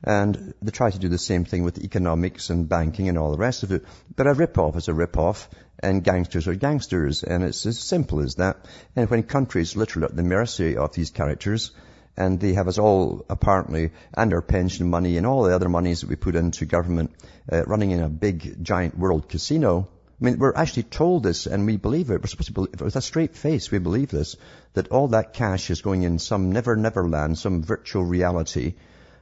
And 0.04 0.54
they 0.62 0.72
try 0.72 0.90
to 0.90 1.00
do 1.00 1.08
the 1.08 1.18
same 1.18 1.46
thing 1.46 1.64
with 1.64 1.78
economics 1.78 2.50
and 2.50 2.68
banking 2.68 3.08
and 3.08 3.18
all 3.18 3.32
the 3.32 3.38
rest 3.38 3.64
of 3.64 3.72
it. 3.72 3.86
But 4.14 4.28
a 4.28 4.34
rip-off 4.34 4.76
is 4.76 4.90
a 4.90 4.94
rip-off, 4.94 5.48
and 5.80 6.04
gangsters 6.04 6.48
are 6.48 6.56
gangsters, 6.56 7.24
and 7.24 7.44
it's 7.44 7.66
as 7.66 7.80
simple 7.80 8.20
as 8.20 8.36
that. 8.36 8.66
And 8.96 9.10
when 9.10 9.24
countries 9.24 9.78
literally 9.78 10.08
at 10.08 10.16
the 10.16 10.24
mercy 10.24 10.76
of 10.76 10.94
these 10.94 11.12
characters, 11.12 11.72
and 12.18 12.40
they 12.40 12.54
have 12.54 12.68
us 12.68 12.78
all 12.78 13.26
apparently, 13.30 13.92
and 14.14 14.34
our 14.34 14.42
pension 14.42 14.90
money 14.90 15.18
and 15.18 15.26
all 15.26 15.44
the 15.44 15.56
other 15.56 15.70
monies 15.70 16.02
that 16.02 16.10
we 16.10 16.16
put 16.16 16.36
into 16.36 16.66
government, 16.66 17.12
uh, 17.52 17.64
running 17.64 17.92
in 17.92 18.02
a 18.02 18.10
big, 18.10 18.64
giant 18.64 18.98
world 18.98 19.30
casino, 19.30 19.88
I 20.22 20.26
mean, 20.26 20.40
we're 20.40 20.56
actually 20.56 20.84
told 20.84 21.24
this 21.24 21.48
and 21.48 21.66
we 21.66 21.78
believe 21.78 22.10
it. 22.10 22.22
We're 22.22 22.28
supposed 22.28 22.48
to 22.48 22.54
believe, 22.54 22.74
it 22.74 22.82
with 22.82 22.96
a 22.96 23.02
straight 23.02 23.36
face, 23.36 23.72
we 23.72 23.80
believe 23.80 24.10
this, 24.10 24.36
that 24.74 24.90
all 24.90 25.10
that 25.10 25.34
cash 25.34 25.70
is 25.70 25.82
going 25.82 26.04
in 26.04 26.20
some 26.20 26.52
never, 26.52 26.76
never 26.76 27.08
land, 27.08 27.38
some 27.38 27.64
virtual 27.64 28.04
reality, 28.04 28.76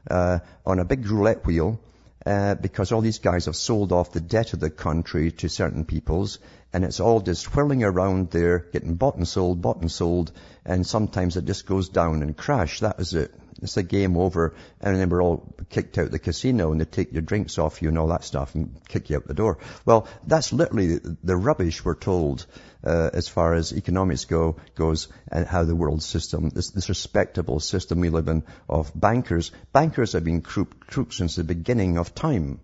uh, 0.09 0.39
on 0.65 0.79
a 0.79 0.85
big 0.85 1.07
roulette 1.07 1.45
wheel 1.45 1.79
uh, 2.25 2.55
because 2.55 2.91
all 2.91 3.01
these 3.01 3.19
guys 3.19 3.45
have 3.45 3.55
sold 3.55 3.91
off 3.91 4.11
the 4.11 4.21
debt 4.21 4.53
of 4.53 4.59
the 4.59 4.69
country 4.69 5.31
to 5.31 5.49
certain 5.49 5.85
peoples, 5.85 6.39
and 6.71 6.83
it's 6.83 6.99
all 6.99 7.19
just 7.19 7.55
whirling 7.55 7.83
around 7.83 8.29
there, 8.29 8.59
getting 8.71 8.95
bought 8.95 9.15
and 9.15 9.27
sold, 9.27 9.61
bought 9.61 9.81
and 9.81 9.91
sold, 9.91 10.31
and 10.65 10.85
sometimes 10.85 11.35
it 11.35 11.45
just 11.45 11.65
goes 11.65 11.89
down 11.89 12.21
and 12.21 12.37
crash. 12.37 12.81
That 12.81 12.99
is 12.99 13.13
it. 13.13 13.33
It's 13.61 13.77
a 13.77 13.83
game 13.83 14.17
over, 14.17 14.55
and 14.79 14.95
then 14.95 15.09
we're 15.09 15.21
all 15.21 15.53
kicked 15.69 15.97
out 15.97 16.11
the 16.11 16.19
casino, 16.19 16.71
and 16.71 16.81
they 16.81 16.85
take 16.85 17.13
your 17.13 17.21
drinks 17.21 17.59
off 17.59 17.81
you 17.81 17.89
and 17.89 17.97
all 17.97 18.07
that 18.07 18.23
stuff, 18.23 18.55
and 18.55 18.79
kick 18.87 19.09
you 19.09 19.17
out 19.17 19.27
the 19.27 19.33
door. 19.33 19.59
Well, 19.85 20.07
that's 20.25 20.51
literally 20.51 20.99
the 21.23 21.37
rubbish 21.37 21.85
we're 21.85 21.95
told 21.95 22.45
uh, 22.83 23.09
as 23.13 23.27
far 23.27 23.53
as 23.53 23.73
economics 23.73 24.25
go 24.25 24.55
goes 24.75 25.07
and 25.31 25.45
how 25.45 25.63
the 25.63 25.75
world 25.75 26.01
system, 26.01 26.49
this, 26.49 26.71
this 26.71 26.89
respectable 26.89 27.59
system 27.59 27.99
we 27.99 28.09
live 28.09 28.27
in 28.27 28.43
of 28.67 28.91
bankers. 28.95 29.51
Bankers 29.73 30.13
have 30.13 30.23
been 30.23 30.41
crooks 30.41 31.17
since 31.17 31.35
the 31.35 31.43
beginning 31.43 31.97
of 31.97 32.15
time. 32.15 32.59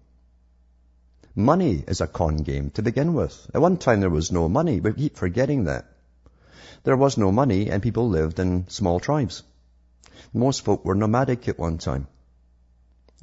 Money 1.36 1.84
is 1.88 2.02
a 2.02 2.08
con 2.08 2.38
game 2.38 2.72
to 2.72 2.82
begin 2.82 3.14
with. 3.14 3.52
At 3.54 3.62
one 3.62 3.78
time 3.78 4.00
there 4.00 4.10
was 4.10 4.32
no 4.32 4.50
money. 4.50 4.80
We 4.80 4.94
keep 4.94 5.18
forgetting 5.18 5.66
that. 5.66 5.86
There 6.84 6.98
was 6.98 7.18
no 7.18 7.32
money 7.32 7.70
and 7.70 7.84
people 7.84 8.10
lived 8.10 8.40
in 8.40 8.68
small 8.70 9.00
tribes. 9.00 9.44
Most 10.34 10.66
folk 10.66 10.86
were 10.86 10.96
nomadic 10.96 11.48
at 11.48 11.60
one 11.60 11.78
time. 11.78 12.08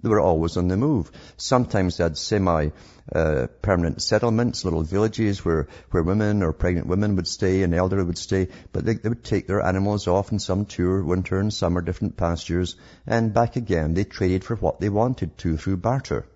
They 0.02 0.09
were 0.09 0.20
always 0.20 0.57
on 0.57 0.68
the 0.68 0.76
move. 0.76 1.11
Sometimes 1.37 1.96
they 1.96 2.04
had 2.04 2.18
semi-permanent 2.18 3.96
uh, 3.96 4.00
settlements, 4.00 4.64
little 4.64 4.83
villages 4.83 5.44
where, 5.44 5.68
where 5.92 6.02
women 6.02 6.42
or 6.42 6.52
pregnant 6.52 6.88
women 6.88 7.16
would 7.16 7.28
stay 7.28 7.62
and 7.62 7.72
elderly 7.74 8.04
would 8.04 8.18
stay, 8.18 8.48
but 8.72 8.85
they, 8.85 8.94
they 8.94 9.09
would 9.09 9.24
take 9.24 9.46
their 9.46 9.62
animals 9.62 10.07
off 10.07 10.33
in 10.33 10.40
some 10.40 10.66
tour, 10.66 11.02
winter 11.02 11.38
and 11.38 11.54
summer, 11.54 11.80
different 11.80 12.16
pastures, 12.16 12.76
and 13.07 13.33
back 13.33 13.57
again. 13.57 13.94
They 13.94 14.04
traded 14.04 14.44
for 14.44 14.57
what 14.57 14.80
they 14.80 14.88
wanted 14.88 15.38
to 15.38 15.57
through 15.57 15.78
barter. 15.78 16.26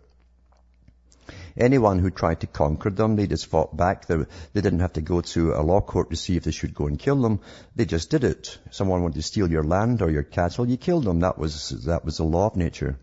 Anyone 1.59 1.99
who 1.99 2.11
tried 2.11 2.40
to 2.40 2.47
conquer 2.47 2.88
them, 2.88 3.16
they 3.16 3.27
just 3.27 3.47
fought 3.47 3.77
back. 3.77 4.07
They, 4.07 4.16
they, 4.53 4.61
didn't 4.61 4.79
have 4.79 4.92
to 4.92 5.01
go 5.01 5.21
to 5.21 5.55
a 5.55 5.62
law 5.62 5.81
court 5.81 6.11
to 6.11 6.16
see 6.16 6.37
if 6.37 6.44
they 6.44 6.53
should 6.53 6.73
go 6.73 6.87
and 6.87 6.97
kill 6.97 7.21
them. 7.21 7.40
They 7.75 7.85
just 7.85 8.11
did 8.11 8.23
it. 8.23 8.57
Someone 8.71 9.03
wanted 9.03 9.16
to 9.16 9.23
steal 9.23 9.51
your 9.51 9.64
land 9.64 10.01
or 10.01 10.09
your 10.09 10.23
cattle, 10.23 10.68
you 10.68 10.77
killed 10.77 11.05
them. 11.05 11.21
That 11.21 11.37
was, 11.37 11.71
that 11.87 12.05
was 12.05 12.18
the 12.18 12.25
law 12.25 12.47
of 12.47 12.57
nature. 12.57 12.97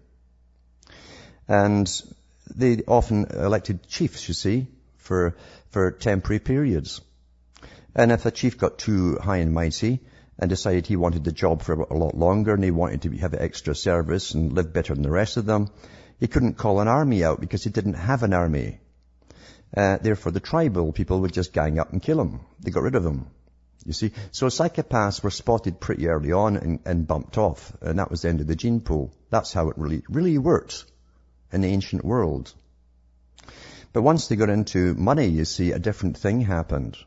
And 1.49 1.91
they 2.55 2.81
often 2.87 3.25
elected 3.25 3.87
chiefs, 3.89 4.27
you 4.29 4.33
see, 4.33 4.67
for, 4.95 5.35
for 5.71 5.91
temporary 5.91 6.39
periods. 6.39 7.01
And 7.93 8.11
if 8.11 8.25
a 8.25 8.31
chief 8.31 8.57
got 8.57 8.77
too 8.77 9.17
high 9.17 9.37
and 9.37 9.53
mighty 9.53 9.99
and 10.39 10.49
decided 10.49 10.87
he 10.87 10.95
wanted 10.95 11.25
the 11.25 11.31
job 11.33 11.61
for 11.61 11.73
a 11.73 11.97
lot 11.97 12.17
longer 12.17 12.53
and 12.53 12.63
he 12.63 12.71
wanted 12.71 13.01
to 13.01 13.11
have 13.17 13.33
extra 13.33 13.75
service 13.75 14.33
and 14.33 14.53
live 14.53 14.71
better 14.71 14.93
than 14.93 15.03
the 15.03 15.11
rest 15.11 15.35
of 15.35 15.45
them, 15.45 15.69
he 16.19 16.27
couldn't 16.27 16.57
call 16.57 16.79
an 16.79 16.87
army 16.87 17.23
out 17.23 17.39
because 17.39 17.63
he 17.63 17.69
didn't 17.69 17.93
have 17.93 18.23
an 18.23 18.33
army. 18.33 18.79
Uh, 19.75 19.97
therefore, 19.97 20.31
the 20.31 20.39
tribal 20.39 20.93
people 20.93 21.21
would 21.21 21.33
just 21.33 21.53
gang 21.53 21.79
up 21.79 21.91
and 21.91 22.01
kill 22.01 22.21
him. 22.21 22.39
They 22.61 22.71
got 22.71 22.83
rid 22.83 22.95
of 22.95 23.05
him. 23.05 23.27
You 23.85 23.93
see, 23.93 24.13
so 24.31 24.47
psychopaths 24.47 25.23
were 25.23 25.29
spotted 25.29 25.79
pretty 25.79 26.07
early 26.07 26.31
on 26.31 26.57
and, 26.57 26.79
and 26.85 27.05
bumped 27.05 27.37
off, 27.37 27.71
and 27.81 27.99
that 27.99 28.09
was 28.09 28.23
the 28.23 28.29
end 28.29 28.41
of 28.41 28.47
the 28.47 28.55
gene 28.55 28.79
pool. 28.79 29.13
That's 29.29 29.53
how 29.53 29.69
it 29.69 29.77
really 29.77 30.03
really 30.09 30.37
worked 30.37 30.85
in 31.51 31.61
the 31.61 31.67
ancient 31.67 32.03
world. 32.03 32.51
But 33.93 34.01
once 34.01 34.27
they 34.27 34.35
got 34.35 34.49
into 34.49 34.93
money, 34.95 35.27
you 35.27 35.45
see, 35.45 35.71
a 35.71 35.79
different 35.79 36.17
thing 36.17 36.41
happened. 36.41 36.97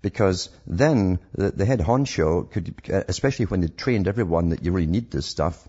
Because 0.00 0.48
then 0.66 1.20
the, 1.32 1.50
the 1.50 1.64
head 1.64 1.78
honcho 1.78 2.50
could, 2.50 2.74
especially 2.88 3.46
when 3.46 3.60
they 3.60 3.68
trained 3.68 4.08
everyone 4.08 4.48
that 4.48 4.64
you 4.64 4.72
really 4.72 4.88
need 4.88 5.10
this 5.10 5.26
stuff, 5.26 5.68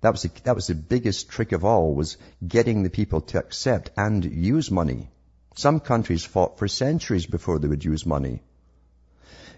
that 0.00 0.12
was, 0.12 0.22
the, 0.22 0.30
that 0.44 0.54
was 0.54 0.66
the 0.66 0.74
biggest 0.74 1.28
trick 1.28 1.52
of 1.52 1.64
all, 1.64 1.94
was 1.94 2.16
getting 2.46 2.82
the 2.82 2.90
people 2.90 3.20
to 3.20 3.38
accept 3.38 3.90
and 3.96 4.24
use 4.24 4.70
money. 4.70 5.10
Some 5.54 5.80
countries 5.80 6.24
fought 6.24 6.58
for 6.58 6.68
centuries 6.68 7.26
before 7.26 7.58
they 7.58 7.68
would 7.68 7.84
use 7.84 8.06
money. 8.06 8.42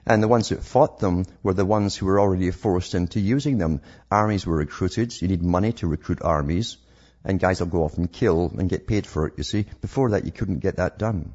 And 0.04 0.22
the 0.22 0.28
ones 0.28 0.48
that 0.48 0.64
fought 0.64 0.98
them 0.98 1.24
were 1.42 1.54
the 1.54 1.64
ones 1.64 1.94
who 1.94 2.06
were 2.06 2.18
already 2.18 2.50
forced 2.50 2.94
into 2.94 3.20
using 3.20 3.58
them. 3.58 3.82
Armies 4.10 4.44
were 4.44 4.56
recruited. 4.56 5.20
You 5.22 5.28
need 5.28 5.44
money 5.44 5.72
to 5.74 5.86
recruit 5.86 6.22
armies 6.22 6.76
and 7.24 7.38
guys 7.38 7.60
will 7.60 7.68
go 7.68 7.84
off 7.84 7.98
and 7.98 8.10
kill 8.10 8.52
and 8.58 8.68
get 8.68 8.86
paid 8.86 9.06
for 9.06 9.26
it, 9.26 9.34
you 9.36 9.44
see. 9.44 9.66
Before 9.80 10.10
that, 10.10 10.24
you 10.24 10.32
couldn't 10.32 10.58
get 10.58 10.76
that 10.76 10.98
done. 10.98 11.34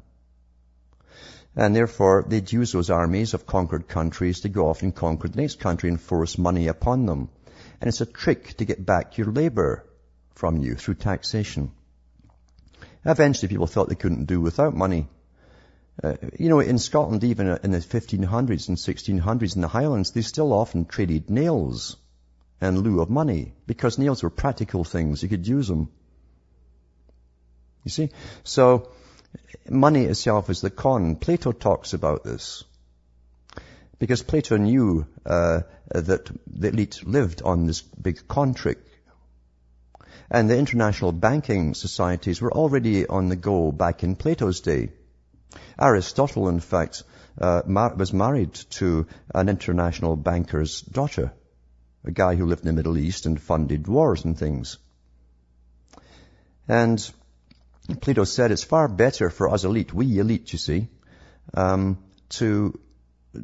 And 1.56 1.74
therefore, 1.74 2.24
they'd 2.28 2.52
use 2.52 2.72
those 2.72 2.90
armies 2.90 3.34
of 3.34 3.46
conquered 3.46 3.88
countries 3.88 4.40
to 4.40 4.48
go 4.48 4.68
off 4.68 4.82
and 4.82 4.94
conquer 4.94 5.28
the 5.28 5.40
next 5.40 5.58
country 5.60 5.88
and 5.88 6.00
force 6.00 6.38
money 6.38 6.68
upon 6.68 7.06
them. 7.06 7.30
And 7.80 7.88
it's 7.88 8.00
a 8.00 8.06
trick 8.06 8.54
to 8.58 8.64
get 8.64 8.84
back 8.84 9.18
your 9.18 9.30
labor 9.32 9.84
from 10.34 10.56
you 10.58 10.74
through 10.74 10.94
taxation. 10.94 11.72
Eventually, 13.04 13.48
people 13.48 13.66
thought 13.66 13.88
they 13.88 13.94
couldn't 13.94 14.26
do 14.26 14.40
without 14.40 14.74
money. 14.74 15.08
Uh, 16.02 16.14
you 16.38 16.48
know, 16.48 16.60
in 16.60 16.78
Scotland, 16.78 17.24
even 17.24 17.58
in 17.62 17.70
the 17.70 17.78
1500s 17.78 18.68
and 18.68 18.76
1600s 18.76 19.56
in 19.56 19.62
the 19.62 19.68
Highlands, 19.68 20.12
they 20.12 20.22
still 20.22 20.52
often 20.52 20.84
traded 20.84 21.28
nails 21.28 21.96
in 22.60 22.80
lieu 22.80 23.00
of 23.00 23.10
money 23.10 23.52
because 23.66 23.98
nails 23.98 24.22
were 24.22 24.30
practical 24.30 24.84
things. 24.84 25.22
You 25.22 25.28
could 25.28 25.46
use 25.46 25.68
them. 25.68 25.88
You 27.84 27.90
see? 27.90 28.10
So, 28.44 28.90
money 29.68 30.04
itself 30.04 30.50
is 30.50 30.60
the 30.60 30.70
con. 30.70 31.16
Plato 31.16 31.52
talks 31.52 31.94
about 31.94 32.24
this. 32.24 32.64
Because 33.98 34.22
Plato 34.22 34.56
knew 34.56 35.06
uh, 35.26 35.62
that 35.90 36.30
the 36.46 36.68
elite 36.68 37.06
lived 37.06 37.42
on 37.42 37.66
this 37.66 37.82
big 37.82 38.28
con 38.28 38.54
trick. 38.54 38.78
And 40.30 40.48
the 40.48 40.58
international 40.58 41.12
banking 41.12 41.74
societies 41.74 42.40
were 42.40 42.52
already 42.52 43.06
on 43.06 43.28
the 43.28 43.36
go 43.36 43.72
back 43.72 44.04
in 44.04 44.14
Plato's 44.14 44.60
day. 44.60 44.90
Aristotle, 45.80 46.48
in 46.48 46.60
fact, 46.60 47.02
uh, 47.40 47.62
mar- 47.66 47.94
was 47.94 48.12
married 48.12 48.54
to 48.78 49.06
an 49.34 49.48
international 49.48 50.16
banker's 50.16 50.82
daughter 50.82 51.32
a 52.04 52.10
guy 52.10 52.34
who 52.34 52.46
lived 52.46 52.62
in 52.62 52.66
the 52.66 52.72
Middle 52.72 52.96
East 52.96 53.26
and 53.26 53.40
funded 53.40 53.86
wars 53.86 54.24
and 54.24 54.38
things. 54.38 54.78
And 56.66 56.98
Plato 58.00 58.24
said 58.24 58.50
it's 58.50 58.64
far 58.64 58.88
better 58.88 59.30
for 59.30 59.50
us 59.50 59.64
elite, 59.64 59.92
we 59.92 60.18
elite, 60.18 60.52
you 60.52 60.58
see, 60.58 60.88
um, 61.54 61.98
to 62.30 62.78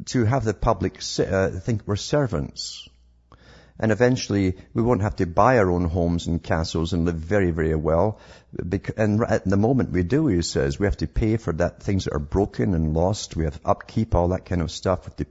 to 0.05 0.25
have 0.25 0.43
the 0.43 0.53
public 0.53 0.99
uh, 1.19 1.49
think 1.49 1.83
we're 1.85 1.95
servants. 1.95 2.87
And 3.77 3.91
eventually 3.91 4.55
we 4.73 4.81
won't 4.81 5.01
have 5.01 5.17
to 5.17 5.25
buy 5.25 5.57
our 5.57 5.69
own 5.69 5.85
homes 5.85 6.27
and 6.27 6.41
castles 6.41 6.93
and 6.93 7.05
live 7.05 7.15
very, 7.15 7.51
very 7.51 7.75
well. 7.75 8.19
And 8.95 9.21
at 9.21 9.43
the 9.43 9.57
moment 9.57 9.91
we 9.91 10.03
do, 10.03 10.27
he 10.27 10.41
says, 10.41 10.79
we 10.79 10.85
have 10.85 10.97
to 10.97 11.07
pay 11.07 11.35
for 11.37 11.51
that 11.53 11.83
things 11.83 12.05
that 12.05 12.13
are 12.13 12.19
broken 12.19 12.73
and 12.73 12.93
lost. 12.93 13.35
We 13.35 13.43
have 13.43 13.59
upkeep, 13.65 14.15
all 14.15 14.29
that 14.29 14.45
kind 14.45 14.61
of 14.61 14.71
stuff. 14.71 15.01
We 15.01 15.05
have 15.05 15.15
to 15.17 15.25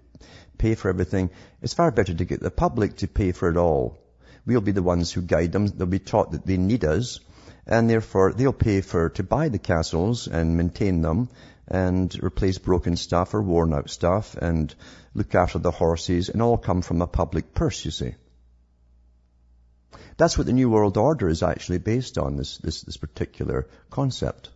pay 0.59 0.75
for 0.75 0.91
everything. 0.91 1.31
It's 1.63 1.75
far 1.75 1.91
better 1.91 2.13
to 2.13 2.25
get 2.25 2.41
the 2.41 2.51
public 2.51 2.97
to 2.99 3.09
pay 3.09 3.33
for 3.33 3.49
it 3.49 3.57
all. 3.57 3.99
We'll 4.47 4.61
be 4.61 4.73
the 4.73 4.83
ones 4.83 5.11
who 5.11 5.23
guide 5.23 5.53
them. 5.53 5.67
They'll 5.67 5.87
be 5.87 5.99
taught 5.99 6.33
that 6.33 6.45
they 6.45 6.59
need 6.59 6.85
us, 6.85 7.21
and 7.67 7.89
therefore 7.89 8.35
they'll 8.35 8.53
pay 8.53 8.83
for 8.83 9.09
to 9.11 9.23
buy 9.23 9.49
the 9.49 9.59
castles 9.59 10.29
and 10.29 10.59
maintain 10.59 11.01
them 11.01 11.31
and 11.69 12.15
replace 12.23 12.59
broken 12.59 12.97
stuff 12.97 13.35
or 13.35 13.43
worn 13.43 13.73
out 13.73 13.91
stuff 13.91 14.37
and 14.37 14.75
look 15.15 15.35
after 15.35 15.59
the 15.59 15.71
horses 15.71 16.29
and 16.29 16.43
all 16.43 16.59
come 16.59 16.83
from 16.83 17.01
a 17.01 17.07
public 17.07 17.55
purse, 17.55 17.85
you 17.85 17.91
see. 17.91 18.15
That's 20.17 20.37
what 20.39 20.47
the 20.47 20.53
New 20.53 20.71
World 20.71 20.97
Order 20.97 21.29
is 21.29 21.43
actually 21.43 21.79
based 21.79 22.19
on, 22.19 22.37
this, 22.37 22.59
this, 22.59 22.83
this 22.83 22.97
particular 22.97 23.67
concept. 23.91 24.51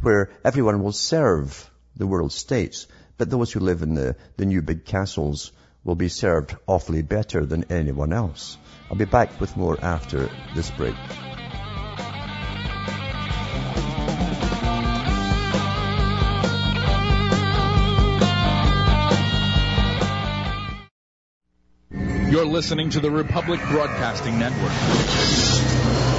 Where 0.00 0.30
everyone 0.44 0.82
will 0.82 0.92
serve 0.92 1.70
the 1.96 2.06
world 2.06 2.32
states 2.32 2.86
but 3.20 3.28
those 3.28 3.52
who 3.52 3.60
live 3.60 3.82
in 3.82 3.92
the, 3.92 4.16
the 4.38 4.46
new 4.46 4.62
big 4.62 4.86
castles 4.86 5.52
will 5.84 5.94
be 5.94 6.08
served 6.08 6.56
awfully 6.66 7.02
better 7.02 7.44
than 7.44 7.70
anyone 7.70 8.14
else. 8.14 8.56
I'll 8.90 8.96
be 8.96 9.04
back 9.04 9.38
with 9.38 9.58
more 9.58 9.78
after 9.78 10.30
this 10.54 10.70
break. 10.70 10.96
Listening 22.50 22.90
to 22.90 22.98
the 22.98 23.10
Republic 23.10 23.60
Broadcasting 23.68 24.36
Network 24.36 24.72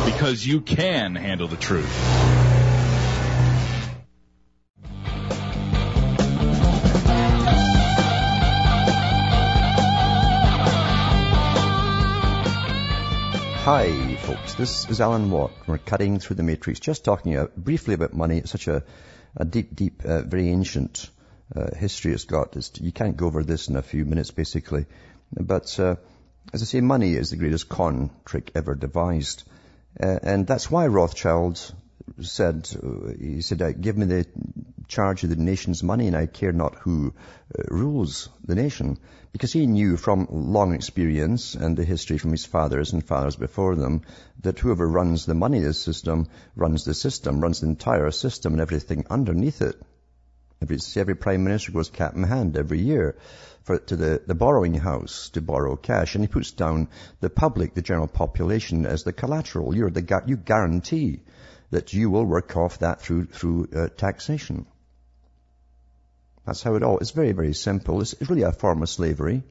because 0.06 0.46
you 0.48 0.62
can 0.62 1.14
handle 1.14 1.50
the 1.50 1.58
truth. 1.58 1.92
Hi, 13.64 14.16
folks. 14.16 14.54
This 14.56 14.90
is 14.90 15.02
Alan 15.02 15.30
Watt. 15.32 15.52
We're 15.68 15.78
cutting 15.80 16.20
through 16.20 16.38
the 16.38 16.44
matrix, 16.44 16.80
just 16.80 17.04
talking 17.04 17.36
uh, 17.36 17.48
briefly 17.58 17.94
about 17.94 18.14
money. 18.14 18.38
It's 18.38 18.52
such 18.52 18.70
a, 18.70 18.84
a 19.36 19.44
deep, 19.44 19.76
deep, 19.76 20.06
uh, 20.06 20.22
very 20.22 20.48
ancient 20.48 21.10
uh, 21.54 21.76
history 21.76 22.14
it's 22.14 22.24
got. 22.24 22.56
It's, 22.56 22.72
you 22.80 22.94
can't 22.94 23.18
go 23.18 23.28
over 23.28 23.44
this 23.44 23.68
in 23.68 23.76
a 23.76 23.82
few 23.82 24.06
minutes, 24.06 24.32
basically. 24.32 24.86
But 25.34 25.80
uh, 25.80 25.98
as 26.54 26.62
I 26.62 26.66
say, 26.66 26.82
money 26.82 27.14
is 27.14 27.30
the 27.30 27.38
greatest 27.38 27.70
con 27.70 28.10
trick 28.26 28.52
ever 28.56 28.76
devised. 28.76 29.44
Uh, 30.00 30.20
and 30.24 30.48
that's 30.48 30.70
why 30.72 30.88
Rothschild 30.88 31.74
said, 32.22 32.70
uh, 32.82 33.14
he 33.20 33.42
said, 33.42 33.82
give 33.82 33.98
me 33.98 34.06
the 34.06 34.26
charge 34.88 35.24
of 35.24 35.30
the 35.30 35.36
nation's 35.38 35.82
money 35.82 36.08
and 36.08 36.18
I 36.18 36.26
care 36.26 36.52
not 36.52 36.76
who 36.76 37.14
rules 37.70 38.28
the 38.46 38.56
nation 38.56 38.98
because 39.32 39.54
he 39.54 39.66
knew 39.66 39.96
from 39.96 40.28
long 40.30 40.74
experience 40.74 41.56
and 41.56 41.78
the 41.78 41.86
history 41.86 42.18
from 42.18 42.32
his 42.32 42.46
fathers 42.46 42.92
and 42.92 43.06
fathers 43.06 43.38
before 43.38 43.76
them 43.76 44.02
that 44.42 44.60
whoever 44.60 44.86
runs 44.86 45.26
the 45.26 45.34
money 45.34 45.72
system 45.72 46.28
runs 46.56 46.84
the 46.84 46.94
system, 46.94 47.40
runs 47.40 47.62
the 47.62 47.68
entire 47.68 48.12
system 48.12 48.54
and 48.54 48.62
everything 48.62 49.06
underneath 49.10 49.62
it. 49.62 49.82
Every, 50.62 50.78
every 50.98 51.16
prime 51.16 51.44
minister 51.44 51.72
goes 51.72 51.90
cap 51.90 52.16
in 52.16 52.24
hand 52.24 52.58
every 52.58 52.80
year 52.80 53.16
for, 53.64 53.78
to 53.78 53.96
the, 53.96 54.22
the 54.26 54.36
borrowing 54.36 54.74
house 54.74 55.30
to 55.30 55.42
borrow 55.42 55.76
cash 55.76 56.16
and 56.16 56.24
he 56.24 56.28
puts 56.28 56.52
down 56.52 56.88
the 57.20 57.30
public, 57.30 57.74
the 57.74 57.82
general 57.82 58.08
population 58.08 58.86
as 58.86 59.04
the 59.04 59.14
collateral. 59.14 59.76
You're 59.76 59.92
the, 59.92 60.24
you 60.26 60.38
guarantee 60.38 61.22
that 61.70 61.94
you 61.94 62.10
will 62.10 62.26
work 62.26 62.58
off 62.58 62.80
that 62.80 63.02
through, 63.02 63.26
through 63.26 63.70
uh, 63.76 63.88
taxation. 63.90 64.66
That's 66.46 66.64
how 66.64 66.76
it 66.76 66.84
all, 66.84 66.98
it's 66.98 67.12
very, 67.12 67.32
very 67.34 67.54
simple. 67.54 68.02
It's, 68.02 68.14
it's 68.14 68.30
really 68.30 68.44
a 68.44 68.52
form 68.52 68.82
of 68.82 68.90
slavery. 68.90 69.44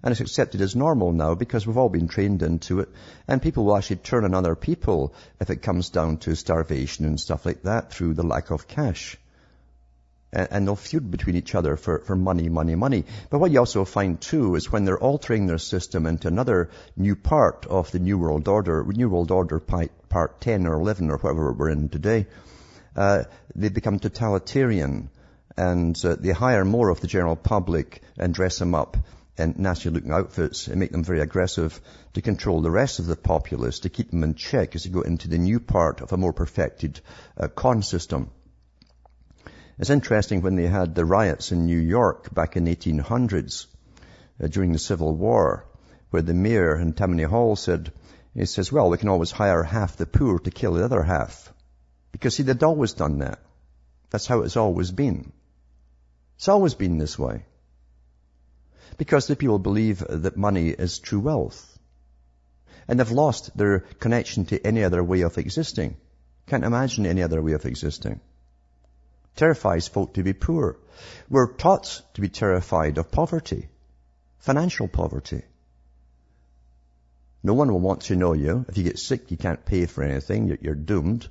And 0.00 0.12
it's 0.12 0.20
accepted 0.20 0.60
as 0.60 0.76
normal 0.76 1.12
now 1.12 1.34
because 1.34 1.66
we've 1.66 1.76
all 1.76 1.88
been 1.88 2.06
trained 2.06 2.42
into 2.42 2.80
it. 2.80 2.88
And 3.26 3.42
people 3.42 3.64
will 3.64 3.76
actually 3.76 3.96
turn 3.96 4.24
on 4.24 4.34
other 4.34 4.54
people 4.54 5.14
if 5.40 5.50
it 5.50 5.62
comes 5.62 5.90
down 5.90 6.18
to 6.18 6.36
starvation 6.36 7.04
and 7.04 7.18
stuff 7.18 7.44
like 7.44 7.62
that 7.62 7.92
through 7.92 8.14
the 8.14 8.26
lack 8.26 8.50
of 8.50 8.68
cash. 8.68 9.16
And, 10.32 10.48
and 10.50 10.66
they'll 10.66 10.76
feud 10.76 11.10
between 11.10 11.36
each 11.36 11.54
other 11.54 11.76
for, 11.76 12.00
for 12.00 12.16
money, 12.16 12.48
money, 12.48 12.74
money. 12.74 13.04
But 13.30 13.38
what 13.38 13.50
you 13.50 13.58
also 13.58 13.84
find 13.84 14.20
too 14.20 14.54
is 14.54 14.70
when 14.70 14.84
they're 14.84 14.98
altering 14.98 15.46
their 15.46 15.58
system 15.58 16.06
into 16.06 16.28
another 16.28 16.70
new 16.96 17.16
part 17.16 17.66
of 17.66 17.90
the 17.90 17.98
New 17.98 18.18
World 18.18 18.48
Order, 18.48 18.84
New 18.84 19.08
World 19.08 19.30
Order 19.30 19.60
part 19.60 20.40
10 20.40 20.66
or 20.66 20.74
11 20.74 21.10
or 21.10 21.18
whatever 21.18 21.52
we're 21.52 21.70
in 21.70 21.88
today, 21.88 22.26
uh, 22.96 23.24
they 23.54 23.68
become 23.68 23.98
totalitarian 23.98 25.10
and 25.56 26.04
uh, 26.04 26.14
they 26.18 26.30
hire 26.30 26.64
more 26.64 26.88
of 26.88 27.00
the 27.00 27.06
general 27.06 27.36
public 27.36 28.02
and 28.16 28.32
dress 28.32 28.58
them 28.58 28.74
up 28.74 28.96
in 29.38 29.54
nasty 29.58 29.90
looking 29.90 30.12
outfits 30.12 30.68
and 30.68 30.80
make 30.80 30.92
them 30.92 31.04
very 31.04 31.20
aggressive 31.20 31.80
to 32.14 32.22
control 32.22 32.60
the 32.60 32.70
rest 32.70 32.98
of 32.98 33.06
the 33.06 33.16
populace, 33.16 33.80
to 33.80 33.88
keep 33.88 34.10
them 34.10 34.24
in 34.24 34.34
check 34.34 34.74
as 34.74 34.84
they 34.84 34.90
go 34.90 35.00
into 35.00 35.28
the 35.28 35.38
new 35.38 35.60
part 35.60 36.00
of 36.00 36.12
a 36.12 36.16
more 36.16 36.32
perfected 36.32 37.00
uh, 37.36 37.48
con 37.48 37.82
system. 37.82 38.30
It's 39.78 39.90
interesting 39.90 40.42
when 40.42 40.56
they 40.56 40.66
had 40.66 40.96
the 40.96 41.04
riots 41.04 41.52
in 41.52 41.66
New 41.66 41.78
York 41.78 42.34
back 42.34 42.56
in 42.56 42.64
1800s 42.64 43.66
uh, 44.42 44.48
during 44.48 44.72
the 44.72 44.78
Civil 44.78 45.14
War, 45.14 45.66
where 46.10 46.22
the 46.22 46.34
mayor 46.34 46.76
in 46.76 46.94
Tammany 46.94 47.22
Hall 47.22 47.54
said, 47.54 47.92
he 48.34 48.44
says, 48.44 48.72
well, 48.72 48.90
we 48.90 48.98
can 48.98 49.08
always 49.08 49.30
hire 49.30 49.62
half 49.62 49.96
the 49.96 50.06
poor 50.06 50.40
to 50.40 50.50
kill 50.50 50.72
the 50.72 50.84
other 50.84 51.02
half. 51.02 51.52
Because 52.10 52.34
see, 52.34 52.42
they'd 52.42 52.62
always 52.64 52.94
done 52.94 53.18
that. 53.18 53.38
That's 54.10 54.26
how 54.26 54.42
it's 54.42 54.56
always 54.56 54.90
been. 54.90 55.32
It's 56.36 56.48
always 56.48 56.74
been 56.74 56.98
this 56.98 57.16
way. 57.16 57.44
Because 58.96 59.28
the 59.28 59.36
people 59.36 59.60
believe 59.60 60.04
that 60.08 60.36
money 60.36 60.70
is 60.70 60.98
true 60.98 61.20
wealth. 61.20 61.78
And 62.88 62.98
they've 62.98 63.10
lost 63.10 63.56
their 63.56 63.80
connection 64.00 64.46
to 64.46 64.66
any 64.66 64.82
other 64.82 65.04
way 65.04 65.20
of 65.20 65.38
existing. 65.38 65.96
Can't 66.46 66.64
imagine 66.64 67.06
any 67.06 67.22
other 67.22 67.40
way 67.40 67.52
of 67.52 67.64
existing. 67.64 68.20
Terrifies 69.38 69.86
folk 69.86 70.14
to 70.14 70.24
be 70.24 70.32
poor. 70.32 70.78
We're 71.30 71.52
taught 71.52 72.02
to 72.14 72.20
be 72.20 72.28
terrified 72.28 72.98
of 72.98 73.12
poverty. 73.12 73.68
Financial 74.40 74.88
poverty. 74.88 75.42
No 77.44 77.54
one 77.54 77.70
will 77.70 77.78
want 77.78 78.00
to 78.06 78.16
know 78.16 78.32
you. 78.32 78.66
If 78.68 78.76
you 78.76 78.82
get 78.82 78.98
sick, 78.98 79.30
you 79.30 79.36
can't 79.36 79.64
pay 79.64 79.86
for 79.86 80.02
anything. 80.02 80.58
You're, 80.60 80.74
doomed. 80.74 81.28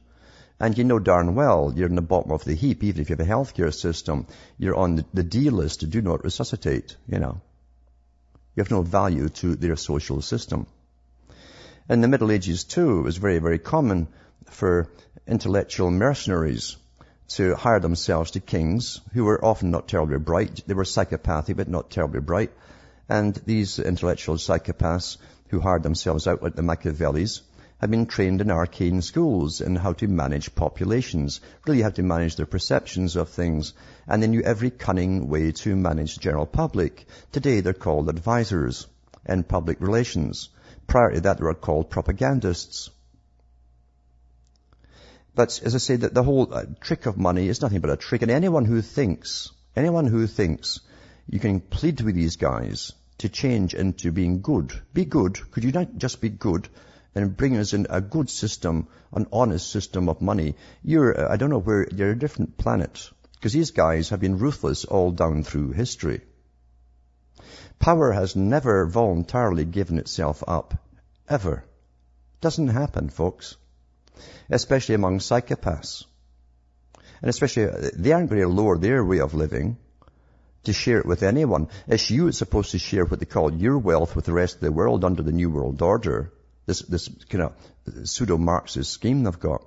And 0.57 0.77
you 0.77 0.85
know 0.85 0.99
darn 0.99 1.35
well 1.35 1.73
you're 1.75 1.89
in 1.89 1.95
the 1.95 2.01
bottom 2.01 2.31
of 2.31 2.45
the 2.45 2.53
heap, 2.53 2.81
even 2.81 3.01
if 3.01 3.09
you 3.09 3.17
have 3.17 3.27
a 3.27 3.29
healthcare 3.29 3.73
system. 3.73 4.25
You're 4.57 4.77
on 4.77 5.03
the, 5.13 5.23
D 5.23 5.49
list 5.49 5.81
to 5.81 5.87
do 5.87 6.01
not 6.01 6.23
resuscitate, 6.23 6.95
you 7.09 7.19
know. 7.19 7.41
You 8.55 8.63
have 8.63 8.71
no 8.71 8.83
value 8.83 9.27
to 9.41 9.57
their 9.57 9.75
social 9.75 10.21
system. 10.21 10.65
In 11.89 11.99
the 11.99 12.07
Middle 12.07 12.31
Ages 12.31 12.63
too, 12.63 12.99
it 12.99 13.03
was 13.03 13.17
very, 13.17 13.39
very 13.39 13.59
common 13.59 14.07
for 14.45 14.87
intellectual 15.27 15.91
mercenaries 15.91 16.77
to 17.29 17.55
hire 17.55 17.79
themselves 17.79 18.31
to 18.31 18.39
kings 18.39 19.01
who 19.13 19.25
were 19.25 19.43
often 19.43 19.71
not 19.71 19.87
terribly 19.87 20.17
bright. 20.17 20.63
They 20.65 20.73
were 20.73 20.85
psychopathic, 20.85 21.57
but 21.57 21.67
not 21.67 21.89
terribly 21.89 22.21
bright. 22.21 22.51
And 23.09 23.33
these 23.45 23.79
intellectual 23.79 24.35
psychopaths 24.35 25.17
who 25.49 25.59
hired 25.59 25.83
themselves 25.83 26.27
out 26.27 26.41
like 26.41 26.55
the 26.55 26.63
Machiavellis 26.63 27.41
had 27.79 27.91
been 27.91 28.05
trained 28.05 28.41
in 28.41 28.49
arcane 28.49 29.01
schools 29.01 29.61
in 29.61 29.75
how 29.75 29.93
to 29.93 30.07
manage 30.07 30.55
populations, 30.55 31.41
really 31.65 31.81
how 31.81 31.91
to 31.91 32.01
manage 32.01 32.35
their 32.35 32.45
perceptions 32.45 33.15
of 33.15 33.29
things, 33.29 33.73
and 34.07 34.21
they 34.21 34.27
knew 34.27 34.41
every 34.41 34.71
cunning 34.71 35.27
way 35.27 35.51
to 35.51 35.75
manage 35.75 36.15
the 36.15 36.21
general 36.21 36.47
public. 36.47 37.05
Today 37.31 37.61
they're 37.61 37.73
called 37.73 38.09
advisors 38.09 38.87
in 39.25 39.43
public 39.43 39.79
relations. 39.79 40.49
Prior 40.87 41.11
to 41.11 41.21
that 41.21 41.37
they 41.37 41.43
were 41.43 41.53
called 41.53 41.89
propagandists. 41.89 42.89
But 45.37 45.61
as 45.63 45.75
I 45.75 45.77
say, 45.77 45.97
that 45.97 46.15
the 46.15 46.23
whole 46.23 46.51
uh, 46.51 46.65
trick 46.81 47.05
of 47.05 47.15
money 47.15 47.47
is 47.47 47.61
nothing 47.61 47.79
but 47.79 47.91
a 47.91 47.95
trick, 47.95 48.23
and 48.23 48.31
anyone 48.31 48.65
who 48.65 48.81
thinks, 48.81 49.51
anyone 49.75 50.07
who 50.07 50.25
thinks 50.25 50.79
you 51.27 51.39
can 51.39 51.59
plead 51.59 52.01
with 52.01 52.15
these 52.15 52.37
guys 52.37 52.93
to 53.19 53.29
change 53.29 53.75
into 53.75 54.11
being 54.11 54.41
good, 54.41 54.73
be 54.95 55.05
good, 55.05 55.39
could 55.51 55.63
you 55.63 55.71
not 55.71 55.95
just 55.95 56.21
be 56.21 56.29
good 56.29 56.67
and 57.13 57.37
bring 57.37 57.55
us 57.55 57.73
in 57.73 57.85
a 57.91 58.01
good 58.01 58.31
system, 58.31 58.87
an 59.13 59.27
honest 59.31 59.69
system 59.69 60.09
of 60.09 60.23
money, 60.23 60.55
you're, 60.83 61.31
I 61.31 61.37
don't 61.37 61.51
know 61.51 61.59
where, 61.59 61.87
you're 61.87 62.13
a 62.13 62.17
different 62.17 62.57
planet. 62.57 63.07
Because 63.33 63.53
these 63.53 63.69
guys 63.69 64.09
have 64.09 64.19
been 64.19 64.39
ruthless 64.39 64.85
all 64.85 65.11
down 65.11 65.43
through 65.43 65.73
history. 65.73 66.21
Power 67.77 68.11
has 68.11 68.35
never 68.35 68.87
voluntarily 68.87 69.65
given 69.65 69.99
itself 69.99 70.43
up. 70.47 70.73
Ever. 71.29 71.63
Doesn't 72.41 72.69
happen, 72.69 73.09
folks. 73.09 73.55
Especially 74.49 74.95
among 74.95 75.19
psychopaths. 75.19 76.05
And 77.21 77.29
especially, 77.29 77.65
uh, 77.65 77.89
they 77.95 78.11
aren't 78.11 78.29
going 78.29 78.41
to 78.41 78.47
lower 78.47 78.77
their 78.77 79.03
way 79.03 79.19
of 79.19 79.33
living 79.33 79.77
to 80.63 80.73
share 80.73 80.99
it 80.99 81.05
with 81.05 81.23
anyone. 81.23 81.69
It's 81.87 82.09
you 82.09 82.25
that's 82.25 82.37
supposed 82.37 82.71
to 82.71 82.79
share 82.79 83.05
what 83.05 83.19
they 83.19 83.25
call 83.25 83.53
your 83.53 83.77
wealth 83.77 84.15
with 84.15 84.25
the 84.25 84.33
rest 84.33 84.55
of 84.55 84.61
the 84.61 84.71
world 84.71 85.03
under 85.03 85.23
the 85.23 85.31
New 85.31 85.49
World 85.49 85.81
Order 85.81 86.31
this, 86.67 86.81
this 86.81 87.09
kind 87.29 87.45
of 87.45 88.07
pseudo-Marxist 88.07 88.91
scheme 88.91 89.23
they've 89.23 89.39
got. 89.39 89.65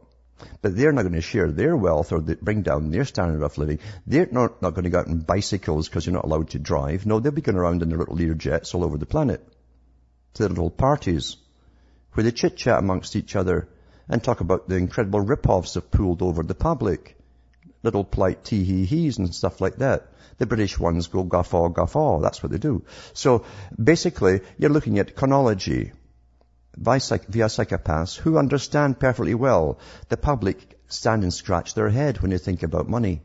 But 0.62 0.76
they're 0.76 0.92
not 0.92 1.02
going 1.02 1.14
to 1.14 1.20
share 1.20 1.50
their 1.50 1.76
wealth 1.76 2.12
or 2.12 2.20
bring 2.20 2.62
down 2.62 2.90
their 2.90 3.04
standard 3.04 3.42
of 3.42 3.58
living. 3.58 3.80
They're 4.06 4.28
not, 4.30 4.62
not 4.62 4.74
going 4.74 4.84
to 4.84 4.90
go 4.90 5.00
out 5.00 5.08
on 5.08 5.20
bicycles 5.20 5.88
because 5.88 6.06
you're 6.06 6.14
not 6.14 6.24
allowed 6.24 6.50
to 6.50 6.58
drive. 6.58 7.04
No, 7.04 7.20
they'll 7.20 7.32
be 7.32 7.42
going 7.42 7.56
around 7.56 7.82
in 7.82 7.88
their 7.88 7.98
little 7.98 8.14
Lear 8.16 8.34
jets 8.34 8.74
all 8.74 8.84
over 8.84 8.96
the 8.96 9.06
planet 9.06 9.46
to 10.34 10.42
their 10.42 10.50
little 10.50 10.70
parties 10.70 11.36
where 12.12 12.24
they 12.24 12.30
chit-chat 12.30 12.78
amongst 12.78 13.16
each 13.16 13.36
other 13.36 13.68
and 14.10 14.22
talk 14.22 14.40
about 14.40 14.68
the 14.68 14.76
incredible 14.76 15.20
rip-offs 15.20 15.74
they've 15.74 15.90
pulled 15.90 16.20
over 16.20 16.42
the 16.42 16.54
public. 16.54 17.16
Little 17.82 18.04
polite 18.04 18.44
tee-hee-hees 18.44 19.18
and 19.18 19.34
stuff 19.34 19.60
like 19.60 19.76
that. 19.76 20.08
The 20.38 20.46
British 20.46 20.78
ones 20.78 21.06
go 21.06 21.22
guffaw, 21.22 21.68
guffaw. 21.68 22.20
That's 22.20 22.42
what 22.42 22.50
they 22.50 22.58
do. 22.58 22.84
So 23.14 23.44
basically, 23.82 24.40
you're 24.58 24.70
looking 24.70 24.98
at 24.98 25.14
chronology 25.14 25.92
via 26.76 26.98
psychopaths 26.98 28.16
who 28.16 28.36
understand 28.36 28.98
perfectly 28.98 29.34
well 29.34 29.78
the 30.08 30.16
public 30.16 30.78
stand 30.88 31.22
and 31.22 31.32
scratch 31.32 31.74
their 31.74 31.88
head 31.88 32.20
when 32.20 32.32
they 32.32 32.38
think 32.38 32.62
about 32.62 32.88
money. 32.88 33.22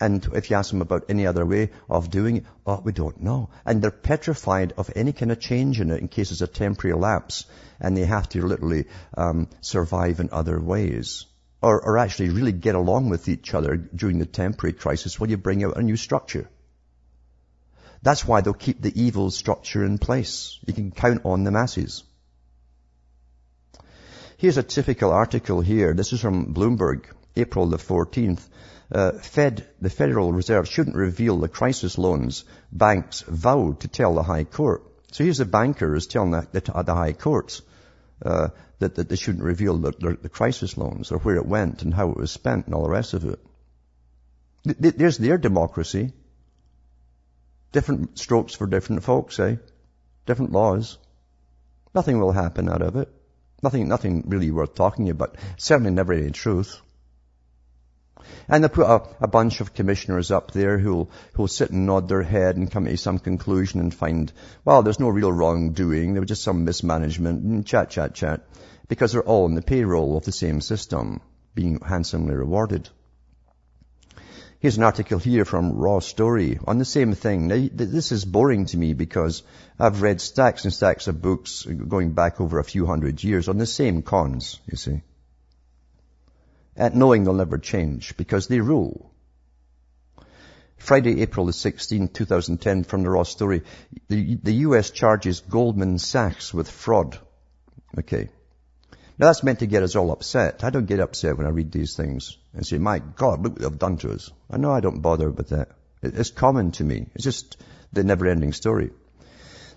And 0.00 0.26
if 0.34 0.50
you 0.50 0.56
ask 0.56 0.70
them 0.70 0.82
about 0.82 1.04
any 1.08 1.26
other 1.26 1.46
way 1.46 1.70
of 1.88 2.10
doing 2.10 2.38
it, 2.38 2.44
oh, 2.66 2.80
we 2.84 2.92
don't 2.92 3.22
know. 3.22 3.50
And 3.64 3.80
they're 3.80 3.92
petrified 3.92 4.72
of 4.76 4.90
any 4.96 5.12
kind 5.12 5.30
of 5.30 5.38
change 5.38 5.80
in 5.80 5.90
it 5.90 6.00
in 6.00 6.08
case 6.08 6.32
it's 6.32 6.40
a 6.40 6.46
temporary 6.46 6.96
lapse 6.96 7.46
and 7.80 7.96
they 7.96 8.04
have 8.04 8.28
to 8.30 8.44
literally 8.44 8.86
um, 9.16 9.48
survive 9.60 10.20
in 10.20 10.30
other 10.32 10.58
ways. 10.58 11.26
Or, 11.62 11.80
or 11.80 11.96
actually 11.96 12.28
really 12.28 12.52
get 12.52 12.74
along 12.74 13.08
with 13.08 13.28
each 13.28 13.54
other 13.54 13.76
during 13.76 14.18
the 14.18 14.26
temporary 14.26 14.74
crisis 14.74 15.18
while 15.18 15.30
you 15.30 15.38
bring 15.38 15.64
out 15.64 15.78
a 15.78 15.82
new 15.82 15.96
structure. 15.96 16.50
That's 18.02 18.26
why 18.26 18.42
they'll 18.42 18.52
keep 18.52 18.82
the 18.82 19.00
evil 19.00 19.30
structure 19.30 19.82
in 19.82 19.96
place. 19.96 20.58
You 20.66 20.74
can 20.74 20.90
count 20.90 21.22
on 21.24 21.44
the 21.44 21.50
masses. 21.50 22.04
Here's 24.36 24.58
a 24.58 24.62
typical 24.62 25.10
article 25.10 25.62
here. 25.62 25.94
This 25.94 26.12
is 26.12 26.20
from 26.20 26.52
Bloomberg, 26.52 27.04
April 27.34 27.66
the 27.66 27.78
14th. 27.78 28.46
Uh, 28.92 29.12
Fed, 29.12 29.66
the 29.80 29.90
Federal 29.90 30.32
Reserve 30.32 30.68
shouldn't 30.68 30.96
reveal 30.96 31.38
the 31.38 31.48
crisis 31.48 31.96
loans 31.98 32.44
banks 32.70 33.22
vowed 33.22 33.80
to 33.80 33.88
tell 33.88 34.14
the 34.14 34.22
High 34.22 34.44
Court. 34.44 34.82
So 35.12 35.24
here's 35.24 35.38
the 35.38 35.44
bankers 35.44 36.06
telling 36.06 36.32
the, 36.32 36.46
the, 36.52 36.82
the 36.82 36.94
High 36.94 37.12
Courts 37.12 37.62
uh, 38.24 38.48
that, 38.78 38.96
that 38.96 39.08
they 39.08 39.16
shouldn't 39.16 39.44
reveal 39.44 39.78
the, 39.78 39.92
the, 39.92 40.18
the, 40.22 40.28
crisis 40.28 40.76
loans 40.76 41.12
or 41.12 41.18
where 41.18 41.36
it 41.36 41.46
went 41.46 41.82
and 41.82 41.94
how 41.94 42.10
it 42.10 42.16
was 42.16 42.30
spent 42.30 42.66
and 42.66 42.74
all 42.74 42.82
the 42.82 42.90
rest 42.90 43.14
of 43.14 43.24
it. 43.24 43.38
There's 44.64 45.18
their 45.18 45.38
democracy. 45.38 46.12
Different 47.72 48.18
strokes 48.18 48.54
for 48.54 48.66
different 48.66 49.04
folks, 49.04 49.38
eh? 49.38 49.56
Different 50.26 50.52
laws. 50.52 50.98
Nothing 51.94 52.18
will 52.18 52.32
happen 52.32 52.68
out 52.68 52.82
of 52.82 52.96
it. 52.96 53.08
Nothing, 53.62 53.88
nothing 53.88 54.24
really 54.26 54.50
worth 54.50 54.74
talking 54.74 55.10
about. 55.10 55.36
Certainly 55.56 55.92
never 55.92 56.12
any 56.12 56.30
truth. 56.30 56.80
And 58.48 58.62
they 58.62 58.68
put 58.68 58.86
a, 58.86 59.02
a, 59.20 59.26
bunch 59.26 59.60
of 59.60 59.74
commissioners 59.74 60.30
up 60.30 60.52
there 60.52 60.78
who'll, 60.78 61.10
who'll 61.32 61.48
sit 61.48 61.70
and 61.70 61.86
nod 61.86 62.08
their 62.08 62.22
head 62.22 62.56
and 62.56 62.70
come 62.70 62.84
to 62.84 62.96
some 62.96 63.18
conclusion 63.18 63.80
and 63.80 63.92
find, 63.92 64.32
well, 64.64 64.82
there's 64.82 65.00
no 65.00 65.08
real 65.08 65.32
wrongdoing. 65.32 66.12
There 66.12 66.20
was 66.20 66.28
just 66.28 66.44
some 66.44 66.64
mismanagement 66.64 67.42
and 67.42 67.66
chat, 67.66 67.90
chat, 67.90 68.14
chat. 68.14 68.42
Because 68.86 69.12
they're 69.12 69.22
all 69.22 69.46
in 69.46 69.54
the 69.54 69.62
payroll 69.62 70.16
of 70.16 70.24
the 70.24 70.32
same 70.32 70.60
system, 70.60 71.20
being 71.54 71.80
handsomely 71.80 72.34
rewarded. 72.34 72.88
Here's 74.64 74.78
an 74.78 74.84
article 74.84 75.18
here 75.18 75.44
from 75.44 75.72
Raw 75.72 75.98
Story 75.98 76.58
on 76.66 76.78
the 76.78 76.86
same 76.86 77.14
thing. 77.14 77.48
Now, 77.48 77.68
this 77.70 78.12
is 78.12 78.24
boring 78.24 78.64
to 78.66 78.78
me 78.78 78.94
because 78.94 79.42
I've 79.78 80.00
read 80.00 80.20
stacks 80.22 80.64
and 80.64 80.72
stacks 80.72 81.06
of 81.06 81.20
books 81.20 81.64
going 81.64 82.12
back 82.12 82.40
over 82.40 82.58
a 82.58 82.64
few 82.64 82.86
hundred 82.86 83.22
years 83.22 83.48
on 83.48 83.58
the 83.58 83.66
same 83.66 84.00
cons, 84.00 84.60
you 84.66 84.78
see. 84.78 85.02
And 86.76 86.94
knowing 86.94 87.24
they'll 87.24 87.34
never 87.34 87.58
change 87.58 88.16
because 88.16 88.46
they 88.48 88.60
rule. 88.60 89.10
Friday, 90.76 91.22
April 91.22 91.46
the 91.46 91.52
16th, 91.52 92.12
2010, 92.12 92.84
from 92.84 93.02
the 93.02 93.10
Raw 93.10 93.22
Story. 93.22 93.62
The, 94.08 94.34
the 94.42 94.54
U.S. 94.66 94.90
charges 94.90 95.40
Goldman 95.40 95.98
Sachs 95.98 96.52
with 96.52 96.70
fraud. 96.70 97.18
Okay. 97.98 98.28
Now 99.16 99.26
that's 99.26 99.44
meant 99.44 99.60
to 99.60 99.66
get 99.66 99.82
us 99.82 99.96
all 99.96 100.10
upset. 100.10 100.64
I 100.64 100.70
don't 100.70 100.86
get 100.86 101.00
upset 101.00 101.38
when 101.38 101.46
I 101.46 101.50
read 101.50 101.70
these 101.70 101.96
things 101.96 102.36
and 102.52 102.66
say, 102.66 102.78
my 102.78 102.98
God, 102.98 103.42
look 103.42 103.52
what 103.52 103.62
they've 103.62 103.78
done 103.78 103.96
to 103.98 104.12
us. 104.12 104.30
I 104.50 104.56
know 104.56 104.72
I 104.72 104.80
don't 104.80 105.00
bother 105.00 105.30
with 105.30 105.50
that. 105.50 105.70
It's 106.02 106.30
common 106.30 106.72
to 106.72 106.84
me. 106.84 107.06
It's 107.14 107.24
just 107.24 107.56
the 107.92 108.04
never-ending 108.04 108.52
story. 108.52 108.90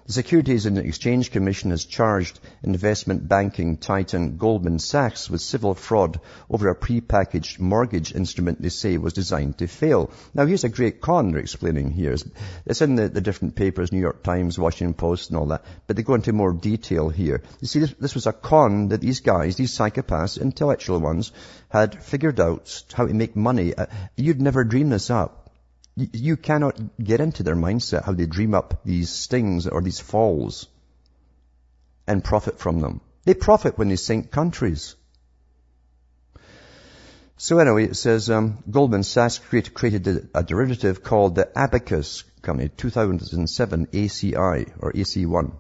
The 0.07 0.13
Securities 0.13 0.65
and 0.65 0.77
Exchange 0.77 1.31
Commission 1.31 1.71
has 1.71 1.83
charged 1.83 2.39
investment 2.63 3.27
banking 3.27 3.75
titan 3.75 4.37
Goldman 4.37 4.79
Sachs 4.79 5.29
with 5.29 5.41
civil 5.41 5.75
fraud 5.75 6.21
over 6.49 6.69
a 6.69 6.75
prepackaged 6.77 7.59
mortgage 7.59 8.15
instrument 8.15 8.61
they 8.61 8.69
say 8.69 8.97
was 8.97 9.11
designed 9.11 9.57
to 9.57 9.67
fail. 9.67 10.09
Now 10.33 10.45
here's 10.45 10.63
a 10.63 10.69
great 10.69 11.01
con 11.01 11.31
they're 11.31 11.41
explaining 11.41 11.91
here. 11.91 12.15
It's 12.65 12.81
in 12.81 12.95
the, 12.95 13.09
the 13.09 13.19
different 13.19 13.55
papers, 13.55 13.91
New 13.91 13.99
York 13.99 14.23
Times, 14.23 14.57
Washington 14.57 14.93
Post 14.93 15.29
and 15.29 15.37
all 15.39 15.47
that, 15.47 15.65
but 15.87 15.97
they 15.97 16.03
go 16.03 16.13
into 16.13 16.31
more 16.31 16.53
detail 16.53 17.09
here. 17.09 17.43
You 17.59 17.67
see, 17.67 17.79
this, 17.79 17.93
this 17.99 18.15
was 18.15 18.27
a 18.27 18.31
con 18.31 18.87
that 18.87 19.01
these 19.01 19.19
guys, 19.19 19.57
these 19.57 19.77
psychopaths, 19.77 20.39
intellectual 20.39 20.99
ones, 20.99 21.33
had 21.67 22.01
figured 22.01 22.39
out 22.39 22.81
how 22.93 23.07
to 23.07 23.13
make 23.13 23.35
money. 23.35 23.75
Uh, 23.75 23.87
you'd 24.15 24.41
never 24.41 24.63
dream 24.63 24.87
this 24.87 25.09
up. 25.09 25.46
You 25.97 26.38
cannot 26.38 26.79
get 27.03 27.19
into 27.19 27.41
their 27.41 27.55
mindset 27.55 28.05
how 28.05 28.13
they 28.13 28.27
dream 28.27 28.53
up 28.53 28.81
these 28.86 29.10
stings 29.10 29.65
or 29.67 29.81
these 29.81 29.99
falls 29.99 30.67
and 32.05 32.23
profit 32.23 32.60
from 32.60 32.79
them. 32.81 33.01
They 33.25 33.33
profit 33.33 33.79
when 33.79 33.89
they 33.89 33.95
sink 33.95 34.29
countries. 34.29 34.95
So 37.38 37.57
anyway, 37.57 37.86
it 37.86 37.95
says 37.95 38.29
um, 38.29 38.63
Goldman 38.69 39.03
Sachs 39.03 39.39
created, 39.39 40.07
a, 40.07 40.39
a 40.39 40.43
derivative 40.43 41.03
called 41.03 41.36
the 41.36 41.49
Abacus 41.57 42.23
Company, 42.43 42.69
2007 42.69 43.88
ACI 43.88 44.71
or 44.79 44.93
AC1 44.93 45.51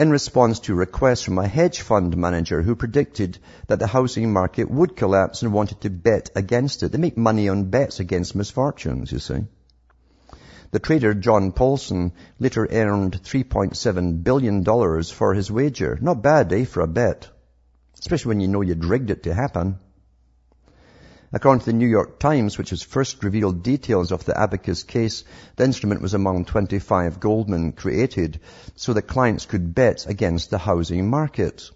in 0.00 0.10
response 0.10 0.58
to 0.60 0.74
requests 0.74 1.22
from 1.22 1.38
a 1.38 1.46
hedge 1.46 1.80
fund 1.80 2.16
manager 2.16 2.62
who 2.62 2.74
predicted 2.74 3.38
that 3.68 3.78
the 3.78 3.86
housing 3.86 4.32
market 4.32 4.68
would 4.68 4.96
collapse 4.96 5.42
and 5.42 5.52
wanted 5.52 5.80
to 5.80 5.90
bet 5.90 6.30
against 6.34 6.82
it. 6.82 6.90
They 6.90 6.98
make 6.98 7.16
money 7.16 7.48
on 7.48 7.70
bets 7.70 8.00
against 8.00 8.34
misfortunes, 8.34 9.12
you 9.12 9.20
see. 9.20 9.44
The 10.72 10.80
trader 10.80 11.14
John 11.14 11.52
Paulson 11.52 12.12
later 12.40 12.66
earned 12.68 13.22
$3.7 13.22 14.24
billion 14.24 14.64
for 15.04 15.32
his 15.32 15.50
wager. 15.50 15.96
Not 16.00 16.22
bad, 16.22 16.52
eh, 16.52 16.64
for 16.64 16.80
a 16.80 16.88
bet. 16.88 17.28
Especially 17.96 18.30
when 18.30 18.40
you 18.40 18.48
know 18.48 18.62
you'd 18.62 18.84
rigged 18.84 19.10
it 19.10 19.22
to 19.22 19.34
happen. 19.34 19.78
According 21.36 21.62
to 21.62 21.66
the 21.66 21.72
New 21.72 21.88
York 21.88 22.20
Times, 22.20 22.56
which 22.56 22.70
has 22.70 22.84
first 22.84 23.24
revealed 23.24 23.64
details 23.64 24.12
of 24.12 24.24
the 24.24 24.40
Abacus 24.40 24.84
case, 24.84 25.24
the 25.56 25.64
instrument 25.64 26.00
was 26.00 26.14
among 26.14 26.44
25 26.44 27.18
Goldman 27.18 27.72
created 27.72 28.38
so 28.76 28.92
that 28.92 29.08
clients 29.08 29.44
could 29.44 29.74
bet 29.74 30.06
against 30.06 30.50
the 30.50 30.58
housing 30.58 31.10
market. 31.10 31.68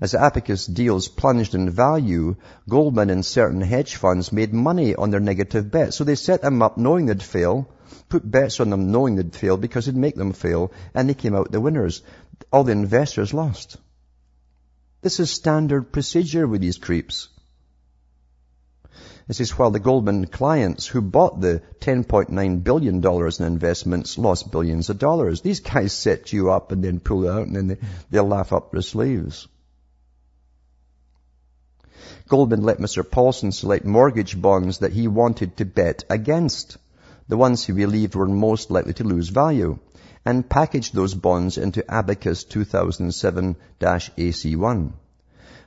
As 0.00 0.12
the 0.12 0.22
Abacus 0.22 0.64
deals 0.64 1.08
plunged 1.08 1.56
in 1.56 1.70
value, 1.70 2.36
Goldman 2.68 3.10
and 3.10 3.26
certain 3.26 3.62
hedge 3.62 3.96
funds 3.96 4.30
made 4.30 4.54
money 4.54 4.94
on 4.94 5.10
their 5.10 5.18
negative 5.18 5.68
bets. 5.68 5.96
So 5.96 6.04
they 6.04 6.14
set 6.14 6.40
them 6.40 6.62
up 6.62 6.78
knowing 6.78 7.06
they'd 7.06 7.20
fail, 7.24 7.68
put 8.08 8.30
bets 8.30 8.60
on 8.60 8.70
them 8.70 8.92
knowing 8.92 9.16
they'd 9.16 9.34
fail 9.34 9.56
because 9.56 9.88
it'd 9.88 9.98
make 9.98 10.14
them 10.14 10.34
fail, 10.34 10.70
and 10.94 11.08
they 11.08 11.14
came 11.14 11.34
out 11.34 11.50
the 11.50 11.60
winners. 11.60 12.02
All 12.52 12.62
the 12.62 12.70
investors 12.70 13.34
lost. 13.34 13.76
This 15.02 15.18
is 15.18 15.32
standard 15.32 15.90
procedure 15.90 16.46
with 16.46 16.60
these 16.60 16.78
creeps. 16.78 17.26
It 19.30 19.38
is 19.38 19.56
while 19.56 19.70
the 19.70 19.78
Goldman 19.78 20.26
clients 20.26 20.88
who 20.88 21.00
bought 21.00 21.40
the 21.40 21.62
$10.9 21.78 22.64
billion 22.64 22.96
in 22.96 23.46
investments 23.46 24.18
lost 24.18 24.50
billions 24.50 24.90
of 24.90 24.98
dollars. 24.98 25.40
These 25.40 25.60
guys 25.60 25.92
set 25.92 26.32
you 26.32 26.50
up 26.50 26.72
and 26.72 26.82
then 26.82 26.98
pull 26.98 27.28
out 27.28 27.46
and 27.46 27.54
then 27.54 27.68
they, 27.68 27.76
they'll 28.10 28.26
laugh 28.26 28.52
up 28.52 28.72
their 28.72 28.82
sleeves. 28.82 29.46
Goldman 32.26 32.64
let 32.64 32.78
Mr. 32.78 33.08
Paulson 33.08 33.52
select 33.52 33.84
mortgage 33.84 34.42
bonds 34.42 34.78
that 34.78 34.92
he 34.92 35.06
wanted 35.06 35.58
to 35.58 35.64
bet 35.64 36.02
against, 36.10 36.78
the 37.28 37.36
ones 37.36 37.64
he 37.64 37.72
believed 37.72 38.16
were 38.16 38.26
most 38.26 38.72
likely 38.72 38.94
to 38.94 39.04
lose 39.04 39.28
value, 39.28 39.78
and 40.26 40.50
packaged 40.50 40.92
those 40.92 41.14
bonds 41.14 41.56
into 41.56 41.88
Abacus 41.88 42.44
2007-AC1. 42.46 44.92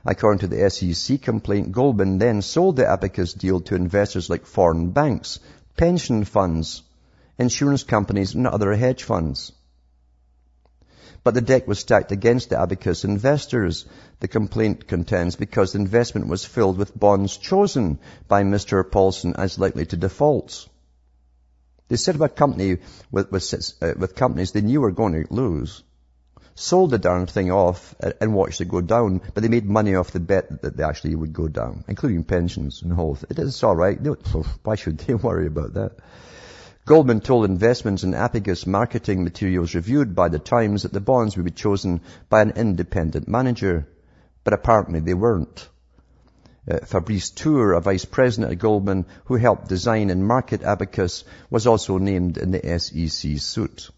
According 0.06 0.40
to 0.40 0.46
the 0.48 0.68
SEC 0.68 1.22
complaint, 1.22 1.72
Goldman 1.72 2.18
then 2.18 2.42
sold 2.42 2.76
the 2.76 2.86
Abacus 2.86 3.32
deal 3.32 3.60
to 3.62 3.74
investors 3.74 4.28
like 4.28 4.44
foreign 4.44 4.90
banks, 4.90 5.38
pension 5.78 6.24
funds, 6.24 6.82
insurance 7.38 7.84
companies, 7.84 8.34
and 8.34 8.46
other 8.46 8.74
hedge 8.74 9.02
funds. 9.02 9.52
But 11.22 11.32
the 11.32 11.40
deck 11.40 11.66
was 11.66 11.78
stacked 11.78 12.12
against 12.12 12.50
the 12.50 12.60
Abacus 12.60 13.04
investors, 13.04 13.86
the 14.20 14.28
complaint 14.28 14.86
contends, 14.86 15.36
because 15.36 15.72
the 15.72 15.78
investment 15.78 16.28
was 16.28 16.44
filled 16.44 16.76
with 16.76 16.98
bonds 16.98 17.38
chosen 17.38 17.98
by 18.28 18.42
Mr. 18.42 18.88
Paulson 18.88 19.34
as 19.36 19.58
likely 19.58 19.86
to 19.86 19.96
default. 19.96 20.68
They 21.88 21.96
up 22.12 22.20
a 22.20 22.28
company 22.28 22.76
with, 23.10 23.32
with, 23.32 23.54
uh, 23.80 23.94
with 23.96 24.14
companies 24.14 24.52
they 24.52 24.60
knew 24.60 24.82
were 24.82 24.92
going 24.92 25.14
to 25.14 25.32
lose 25.32 25.82
sold 26.54 26.90
the 26.90 26.98
darn 26.98 27.26
thing 27.26 27.50
off 27.50 27.94
and 28.20 28.34
watched 28.34 28.60
it 28.60 28.68
go 28.68 28.80
down, 28.80 29.20
but 29.34 29.42
they 29.42 29.48
made 29.48 29.66
money 29.66 29.94
off 29.94 30.12
the 30.12 30.20
bet 30.20 30.62
that 30.62 30.76
they 30.76 30.84
actually 30.84 31.14
would 31.14 31.32
go 31.32 31.48
down, 31.48 31.84
including 31.88 32.24
pensions 32.24 32.82
and 32.82 32.94
health. 32.94 33.24
It's 33.28 33.62
all 33.62 33.76
right. 33.76 33.98
Why 34.62 34.76
should 34.76 34.98
they 34.98 35.14
worry 35.26 35.46
about 35.46 35.74
that? 35.74 35.92
Goldman 36.86 37.20
told 37.20 37.46
investments 37.46 38.04
in 38.04 38.14
Abacus 38.14 38.66
marketing 38.66 39.24
materials 39.24 39.74
reviewed 39.74 40.14
by 40.14 40.28
the 40.28 40.38
Times 40.38 40.82
that 40.82 40.92
the 40.92 41.00
bonds 41.00 41.34
would 41.34 41.46
be 41.46 41.50
chosen 41.50 42.02
by 42.28 42.42
an 42.42 42.50
independent 42.56 43.26
manager, 43.26 43.88
but 44.44 44.52
apparently 44.52 45.00
they 45.00 45.14
weren't. 45.14 45.68
Uh, 46.70 46.78
Fabrice 46.84 47.30
Tourre, 47.30 47.76
a 47.76 47.80
vice 47.80 48.04
president 48.04 48.52
at 48.52 48.58
Goldman 48.58 49.06
who 49.24 49.36
helped 49.36 49.68
design 49.68 50.10
and 50.10 50.26
market 50.26 50.62
Abacus, 50.62 51.24
was 51.48 51.66
also 51.66 51.98
named 51.98 52.36
in 52.36 52.50
the 52.50 52.78
SEC 52.78 53.38
suit. 53.38 53.90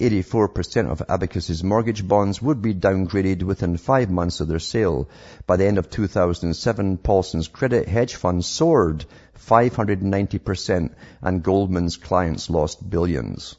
84% 0.00 0.90
of 0.90 1.02
Abacus's 1.08 1.62
mortgage 1.62 2.06
bonds 2.06 2.40
would 2.40 2.62
be 2.62 2.74
downgraded 2.74 3.42
within 3.42 3.76
five 3.76 4.10
months 4.10 4.40
of 4.40 4.48
their 4.48 4.58
sale. 4.58 5.08
By 5.46 5.56
the 5.56 5.66
end 5.66 5.76
of 5.76 5.90
2007, 5.90 6.98
Paulson's 6.98 7.48
credit 7.48 7.86
hedge 7.86 8.16
fund 8.16 8.44
soared 8.44 9.04
590% 9.38 10.94
and 11.20 11.42
Goldman's 11.42 11.96
clients 11.96 12.48
lost 12.48 12.88
billions. 12.88 13.56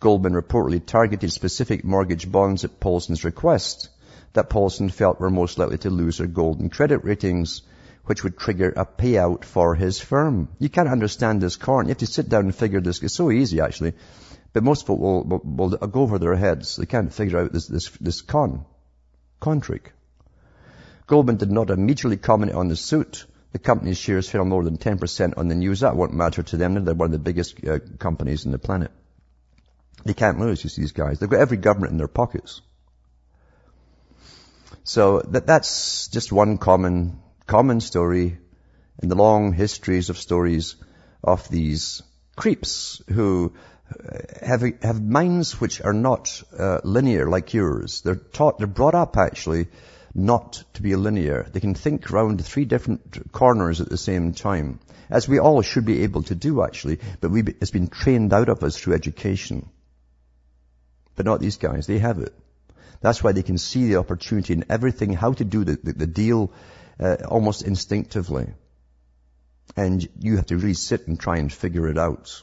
Goldman 0.00 0.34
reportedly 0.34 0.84
targeted 0.84 1.32
specific 1.32 1.84
mortgage 1.84 2.30
bonds 2.30 2.64
at 2.64 2.78
Paulson's 2.78 3.24
request 3.24 3.88
that 4.34 4.50
Paulson 4.50 4.88
felt 4.88 5.20
were 5.20 5.30
most 5.30 5.58
likely 5.58 5.78
to 5.78 5.90
lose 5.90 6.18
their 6.18 6.26
golden 6.26 6.68
credit 6.68 7.04
ratings, 7.04 7.62
which 8.04 8.22
would 8.22 8.36
trigger 8.36 8.72
a 8.76 8.84
payout 8.84 9.44
for 9.44 9.74
his 9.74 10.00
firm. 10.00 10.48
You 10.58 10.68
can't 10.68 10.88
understand 10.88 11.40
this, 11.40 11.56
Corn. 11.56 11.86
You 11.86 11.90
have 11.90 11.98
to 11.98 12.06
sit 12.06 12.28
down 12.28 12.44
and 12.44 12.54
figure 12.54 12.80
this. 12.80 13.02
It's 13.02 13.14
so 13.14 13.30
easy, 13.30 13.60
actually. 13.60 13.94
But 14.54 14.62
most 14.62 14.86
folk 14.86 15.00
will, 15.00 15.24
will, 15.24 15.40
will, 15.44 15.70
go 15.70 16.02
over 16.02 16.18
their 16.18 16.36
heads. 16.36 16.76
They 16.76 16.86
can't 16.86 17.12
figure 17.12 17.40
out 17.40 17.52
this, 17.52 17.66
this, 17.66 17.90
this 18.00 18.22
con, 18.22 18.64
con 19.40 19.60
trick. 19.60 19.92
Goldman 21.08 21.36
did 21.36 21.50
not 21.50 21.70
immediately 21.70 22.16
comment 22.16 22.52
on 22.52 22.68
the 22.68 22.76
suit. 22.76 23.26
The 23.52 23.58
company's 23.58 23.98
shares 23.98 24.30
fell 24.30 24.44
more 24.44 24.62
than 24.62 24.78
10% 24.78 25.36
on 25.36 25.48
the 25.48 25.56
news. 25.56 25.80
That 25.80 25.96
won't 25.96 26.14
matter 26.14 26.44
to 26.44 26.56
them. 26.56 26.84
They're 26.84 26.94
one 26.94 27.06
of 27.06 27.12
the 27.12 27.18
biggest 27.18 27.66
uh, 27.66 27.80
companies 27.98 28.46
in 28.46 28.52
the 28.52 28.58
planet. 28.58 28.92
They 30.04 30.14
can't 30.14 30.38
lose, 30.38 30.62
you 30.62 30.70
see, 30.70 30.82
these 30.82 30.92
guys. 30.92 31.18
They've 31.18 31.28
got 31.28 31.40
every 31.40 31.56
government 31.56 31.90
in 31.92 31.98
their 31.98 32.08
pockets. 32.08 32.60
So 34.84 35.20
that, 35.20 35.48
that's 35.48 36.06
just 36.08 36.30
one 36.30 36.58
common, 36.58 37.20
common 37.46 37.80
story 37.80 38.38
in 39.02 39.08
the 39.08 39.16
long 39.16 39.52
histories 39.52 40.10
of 40.10 40.18
stories 40.18 40.76
of 41.24 41.48
these 41.48 42.02
creeps 42.36 43.02
who 43.10 43.54
have, 44.42 44.62
have 44.82 45.02
minds 45.02 45.60
which 45.60 45.80
are 45.80 45.92
not 45.92 46.42
uh, 46.58 46.80
linear 46.84 47.28
like 47.28 47.54
yours. 47.54 48.02
They're 48.02 48.16
taught, 48.16 48.58
they're 48.58 48.66
brought 48.66 48.94
up 48.94 49.16
actually 49.16 49.68
not 50.14 50.62
to 50.74 50.82
be 50.82 50.94
linear. 50.94 51.46
They 51.52 51.60
can 51.60 51.74
think 51.74 52.10
around 52.10 52.44
three 52.44 52.64
different 52.64 53.32
corners 53.32 53.80
at 53.80 53.88
the 53.88 53.96
same 53.96 54.32
time, 54.32 54.78
as 55.10 55.28
we 55.28 55.40
all 55.40 55.62
should 55.62 55.84
be 55.84 56.02
able 56.02 56.22
to 56.24 56.34
do 56.34 56.62
actually, 56.62 57.00
but 57.20 57.30
we, 57.30 57.42
it's 57.42 57.70
been 57.70 57.88
trained 57.88 58.32
out 58.32 58.48
of 58.48 58.62
us 58.62 58.78
through 58.78 58.94
education. 58.94 59.68
But 61.16 61.26
not 61.26 61.40
these 61.40 61.56
guys. 61.56 61.86
They 61.86 61.98
have 61.98 62.18
it. 62.18 62.34
That's 63.00 63.22
why 63.22 63.32
they 63.32 63.42
can 63.42 63.58
see 63.58 63.88
the 63.88 63.96
opportunity 63.96 64.54
in 64.54 64.64
everything, 64.70 65.12
how 65.12 65.32
to 65.32 65.44
do 65.44 65.64
the, 65.64 65.78
the, 65.82 65.92
the 65.92 66.06
deal 66.06 66.52
uh, 66.98 67.16
almost 67.28 67.62
instinctively. 67.62 68.46
And 69.76 70.08
you 70.18 70.36
have 70.36 70.46
to 70.46 70.56
really 70.56 70.74
sit 70.74 71.06
and 71.08 71.18
try 71.18 71.38
and 71.38 71.52
figure 71.52 71.88
it 71.88 71.98
out. 71.98 72.42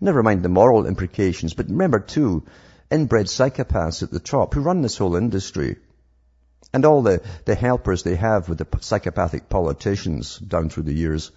Never 0.00 0.22
mind 0.22 0.42
the 0.42 0.48
moral 0.48 0.86
implications, 0.86 1.54
but 1.54 1.68
remember 1.68 2.00
too, 2.00 2.44
inbred 2.90 3.26
psychopaths 3.26 4.02
at 4.02 4.10
the 4.10 4.20
top 4.20 4.54
who 4.54 4.60
run 4.60 4.82
this 4.82 4.98
whole 4.98 5.16
industry. 5.16 5.76
And 6.72 6.84
all 6.84 7.02
the, 7.02 7.22
the 7.46 7.54
helpers 7.54 8.02
they 8.02 8.16
have 8.16 8.48
with 8.48 8.58
the 8.58 8.80
psychopathic 8.80 9.48
politicians 9.48 10.38
down 10.38 10.68
through 10.68 10.84
the 10.84 10.94
years, 10.94 11.32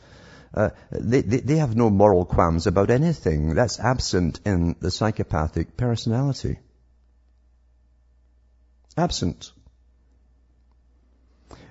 uh, 0.54 0.70
they, 0.92 1.22
they, 1.22 1.40
they 1.40 1.56
have 1.58 1.76
no 1.76 1.90
moral 1.90 2.26
qualms 2.26 2.68
about 2.68 2.92
anything. 2.92 3.56
That's 3.56 3.80
absent 3.80 4.40
in 4.46 4.76
the 4.80 4.92
psychopathic 4.92 5.76
personality. 5.76 6.60
Absent. 8.96 9.52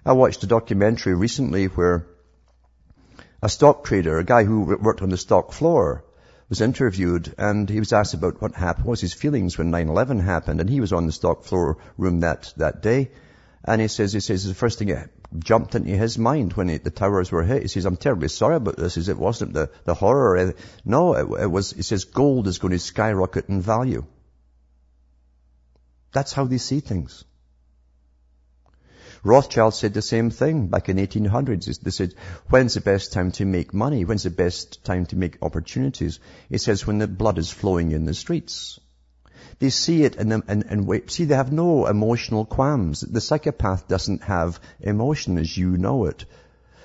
I 0.04 0.12
watched 0.12 0.42
a 0.42 0.48
documentary 0.48 1.14
recently 1.14 1.66
where 1.66 2.06
a 3.40 3.48
stock 3.48 3.84
trader, 3.84 4.18
a 4.18 4.24
guy 4.24 4.42
who 4.42 4.76
worked 4.80 5.02
on 5.02 5.10
the 5.10 5.16
stock 5.16 5.52
floor, 5.52 6.04
was 6.52 6.60
interviewed 6.60 7.34
and 7.38 7.70
he 7.70 7.78
was 7.78 7.94
asked 7.94 8.12
about 8.12 8.42
what 8.42 8.54
happened, 8.54 8.84
what 8.84 8.90
was 8.90 9.00
his 9.00 9.14
feelings 9.14 9.56
when 9.56 9.72
9-11 9.72 10.22
happened 10.22 10.60
and 10.60 10.68
he 10.68 10.80
was 10.80 10.92
on 10.92 11.06
the 11.06 11.12
stock 11.12 11.44
floor 11.44 11.78
room 11.96 12.20
that, 12.20 12.52
that 12.58 12.82
day. 12.82 13.10
And 13.64 13.80
he 13.80 13.88
says, 13.88 14.12
he 14.12 14.20
says, 14.20 14.44
the 14.46 14.52
first 14.52 14.78
thing 14.78 14.88
that 14.88 15.08
jumped 15.38 15.74
into 15.74 15.96
his 15.96 16.18
mind 16.18 16.52
when 16.52 16.68
he, 16.68 16.76
the 16.76 16.90
towers 16.90 17.32
were 17.32 17.42
hit, 17.42 17.62
he 17.62 17.68
says, 17.68 17.86
I'm 17.86 17.96
terribly 17.96 18.28
sorry 18.28 18.56
about 18.56 18.76
this. 18.76 18.96
He 18.96 19.00
says, 19.00 19.08
it 19.08 19.16
wasn't 19.16 19.54
the, 19.54 19.70
the 19.84 19.94
horror. 19.94 20.52
No, 20.84 21.14
it, 21.14 21.44
it 21.44 21.50
was, 21.50 21.70
he 21.70 21.80
says, 21.80 22.04
gold 22.04 22.46
is 22.46 22.58
going 22.58 22.72
to 22.72 22.78
skyrocket 22.78 23.48
in 23.48 23.62
value. 23.62 24.04
That's 26.12 26.34
how 26.34 26.44
they 26.44 26.58
see 26.58 26.80
things. 26.80 27.24
Rothschild 29.24 29.74
said 29.74 29.94
the 29.94 30.02
same 30.02 30.30
thing 30.30 30.66
back 30.66 30.88
in 30.88 30.96
1800s. 30.96 31.80
They 31.80 31.90
said, 31.90 32.14
when's 32.48 32.74
the 32.74 32.80
best 32.80 33.12
time 33.12 33.30
to 33.32 33.44
make 33.44 33.72
money? 33.72 34.04
When's 34.04 34.24
the 34.24 34.30
best 34.30 34.84
time 34.84 35.06
to 35.06 35.16
make 35.16 35.38
opportunities? 35.42 36.18
He 36.48 36.58
says, 36.58 36.86
when 36.86 36.98
the 36.98 37.06
blood 37.06 37.38
is 37.38 37.50
flowing 37.50 37.92
in 37.92 38.04
the 38.04 38.14
streets. 38.14 38.80
They 39.60 39.70
see 39.70 40.02
it 40.02 40.16
and, 40.16 40.32
and, 40.48 40.64
and. 40.68 41.10
See, 41.10 41.24
they 41.24 41.36
have 41.36 41.52
no 41.52 41.86
emotional 41.86 42.44
qualms. 42.44 43.00
The 43.00 43.20
psychopath 43.20 43.86
doesn't 43.86 44.24
have 44.24 44.58
emotion 44.80 45.38
as 45.38 45.56
you 45.56 45.76
know 45.76 46.06
it. 46.06 46.24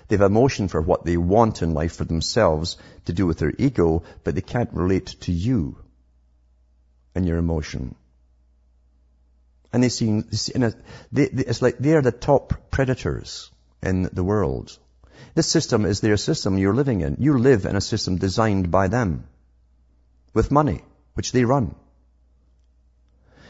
They 0.07 0.15
have 0.15 0.29
emotion 0.29 0.67
for 0.67 0.81
what 0.81 1.05
they 1.05 1.17
want 1.17 1.63
in 1.63 1.73
life 1.73 1.95
for 1.95 2.05
themselves 2.05 2.77
to 3.05 3.13
do 3.13 3.25
with 3.25 3.39
their 3.39 3.53
ego, 3.57 4.03
but 4.23 4.35
they 4.35 4.41
can't 4.41 4.73
relate 4.73 5.07
to 5.21 5.31
you 5.31 5.77
and 7.15 7.25
your 7.25 7.37
emotion. 7.37 7.95
And 9.77 9.83
they 9.83 9.89
seem, 9.89 10.27
they, 11.11 11.27
they, 11.27 11.43
it's 11.45 11.61
like 11.61 11.77
they're 11.77 12.01
the 12.01 12.11
top 12.11 12.71
predators 12.71 13.51
in 13.83 14.09
the 14.11 14.23
world. 14.23 14.75
This 15.35 15.45
system 15.45 15.85
is 15.85 16.01
their 16.01 16.17
system 16.17 16.57
you're 16.57 16.73
living 16.73 17.01
in. 17.01 17.17
You 17.19 17.37
live 17.37 17.67
in 17.67 17.75
a 17.75 17.79
system 17.79 18.17
designed 18.17 18.71
by 18.71 18.87
them 18.87 19.25
with 20.33 20.49
money, 20.49 20.81
which 21.13 21.31
they 21.31 21.45
run. 21.45 21.75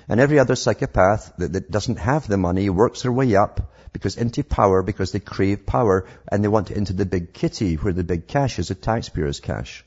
And 0.10 0.20
every 0.20 0.38
other 0.38 0.58
psychopath 0.58 1.32
that, 1.38 1.54
that, 1.54 1.72
doesn't 1.72 2.00
have 2.00 2.28
the 2.28 2.36
money 2.36 2.70
works 2.70 3.04
their 3.04 3.14
way 3.14 3.34
up 3.38 3.74
because 3.94 4.18
into 4.18 4.44
power, 4.44 4.84
because 4.84 5.14
they 5.14 5.22
crave 5.22 5.66
power 5.66 6.08
and 6.30 6.44
they 6.44 6.50
want 6.50 6.72
into 6.72 6.92
the 6.92 7.06
big 7.06 7.32
kitty 7.32 7.76
where 7.76 7.94
the 7.94 8.04
big 8.04 8.28
cash 8.28 8.60
is, 8.60 8.68
the 8.68 8.76
taxpayer's 8.76 9.40
cash. 9.40 9.86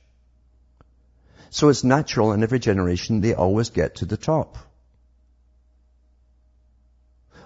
So 1.51 1.68
it's 1.68 1.84
natural 1.84 2.32
in 2.32 2.43
every 2.43 2.61
generation 2.61 3.20
they 3.20 3.34
always 3.34 3.68
get 3.68 3.97
to 3.97 4.07
the 4.07 4.16
top. 4.16 4.57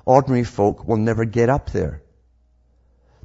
Ordinary 0.05 0.45
folk 0.45 0.87
will 0.87 0.97
never 0.97 1.25
get 1.25 1.49
up 1.49 1.71
there 1.71 2.03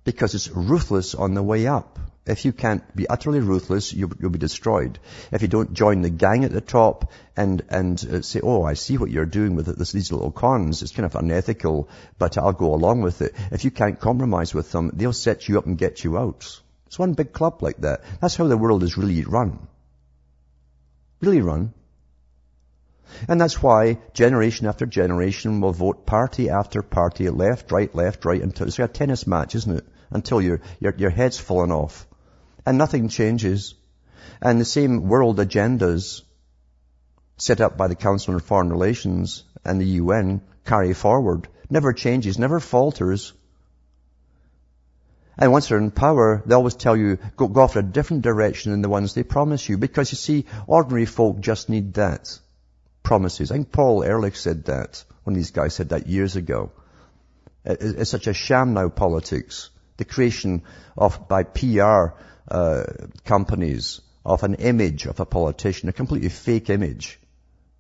because 0.03 0.33
it's 0.33 0.49
ruthless 0.49 1.13
on 1.13 1.33
the 1.33 1.43
way 1.43 1.67
up. 1.67 1.99
If 2.25 2.45
you 2.45 2.53
can't 2.53 2.83
be 2.95 3.07
utterly 3.07 3.39
ruthless, 3.39 3.91
you'll, 3.91 4.11
you'll, 4.19 4.29
be 4.29 4.39
destroyed. 4.39 4.99
If 5.31 5.41
you 5.41 5.47
don't 5.47 5.73
join 5.73 6.01
the 6.01 6.11
gang 6.11 6.45
at 6.45 6.51
the 6.51 6.61
top 6.61 7.11
and 7.35 7.63
and 7.69 8.05
uh, 8.05 8.21
say, 8.21 8.39
"Oh, 8.41 8.63
I 8.63 8.75
see 8.75 8.97
what 8.97 9.09
you're 9.09 9.25
doing 9.25 9.55
with 9.55 9.65
this, 9.65 9.91
these 9.91 10.11
little 10.11 10.31
cons. 10.31 10.83
It's 10.83 10.91
kind 10.91 11.07
of 11.07 11.15
unethical, 11.15 11.89
but 12.19 12.37
I'll 12.37 12.53
go 12.53 12.73
along 12.75 13.01
with 13.01 13.21
it." 13.21 13.33
If 13.51 13.65
you 13.65 13.71
can't 13.71 13.99
compromise 13.99 14.53
with 14.53 14.71
them, 14.71 14.91
they'll 14.93 15.13
set 15.13 15.47
you 15.47 15.57
up 15.57 15.65
and 15.65 15.77
get 15.77 16.03
you 16.03 16.17
out. 16.19 16.61
It's 16.85 16.99
one 16.99 17.13
big 17.13 17.33
club 17.33 17.63
like 17.63 17.81
that. 17.81 18.03
That's 18.21 18.35
how 18.35 18.47
the 18.47 18.57
world 18.57 18.83
is 18.83 18.97
really 18.97 19.23
run. 19.23 19.67
Really 21.21 21.41
run. 21.41 21.73
And 23.27 23.39
that's 23.39 23.61
why 23.61 23.99
generation 24.13 24.67
after 24.67 24.85
generation 24.85 25.61
will 25.61 25.71
vote 25.71 26.05
party 26.05 26.49
after 26.49 26.81
party, 26.81 27.29
left, 27.29 27.71
right, 27.71 27.93
left, 27.93 28.25
right, 28.25 28.41
until 28.41 28.67
it's 28.67 28.79
like 28.79 28.89
a 28.89 28.93
tennis 28.93 29.27
match, 29.27 29.55
isn't 29.55 29.77
it? 29.77 29.85
Until 30.11 30.41
your, 30.41 30.61
your, 30.79 30.93
your 30.97 31.09
head's 31.09 31.37
fallen 31.37 31.71
off. 31.71 32.07
And 32.65 32.77
nothing 32.77 33.09
changes. 33.09 33.75
And 34.41 34.59
the 34.59 34.65
same 34.65 35.07
world 35.07 35.37
agendas 35.37 36.21
set 37.37 37.61
up 37.61 37.77
by 37.77 37.87
the 37.87 37.95
Council 37.95 38.33
on 38.33 38.39
Foreign 38.39 38.69
Relations 38.69 39.43
and 39.63 39.79
the 39.79 39.85
UN 39.85 40.41
carry 40.65 40.93
forward. 40.93 41.47
Never 41.69 41.93
changes, 41.93 42.37
never 42.39 42.59
falters. 42.59 43.33
And 45.37 45.51
once 45.51 45.69
they're 45.69 45.77
in 45.77 45.91
power, 45.91 46.43
they 46.45 46.55
always 46.55 46.75
tell 46.75 46.97
you, 46.97 47.17
go, 47.37 47.47
go 47.47 47.61
off 47.61 47.77
in 47.77 47.85
a 47.85 47.87
different 47.89 48.23
direction 48.23 48.71
than 48.71 48.81
the 48.81 48.89
ones 48.89 49.13
they 49.13 49.23
promise 49.23 49.69
you. 49.69 49.77
Because 49.77 50.11
you 50.11 50.17
see, 50.17 50.45
ordinary 50.67 51.05
folk 51.05 51.39
just 51.39 51.69
need 51.69 51.93
that 51.93 52.39
promises. 53.03 53.51
I 53.51 53.55
think 53.55 53.71
Paul 53.71 54.03
Ehrlich 54.03 54.35
said 54.35 54.65
that. 54.65 55.03
One 55.23 55.33
of 55.33 55.37
these 55.37 55.51
guys 55.51 55.73
said 55.73 55.89
that 55.89 56.07
years 56.07 56.35
ago. 56.35 56.71
It's 57.65 58.09
such 58.09 58.27
a 58.27 58.33
sham 58.33 58.73
now, 58.73 58.89
politics. 58.89 59.69
The 59.97 60.05
creation 60.05 60.63
of, 60.97 61.27
by 61.27 61.43
PR 61.43 62.13
uh, 62.47 62.83
companies, 63.25 64.01
of 64.25 64.43
an 64.43 64.55
image 64.55 65.05
of 65.05 65.19
a 65.19 65.25
politician, 65.25 65.89
a 65.89 65.93
completely 65.93 66.29
fake 66.29 66.69
image 66.69 67.19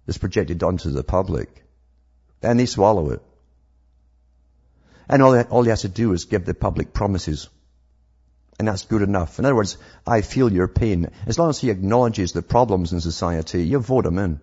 that's 0.05 0.17
projected 0.17 0.63
onto 0.63 0.91
the 0.91 1.03
public. 1.03 1.63
And 2.41 2.59
they 2.59 2.65
swallow 2.65 3.11
it. 3.11 3.21
And 5.07 5.23
all, 5.23 5.39
all 5.41 5.63
he 5.63 5.69
has 5.69 5.81
to 5.81 5.89
do 5.89 6.13
is 6.13 6.25
give 6.25 6.45
the 6.45 6.53
public 6.53 6.93
promises. 6.93 7.49
And 8.59 8.67
that's 8.67 8.85
good 8.85 9.01
enough. 9.01 9.39
In 9.39 9.45
other 9.45 9.55
words, 9.55 9.77
I 10.05 10.21
feel 10.21 10.51
your 10.51 10.67
pain. 10.67 11.09
As 11.25 11.39
long 11.39 11.49
as 11.49 11.59
he 11.59 11.69
acknowledges 11.69 12.33
the 12.33 12.41
problems 12.41 12.91
in 12.91 12.99
society, 12.99 13.63
you 13.63 13.79
vote 13.79 14.05
him 14.05 14.19
in. 14.19 14.39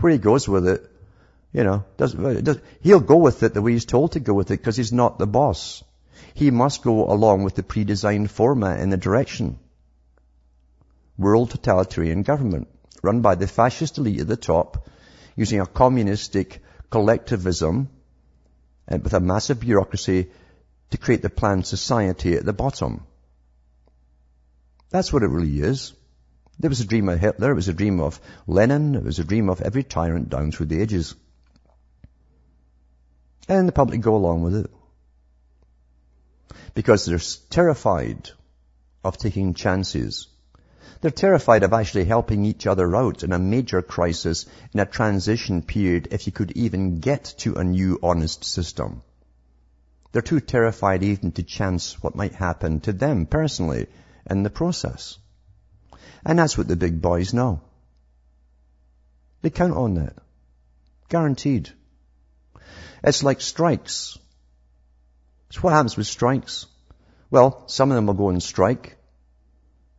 Where 0.00 0.12
he 0.12 0.18
goes 0.18 0.48
with 0.48 0.66
it, 0.66 0.90
you 1.52 1.64
know, 1.64 1.84
does, 1.96 2.14
does, 2.14 2.58
he'll 2.80 3.00
go 3.00 3.16
with 3.16 3.42
it 3.42 3.54
the 3.54 3.62
way 3.62 3.72
he's 3.72 3.84
told 3.84 4.12
to 4.12 4.20
go 4.20 4.34
with 4.34 4.50
it 4.50 4.58
because 4.58 4.76
he's 4.76 4.92
not 4.92 5.18
the 5.18 5.26
boss. 5.26 5.82
He 6.34 6.50
must 6.50 6.82
go 6.82 7.10
along 7.10 7.44
with 7.44 7.54
the 7.54 7.62
pre-designed 7.62 8.30
format 8.30 8.80
and 8.80 8.92
the 8.92 8.96
direction. 8.96 9.58
World 11.18 11.50
totalitarian 11.50 12.22
government 12.22 12.68
run 13.02 13.20
by 13.20 13.34
the 13.34 13.46
fascist 13.46 13.98
elite 13.98 14.20
at 14.20 14.28
the 14.28 14.36
top 14.36 14.88
using 15.36 15.60
a 15.60 15.66
communistic 15.66 16.62
collectivism 16.90 17.88
and 18.88 19.02
with 19.02 19.14
a 19.14 19.20
massive 19.20 19.60
bureaucracy 19.60 20.30
to 20.90 20.98
create 20.98 21.22
the 21.22 21.30
planned 21.30 21.66
society 21.66 22.34
at 22.34 22.44
the 22.44 22.52
bottom. 22.52 23.06
That's 24.90 25.12
what 25.12 25.22
it 25.22 25.28
really 25.28 25.60
is. 25.60 25.92
There 26.60 26.68
was 26.68 26.80
a 26.80 26.86
dream 26.86 27.08
of 27.08 27.18
Hitler, 27.18 27.52
it 27.52 27.54
was 27.54 27.68
a 27.68 27.72
dream 27.72 28.00
of 28.00 28.20
Lenin, 28.46 28.94
it 28.94 29.02
was 29.02 29.18
a 29.18 29.24
dream 29.24 29.48
of 29.48 29.62
every 29.62 29.82
tyrant 29.82 30.28
down 30.28 30.52
through 30.52 30.66
the 30.66 30.82
ages. 30.82 31.14
And 33.48 33.66
the 33.66 33.72
public 33.72 34.02
go 34.02 34.14
along 34.14 34.42
with 34.42 34.54
it. 34.54 34.70
Because 36.74 37.06
they're 37.06 37.18
terrified 37.48 38.28
of 39.02 39.16
taking 39.16 39.54
chances. 39.54 40.28
They're 41.00 41.10
terrified 41.10 41.62
of 41.62 41.72
actually 41.72 42.04
helping 42.04 42.44
each 42.44 42.66
other 42.66 42.94
out 42.94 43.22
in 43.22 43.32
a 43.32 43.38
major 43.38 43.80
crisis, 43.80 44.44
in 44.74 44.80
a 44.80 44.84
transition 44.84 45.62
period, 45.62 46.08
if 46.10 46.26
you 46.26 46.32
could 46.32 46.50
even 46.50 47.00
get 47.00 47.24
to 47.38 47.54
a 47.54 47.64
new 47.64 47.98
honest 48.02 48.44
system. 48.44 49.02
They're 50.12 50.20
too 50.20 50.40
terrified 50.40 51.02
even 51.02 51.32
to 51.32 51.42
chance 51.42 52.02
what 52.02 52.16
might 52.16 52.34
happen 52.34 52.80
to 52.80 52.92
them 52.92 53.24
personally 53.24 53.86
in 54.28 54.42
the 54.42 54.50
process. 54.50 55.16
And 56.24 56.38
that's 56.38 56.56
what 56.58 56.68
the 56.68 56.76
big 56.76 57.00
boys 57.00 57.32
know. 57.32 57.62
They 59.42 59.50
count 59.50 59.74
on 59.74 59.94
that. 59.94 60.16
Guaranteed. 61.08 61.70
It's 63.02 63.22
like 63.22 63.40
strikes. 63.40 64.18
So 65.50 65.60
what 65.60 65.72
happens 65.72 65.96
with 65.96 66.06
strikes? 66.06 66.66
Well, 67.30 67.64
some 67.66 67.90
of 67.90 67.96
them 67.96 68.06
will 68.06 68.14
go 68.14 68.28
on 68.28 68.40
strike. 68.40 68.96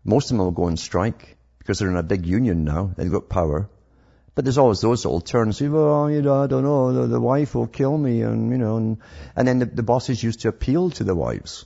Most 0.03 0.25
of 0.25 0.37
them 0.37 0.45
will 0.45 0.51
go 0.51 0.65
on 0.65 0.77
strike 0.77 1.37
because 1.57 1.79
they're 1.79 1.89
in 1.89 1.97
a 1.97 2.03
big 2.03 2.25
union 2.25 2.63
now. 2.63 2.93
They've 2.95 3.11
got 3.11 3.29
power. 3.29 3.69
But 4.33 4.45
there's 4.45 4.57
always 4.57 4.79
those 4.79 5.03
that 5.03 5.09
will 5.09 5.21
turn 5.21 5.49
and 5.49 5.55
say, 5.55 5.67
well, 5.67 6.09
you 6.09 6.21
know, 6.21 6.43
I 6.43 6.47
don't 6.47 6.63
know, 6.63 6.93
the, 6.93 7.07
the 7.07 7.19
wife 7.19 7.53
will 7.53 7.67
kill 7.67 7.97
me 7.97 8.21
and, 8.21 8.51
you 8.51 8.57
know, 8.57 8.77
and, 8.77 8.97
and 9.35 9.47
then 9.47 9.59
the, 9.59 9.65
the 9.65 9.83
bosses 9.83 10.23
used 10.23 10.41
to 10.41 10.47
appeal 10.47 10.91
to 10.91 11.03
the 11.03 11.15
wives 11.15 11.65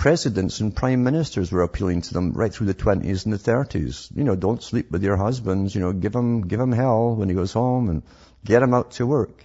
presidents 0.00 0.60
and 0.60 0.74
prime 0.74 1.04
ministers 1.04 1.52
were 1.52 1.62
appealing 1.62 2.00
to 2.00 2.14
them 2.14 2.32
right 2.32 2.52
through 2.52 2.66
the 2.66 2.74
20s 2.74 3.24
and 3.24 3.34
the 3.34 3.38
30s. 3.38 4.10
You 4.16 4.24
know, 4.24 4.34
don't 4.34 4.62
sleep 4.62 4.90
with 4.90 5.02
your 5.02 5.16
husbands. 5.16 5.74
You 5.74 5.82
know, 5.82 5.92
give 5.92 6.14
him, 6.14 6.48
give 6.48 6.58
him 6.58 6.72
hell 6.72 7.14
when 7.14 7.28
he 7.28 7.34
goes 7.34 7.52
home 7.52 7.90
and 7.90 8.02
get 8.42 8.62
him 8.62 8.72
out 8.72 8.92
to 8.92 9.06
work. 9.06 9.44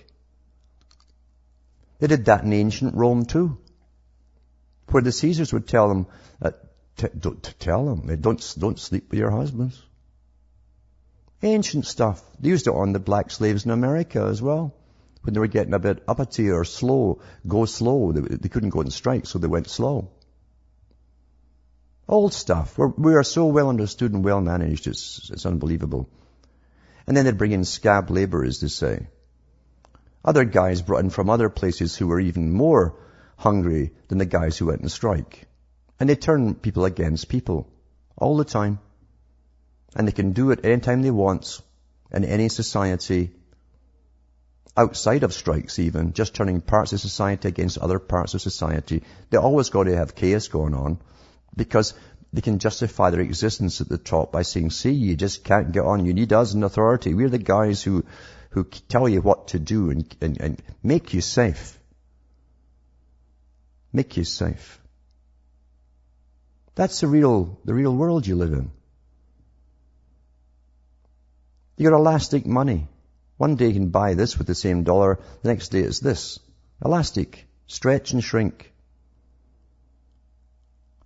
They 2.00 2.08
did 2.08 2.26
that 2.26 2.44
in 2.44 2.54
ancient 2.54 2.96
Rome 2.96 3.26
too. 3.26 3.58
Where 4.92 5.04
the 5.04 5.12
Caesars 5.12 5.52
would 5.52 5.68
tell 5.68 5.90
them, 5.90 6.08
uh, 6.42 6.52
t- 6.96 7.08
don't 7.18 7.44
tell 7.60 7.86
them, 7.86 8.22
don't, 8.22 8.56
don't 8.58 8.80
sleep 8.80 9.10
with 9.10 9.20
your 9.20 9.32
husbands. 9.32 9.82
Ancient 11.42 11.86
stuff. 11.86 12.24
They 12.40 12.50
used 12.50 12.68
it 12.68 12.74
on 12.74 12.94
the 12.94 13.00
black 13.00 13.30
slaves 13.30 13.66
in 13.66 13.72
America 13.72 14.22
as 14.22 14.42
well. 14.42 14.74
When 15.26 15.34
they 15.34 15.40
were 15.40 15.48
getting 15.48 15.74
a 15.74 15.80
bit 15.80 16.04
uppity 16.08 16.52
or 16.52 16.64
slow, 16.64 17.20
go 17.48 17.66
slow. 17.66 18.12
They, 18.12 18.22
they 18.22 18.48
couldn't 18.48 18.70
go 18.70 18.82
and 18.82 18.94
strike, 18.94 19.26
so 19.26 19.40
they 19.40 19.48
went 19.48 19.68
slow. 19.68 20.12
Old 22.08 22.32
stuff. 22.32 22.78
We're, 22.78 22.90
we 22.90 23.16
are 23.16 23.24
so 23.24 23.48
well 23.48 23.70
understood 23.70 24.14
and 24.14 24.24
well 24.24 24.40
managed, 24.40 24.86
it's, 24.86 25.32
it's 25.34 25.48
unbelievable. 25.48 26.08
And 27.08 27.18
then 27.18 27.26
they'd 27.26 27.40
bring 27.40 27.54
in 27.54 27.66
scab 27.66 28.12
laborers, 28.12 28.60
they 28.60 28.68
say. 28.68 29.08
Other 30.24 30.46
guys 30.46 30.84
brought 30.84 31.04
in 31.04 31.10
from 31.10 31.32
other 31.32 31.50
places 31.50 31.96
who 31.96 32.06
were 32.06 32.20
even 32.20 32.52
more 32.52 32.96
hungry 33.36 33.94
than 34.08 34.20
the 34.20 34.26
guys 34.26 34.60
who 34.60 34.68
went 34.68 34.84
on 34.84 34.90
strike. 34.90 35.48
And 36.00 36.08
they 36.08 36.16
turn 36.16 36.54
people 36.54 36.86
against 36.86 37.30
people 37.30 37.68
all 38.16 38.38
the 38.38 38.46
time. 38.46 38.78
And 39.96 40.08
they 40.08 40.12
can 40.12 40.34
do 40.34 40.52
it 40.52 40.66
anytime 40.66 41.02
they 41.02 41.10
want 41.10 41.62
in 42.12 42.26
any 42.26 42.50
society 42.50 43.32
outside 44.78 45.24
of 45.24 45.34
strikes 45.34 45.80
even, 45.80 46.14
just 46.14 46.36
turning 46.36 46.62
parts 46.62 46.94
of 46.94 47.00
society 47.00 47.48
against 47.48 47.78
other 47.78 48.00
parts 48.00 48.34
of 48.34 48.42
society. 48.42 49.04
They 49.30 49.38
always 49.38 49.70
got 49.70 49.84
to 49.84 49.96
have 49.96 50.16
chaos 50.16 50.48
going 50.48 50.74
on 50.74 51.00
because 51.56 51.94
they 52.34 52.42
can 52.42 52.60
justify 52.60 53.12
their 53.12 53.22
existence 53.22 53.80
at 53.80 53.88
the 53.88 53.98
top 53.98 54.32
by 54.32 54.42
saying, 54.42 54.72
see, 54.72 54.92
you 54.92 55.16
just 55.16 55.44
can't 55.46 55.72
get 55.72 55.86
on. 55.86 56.06
You 56.06 56.14
need 56.14 56.34
us 56.34 56.54
in 56.54 56.64
authority. 56.64 57.14
We're 57.14 57.30
the 57.30 57.38
guys 57.38 57.82
who, 57.82 58.04
who 58.50 58.66
tell 58.66 59.08
you 59.08 59.22
what 59.22 59.50
to 59.50 59.60
do 59.60 59.90
and, 59.90 60.16
and, 60.20 60.42
and 60.42 60.62
make 60.84 61.14
you 61.14 61.22
safe. 61.22 61.80
Make 63.94 64.18
you 64.18 64.26
safe. 64.26 64.82
That's 66.76 67.00
the 67.00 67.08
real, 67.08 67.58
the 67.64 67.74
real 67.74 67.96
world 67.96 68.28
you 68.28 68.36
live 68.36 68.52
in. 68.52 68.72
You 71.78 71.90
got 71.90 71.96
elastic 71.96 72.46
money. 72.46 72.90
One 73.38 73.56
day 73.56 73.68
you 73.68 73.74
can 73.74 73.90
buy 73.90 74.14
this 74.14 74.38
with 74.38 74.48
the 74.48 74.56
same 74.56 74.84
dollar, 74.84 75.20
the 75.42 75.50
next 75.50 75.70
day 75.70 75.80
it's 75.80 76.00
this. 76.00 76.40
Elastic. 76.84 77.46
Stretch 77.68 78.14
and 78.14 78.24
shrink 78.24 78.74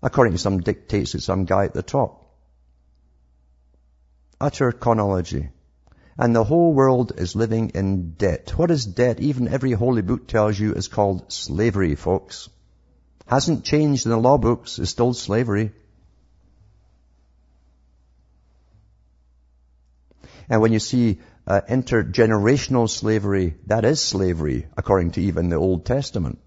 according 0.02 0.34
to 0.34 0.40
some 0.40 0.60
dictates 0.60 1.14
of 1.14 1.24
some 1.24 1.46
guy 1.46 1.66
at 1.66 1.74
the 1.74 1.84
top. 1.84 2.26
Utter 4.40 4.72
chronology. 4.72 5.50
And 6.18 6.36
the 6.36 6.44
whole 6.44 6.74
world 6.74 7.14
is 7.18 7.36
living 7.36 7.72
in 7.76 8.12
debt. 8.12 8.54
What 8.58 8.72
is 8.72 8.86
debt? 8.86 9.20
Even 9.20 9.48
every 9.48 9.72
holy 9.72 10.02
book 10.02 10.28
tells 10.28 10.60
you 10.60 10.74
is 10.74 10.88
called 10.88 11.32
slavery, 11.32 11.96
folks. 11.96 12.50
Hasn't 13.26 13.64
changed 13.64 14.06
in 14.06 14.12
the 14.12 14.18
law 14.18 14.38
books. 14.38 14.80
It's 14.80 14.90
still 14.90 15.14
slavery. 15.14 15.72
And 20.50 20.62
when 20.62 20.74
you 20.74 20.80
see 20.80 21.20
uh, 21.48 21.62
intergenerational 21.70 22.90
slavery, 22.90 23.56
that 23.68 23.86
is 23.86 24.02
slavery, 24.02 24.68
according 24.78 25.12
to 25.12 25.22
even 25.22 25.50
the 25.50 25.56
Old 25.56 25.86
Testament. 25.86 26.40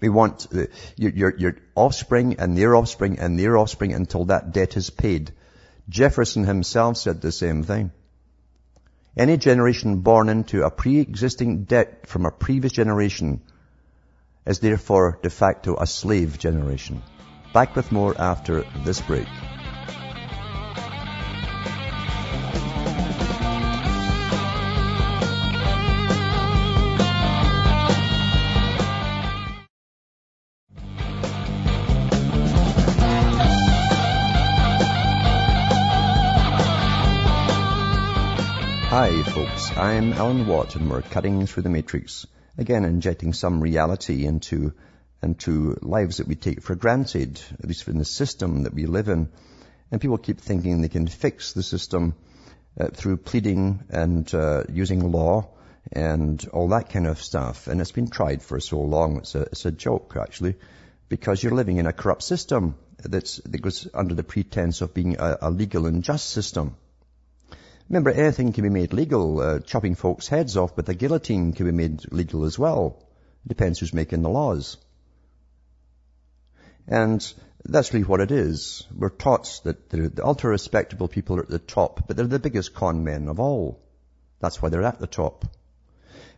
We 0.00 0.08
want 0.08 0.46
your, 0.96 1.12
your, 1.12 1.36
your 1.36 1.56
offspring 1.74 2.36
and 2.38 2.56
their 2.56 2.76
offspring 2.76 3.18
and 3.18 3.38
their 3.38 3.56
offspring 3.56 3.94
until 3.94 4.26
that 4.26 4.52
debt 4.52 4.76
is 4.76 4.90
paid. 4.90 5.32
Jefferson 5.88 6.44
himself 6.44 6.98
said 6.98 7.20
the 7.20 7.32
same 7.32 7.62
thing. 7.62 7.92
Any 9.16 9.38
generation 9.38 10.00
born 10.00 10.28
into 10.28 10.62
a 10.62 10.70
pre-existing 10.70 11.64
debt 11.64 12.06
from 12.06 12.26
a 12.26 12.30
previous 12.30 12.72
generation 12.72 13.40
is 14.46 14.58
therefore 14.58 15.18
de 15.22 15.30
facto 15.30 15.76
a 15.76 15.86
slave 15.86 16.38
generation. 16.38 17.02
Back 17.54 17.74
with 17.74 17.90
more 17.90 18.14
after 18.20 18.64
this 18.84 19.00
break. 19.00 19.26
I'm 39.76 40.14
Alan 40.14 40.46
Watt 40.46 40.74
and 40.74 40.88
we're 40.88 41.02
cutting 41.02 41.46
through 41.46 41.64
the 41.64 41.68
matrix. 41.68 42.26
Again, 42.56 42.86
injecting 42.86 43.34
some 43.34 43.60
reality 43.60 44.24
into, 44.24 44.72
into 45.22 45.76
lives 45.82 46.16
that 46.16 46.26
we 46.26 46.34
take 46.34 46.62
for 46.62 46.74
granted, 46.74 47.38
at 47.58 47.66
least 47.66 47.86
in 47.86 47.98
the 47.98 48.06
system 48.06 48.62
that 48.62 48.72
we 48.72 48.86
live 48.86 49.08
in. 49.08 49.28
And 49.92 50.00
people 50.00 50.16
keep 50.16 50.40
thinking 50.40 50.80
they 50.80 50.88
can 50.88 51.06
fix 51.06 51.52
the 51.52 51.62
system 51.62 52.14
uh, 52.80 52.86
through 52.88 53.18
pleading 53.18 53.84
and 53.90 54.34
uh, 54.34 54.62
using 54.72 55.12
law 55.12 55.50
and 55.92 56.42
all 56.54 56.68
that 56.68 56.88
kind 56.88 57.06
of 57.06 57.20
stuff. 57.20 57.66
And 57.66 57.78
it's 57.82 57.92
been 57.92 58.08
tried 58.08 58.40
for 58.40 58.58
so 58.60 58.80
long, 58.80 59.18
it's 59.18 59.34
a, 59.34 59.42
it's 59.42 59.66
a 59.66 59.70
joke 59.70 60.16
actually, 60.18 60.54
because 61.10 61.42
you're 61.42 61.52
living 61.52 61.76
in 61.76 61.86
a 61.86 61.92
corrupt 61.92 62.22
system 62.22 62.76
that's, 62.98 63.36
that 63.44 63.60
goes 63.60 63.86
under 63.92 64.14
the 64.14 64.24
pretense 64.24 64.80
of 64.80 64.94
being 64.94 65.16
a, 65.18 65.36
a 65.42 65.50
legal 65.50 65.84
and 65.84 66.02
just 66.02 66.30
system. 66.30 66.76
Remember, 67.88 68.10
anything 68.10 68.52
can 68.52 68.64
be 68.64 68.70
made 68.70 68.92
legal. 68.92 69.40
Uh, 69.40 69.58
chopping 69.60 69.94
folks' 69.94 70.26
heads 70.26 70.56
off 70.56 70.76
with 70.76 70.88
a 70.88 70.94
guillotine 70.94 71.52
can 71.52 71.66
be 71.66 71.72
made 71.72 72.12
legal 72.12 72.44
as 72.44 72.58
well. 72.58 73.02
Depends 73.46 73.78
who's 73.78 73.94
making 73.94 74.22
the 74.22 74.28
laws. 74.28 74.76
And 76.88 77.32
that's 77.64 77.92
really 77.92 78.04
what 78.04 78.20
it 78.20 78.30
is. 78.30 78.86
We're 78.94 79.10
taught 79.10 79.60
that 79.64 79.88
the 79.90 80.24
ultra 80.24 80.50
respectable 80.50 81.08
people 81.08 81.36
are 81.36 81.42
at 81.42 81.48
the 81.48 81.58
top, 81.58 82.06
but 82.06 82.16
they're 82.16 82.26
the 82.26 82.38
biggest 82.38 82.74
con 82.74 83.04
men 83.04 83.28
of 83.28 83.38
all. 83.38 83.80
That's 84.40 84.60
why 84.60 84.68
they're 84.68 84.82
at 84.82 84.98
the 84.98 85.06
top. 85.06 85.44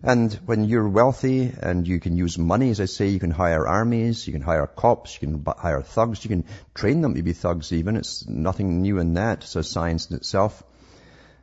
And 0.02 0.32
when 0.46 0.64
you're 0.64 0.88
wealthy 0.88 1.52
and 1.60 1.88
you 1.88 1.98
can 1.98 2.16
use 2.16 2.38
money, 2.38 2.70
as 2.70 2.80
I 2.80 2.84
say, 2.84 3.08
you 3.08 3.18
can 3.18 3.32
hire 3.32 3.66
armies, 3.66 4.26
you 4.26 4.32
can 4.32 4.42
hire 4.42 4.66
cops, 4.66 5.18
you 5.20 5.26
can 5.26 5.44
hire 5.58 5.82
thugs, 5.82 6.24
you 6.24 6.28
can 6.28 6.44
train 6.72 7.00
them 7.00 7.14
to 7.14 7.22
be 7.22 7.32
thugs 7.32 7.72
even. 7.72 7.96
It's 7.96 8.26
nothing 8.28 8.80
new 8.82 8.98
in 8.98 9.14
that. 9.14 9.42
It's 9.42 9.56
a 9.56 9.64
science 9.64 10.10
in 10.10 10.16
itself. 10.16 10.62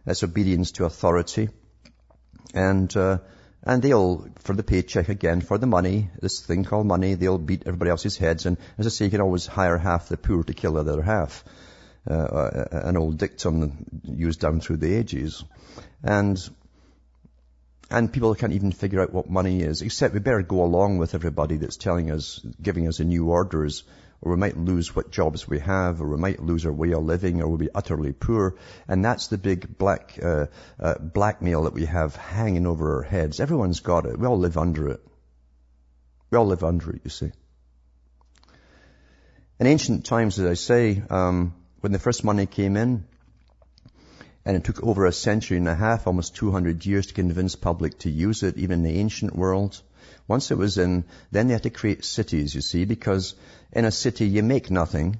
That's 0.05 0.23
obedience 0.23 0.71
to 0.73 0.85
authority. 0.85 1.49
And, 2.53 2.95
uh, 2.95 3.17
and 3.63 3.81
they'll, 3.81 4.27
for 4.39 4.53
the 4.53 4.63
paycheck 4.63 5.09
again, 5.09 5.41
for 5.41 5.57
the 5.57 5.67
money, 5.67 6.09
this 6.21 6.39
thing 6.41 6.63
called 6.63 6.85
money, 6.85 7.15
they'll 7.15 7.39
beat 7.39 7.63
everybody 7.65 7.89
else's 7.89 8.17
heads. 8.17 8.45
And 8.45 8.57
as 8.77 8.85
I 8.85 8.89
say, 8.89 9.05
you 9.05 9.11
can 9.11 9.21
always 9.21 9.47
hire 9.47 9.77
half 9.77 10.07
the 10.07 10.17
poor 10.17 10.43
to 10.43 10.53
kill 10.53 10.73
the 10.73 10.81
other 10.81 11.01
half. 11.01 11.43
Uh, 12.07 12.13
uh 12.13 12.65
an 12.71 12.97
old 12.97 13.17
dictum 13.17 14.01
used 14.03 14.39
down 14.39 14.59
through 14.59 14.77
the 14.77 14.93
ages. 14.93 15.43
And, 16.03 16.37
and 17.89 18.13
people 18.13 18.35
can't 18.35 18.53
even 18.53 18.71
figure 18.71 19.01
out 19.01 19.11
what 19.11 19.27
money 19.27 19.61
is, 19.61 19.81
except 19.81 20.13
we 20.13 20.19
better 20.19 20.43
go 20.43 20.63
along 20.63 20.99
with 20.99 21.15
everybody 21.15 21.57
that's 21.57 21.77
telling 21.77 22.11
us, 22.11 22.45
giving 22.61 22.87
us 22.87 22.99
the 22.99 23.05
new 23.05 23.29
orders 23.29 23.83
or 24.21 24.31
we 24.31 24.37
might 24.37 24.57
lose 24.57 24.95
what 24.95 25.11
jobs 25.11 25.47
we 25.47 25.59
have, 25.59 26.01
or 26.01 26.07
we 26.07 26.17
might 26.17 26.41
lose 26.41 26.65
our 26.65 26.71
way 26.71 26.93
of 26.93 27.03
living, 27.03 27.41
or 27.41 27.47
we'll 27.47 27.57
be 27.57 27.69
utterly 27.73 28.13
poor. 28.13 28.55
And 28.87 29.03
that's 29.03 29.27
the 29.27 29.37
big 29.37 29.77
black 29.77 30.17
uh, 30.21 30.47
uh, 30.79 30.95
blackmail 30.99 31.63
that 31.63 31.73
we 31.73 31.85
have 31.85 32.15
hanging 32.15 32.65
over 32.65 32.97
our 32.97 33.03
heads. 33.03 33.39
Everyone's 33.39 33.79
got 33.79 34.05
it. 34.05 34.17
We 34.17 34.27
all 34.27 34.39
live 34.39 34.57
under 34.57 34.89
it. 34.89 35.05
We 36.31 36.37
all 36.37 36.47
live 36.47 36.63
under 36.63 36.91
it, 36.91 37.01
you 37.03 37.09
see. 37.09 37.31
In 39.59 39.67
ancient 39.67 40.05
times, 40.05 40.39
as 40.39 40.45
I 40.45 40.55
say, 40.55 41.01
um, 41.09 41.53
when 41.79 41.91
the 41.91 41.99
first 41.99 42.23
money 42.23 42.45
came 42.45 42.75
in, 42.75 43.05
and 44.45 44.55
it 44.55 44.63
took 44.63 44.83
over 44.83 45.05
a 45.05 45.11
century 45.11 45.57
and 45.57 45.67
a 45.67 45.75
half, 45.75 46.05
almost 46.07 46.35
200 46.35 46.85
years 46.85 47.07
to 47.07 47.13
convince 47.13 47.55
public 47.55 47.97
to 47.99 48.09
use 48.09 48.43
it, 48.43 48.57
even 48.57 48.79
in 48.79 48.83
the 48.83 48.99
ancient 48.99 49.35
world. 49.35 49.81
Once 50.27 50.49
it 50.49 50.57
was 50.57 50.79
in, 50.79 51.05
then 51.29 51.47
they 51.47 51.53
had 51.53 51.63
to 51.63 51.69
create 51.69 52.03
cities, 52.03 52.55
you 52.55 52.61
see, 52.61 52.83
because 52.85 53.35
in 53.71 53.85
a 53.85 53.91
city 53.91 54.27
you 54.27 54.41
make 54.41 54.71
nothing. 54.71 55.19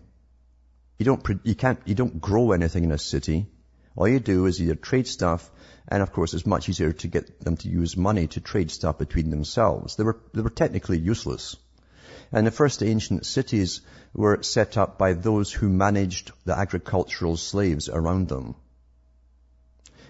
You 0.97 1.05
don't, 1.05 1.39
you 1.43 1.53
can't, 1.53 1.79
you 1.85 1.93
don't 1.93 2.19
grow 2.19 2.53
anything 2.53 2.85
in 2.85 2.91
a 2.91 2.97
city. 2.97 3.47
All 3.95 4.07
you 4.07 4.19
do 4.19 4.47
is 4.47 4.59
either 4.59 4.73
trade 4.73 5.07
stuff, 5.07 5.51
and 5.87 6.01
of 6.01 6.11
course 6.11 6.33
it's 6.33 6.47
much 6.47 6.69
easier 6.69 6.91
to 6.91 7.07
get 7.07 7.39
them 7.41 7.55
to 7.57 7.69
use 7.69 7.95
money 7.95 8.25
to 8.27 8.41
trade 8.41 8.71
stuff 8.71 8.97
between 8.97 9.29
themselves. 9.29 9.95
They 9.95 10.03
were, 10.03 10.19
they 10.33 10.41
were 10.41 10.49
technically 10.49 10.97
useless. 10.97 11.55
And 12.31 12.47
the 12.47 12.51
first 12.51 12.81
ancient 12.81 13.27
cities 13.27 13.81
were 14.13 14.41
set 14.41 14.75
up 14.75 14.97
by 14.97 15.13
those 15.13 15.53
who 15.53 15.69
managed 15.69 16.31
the 16.45 16.57
agricultural 16.57 17.37
slaves 17.37 17.89
around 17.89 18.27
them. 18.27 18.55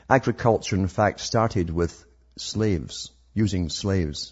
Agriculture, 0.09 0.77
in 0.77 0.87
fact, 0.87 1.19
started 1.19 1.69
with 1.69 2.05
slaves, 2.37 3.11
using 3.33 3.69
slaves 3.69 4.31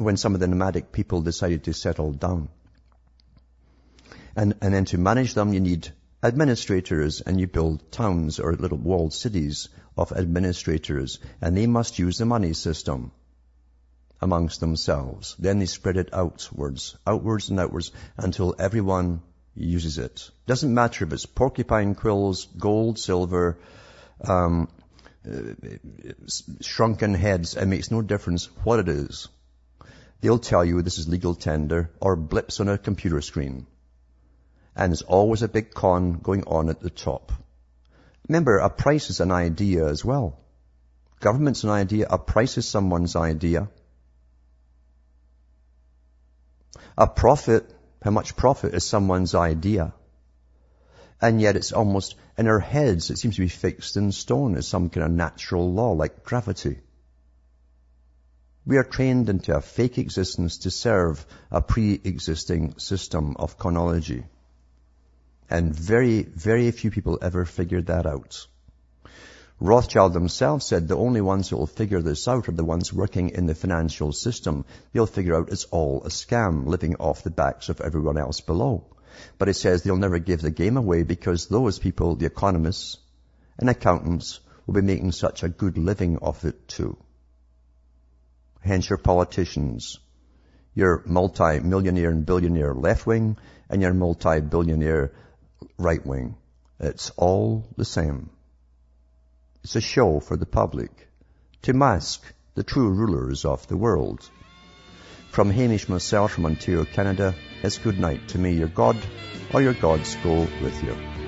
when 0.00 0.16
some 0.16 0.34
of 0.34 0.40
the 0.40 0.48
nomadic 0.48 0.92
people 0.92 1.20
decided 1.20 1.64
to 1.64 1.74
settle 1.74 2.12
down. 2.12 2.48
And, 4.34 4.54
and 4.62 4.72
then 4.72 4.86
to 4.86 4.98
manage 4.98 5.34
them, 5.34 5.52
you 5.52 5.60
need 5.60 5.92
administrators 6.22 7.20
and 7.20 7.38
you 7.38 7.46
build 7.46 7.92
towns 7.92 8.40
or 8.40 8.54
little 8.54 8.78
walled 8.78 9.12
cities 9.12 9.68
of 9.96 10.12
administrators 10.12 11.18
and 11.40 11.56
they 11.56 11.66
must 11.66 11.98
use 11.98 12.18
the 12.18 12.24
money 12.24 12.52
system 12.54 13.12
amongst 14.20 14.60
themselves. 14.60 15.36
Then 15.38 15.58
they 15.58 15.66
spread 15.66 15.96
it 15.96 16.14
outwards, 16.14 16.96
outwards 17.06 17.50
and 17.50 17.60
outwards 17.60 17.92
until 18.16 18.54
everyone 18.58 19.22
uses 19.54 19.98
it. 19.98 20.30
Doesn't 20.46 20.72
matter 20.72 21.04
if 21.04 21.12
it's 21.12 21.26
porcupine 21.26 21.94
quills, 21.94 22.46
gold, 22.46 22.98
silver, 22.98 23.58
um, 24.22 24.68
uh, 25.28 25.54
shrunken 26.60 27.14
heads, 27.14 27.54
it 27.56 27.66
makes 27.66 27.90
no 27.90 28.00
difference 28.00 28.46
what 28.64 28.78
it 28.78 28.88
is. 28.88 29.28
They'll 30.20 30.38
tell 30.38 30.64
you 30.64 30.82
this 30.82 30.98
is 30.98 31.08
legal 31.08 31.34
tender 31.34 31.90
or 32.00 32.14
blips 32.16 32.60
on 32.60 32.68
a 32.68 32.76
computer 32.76 33.20
screen. 33.20 33.66
And 34.76 34.90
there's 34.90 35.02
always 35.02 35.42
a 35.42 35.48
big 35.48 35.72
con 35.72 36.18
going 36.18 36.44
on 36.44 36.68
at 36.68 36.80
the 36.80 36.90
top. 36.90 37.32
Remember, 38.28 38.58
a 38.58 38.70
price 38.70 39.10
is 39.10 39.20
an 39.20 39.32
idea 39.32 39.86
as 39.88 40.04
well. 40.04 40.38
Government's 41.20 41.64
an 41.64 41.70
idea, 41.70 42.06
a 42.08 42.18
price 42.18 42.58
is 42.58 42.68
someone's 42.68 43.16
idea. 43.16 43.68
A 46.96 47.06
profit, 47.06 47.74
how 48.02 48.10
much 48.10 48.36
profit 48.36 48.74
is 48.74 48.84
someone's 48.84 49.34
idea. 49.34 49.92
And 51.20 51.40
yet 51.40 51.56
it's 51.56 51.72
almost 51.72 52.14
in 52.38 52.46
our 52.46 52.60
heads, 52.60 53.10
it 53.10 53.18
seems 53.18 53.36
to 53.36 53.42
be 53.42 53.48
fixed 53.48 53.96
in 53.96 54.12
stone 54.12 54.56
as 54.56 54.66
some 54.66 54.88
kind 54.88 55.04
of 55.04 55.12
natural 55.12 55.72
law 55.72 55.92
like 55.92 56.24
gravity. 56.24 56.78
We 58.70 58.76
are 58.76 58.84
trained 58.84 59.28
into 59.28 59.56
a 59.56 59.60
fake 59.60 59.98
existence 59.98 60.58
to 60.58 60.70
serve 60.70 61.26
a 61.50 61.60
pre-existing 61.60 62.78
system 62.78 63.34
of 63.36 63.58
chronology. 63.58 64.22
And 65.50 65.74
very, 65.74 66.22
very 66.22 66.70
few 66.70 66.92
people 66.92 67.18
ever 67.20 67.44
figured 67.44 67.86
that 67.86 68.06
out. 68.06 68.46
Rothschild 69.58 70.12
themselves 70.12 70.66
said 70.66 70.86
the 70.86 70.96
only 70.96 71.20
ones 71.20 71.48
who 71.48 71.56
will 71.56 71.66
figure 71.66 72.00
this 72.00 72.28
out 72.28 72.48
are 72.48 72.52
the 72.52 72.64
ones 72.64 72.92
working 72.92 73.30
in 73.30 73.46
the 73.46 73.56
financial 73.56 74.12
system. 74.12 74.64
They'll 74.92 75.06
figure 75.06 75.34
out 75.34 75.50
it's 75.50 75.64
all 75.64 76.04
a 76.04 76.08
scam, 76.08 76.66
living 76.66 76.94
off 77.00 77.24
the 77.24 77.30
backs 77.30 77.70
of 77.70 77.80
everyone 77.80 78.18
else 78.18 78.40
below. 78.40 78.84
But 79.36 79.48
it 79.48 79.54
says 79.54 79.82
they'll 79.82 79.96
never 79.96 80.20
give 80.20 80.42
the 80.42 80.52
game 80.52 80.76
away 80.76 81.02
because 81.02 81.48
those 81.48 81.80
people, 81.80 82.14
the 82.14 82.26
economists 82.26 82.98
and 83.58 83.68
accountants, 83.68 84.38
will 84.64 84.74
be 84.74 84.80
making 84.80 85.10
such 85.10 85.42
a 85.42 85.48
good 85.48 85.76
living 85.76 86.18
off 86.18 86.44
it 86.44 86.68
too. 86.68 86.96
Hence 88.60 88.88
your 88.88 88.98
politicians, 88.98 89.98
your 90.74 91.02
multi-millionaire 91.06 92.10
and 92.10 92.26
billionaire 92.26 92.74
left 92.74 93.06
wing 93.06 93.36
and 93.68 93.82
your 93.82 93.94
multi-billionaire 93.94 95.12
right 95.78 96.04
wing. 96.04 96.36
It's 96.78 97.10
all 97.16 97.66
the 97.76 97.84
same. 97.84 98.30
It's 99.64 99.76
a 99.76 99.80
show 99.80 100.20
for 100.20 100.36
the 100.36 100.46
public 100.46 101.08
to 101.62 101.72
mask 101.72 102.22
the 102.54 102.62
true 102.62 102.88
rulers 102.88 103.44
of 103.44 103.66
the 103.68 103.76
world. 103.76 104.28
From 105.30 105.50
Hamish 105.50 105.88
myself 105.88 106.32
from 106.32 106.46
Ontario, 106.46 106.84
Canada, 106.84 107.34
it's 107.62 107.78
good 107.78 107.98
night 107.98 108.28
to 108.28 108.38
me. 108.38 108.52
Your 108.52 108.68
God 108.68 108.96
or 109.52 109.62
your 109.62 109.74
gods 109.74 110.16
go 110.22 110.40
with 110.62 110.82
you. 110.82 111.19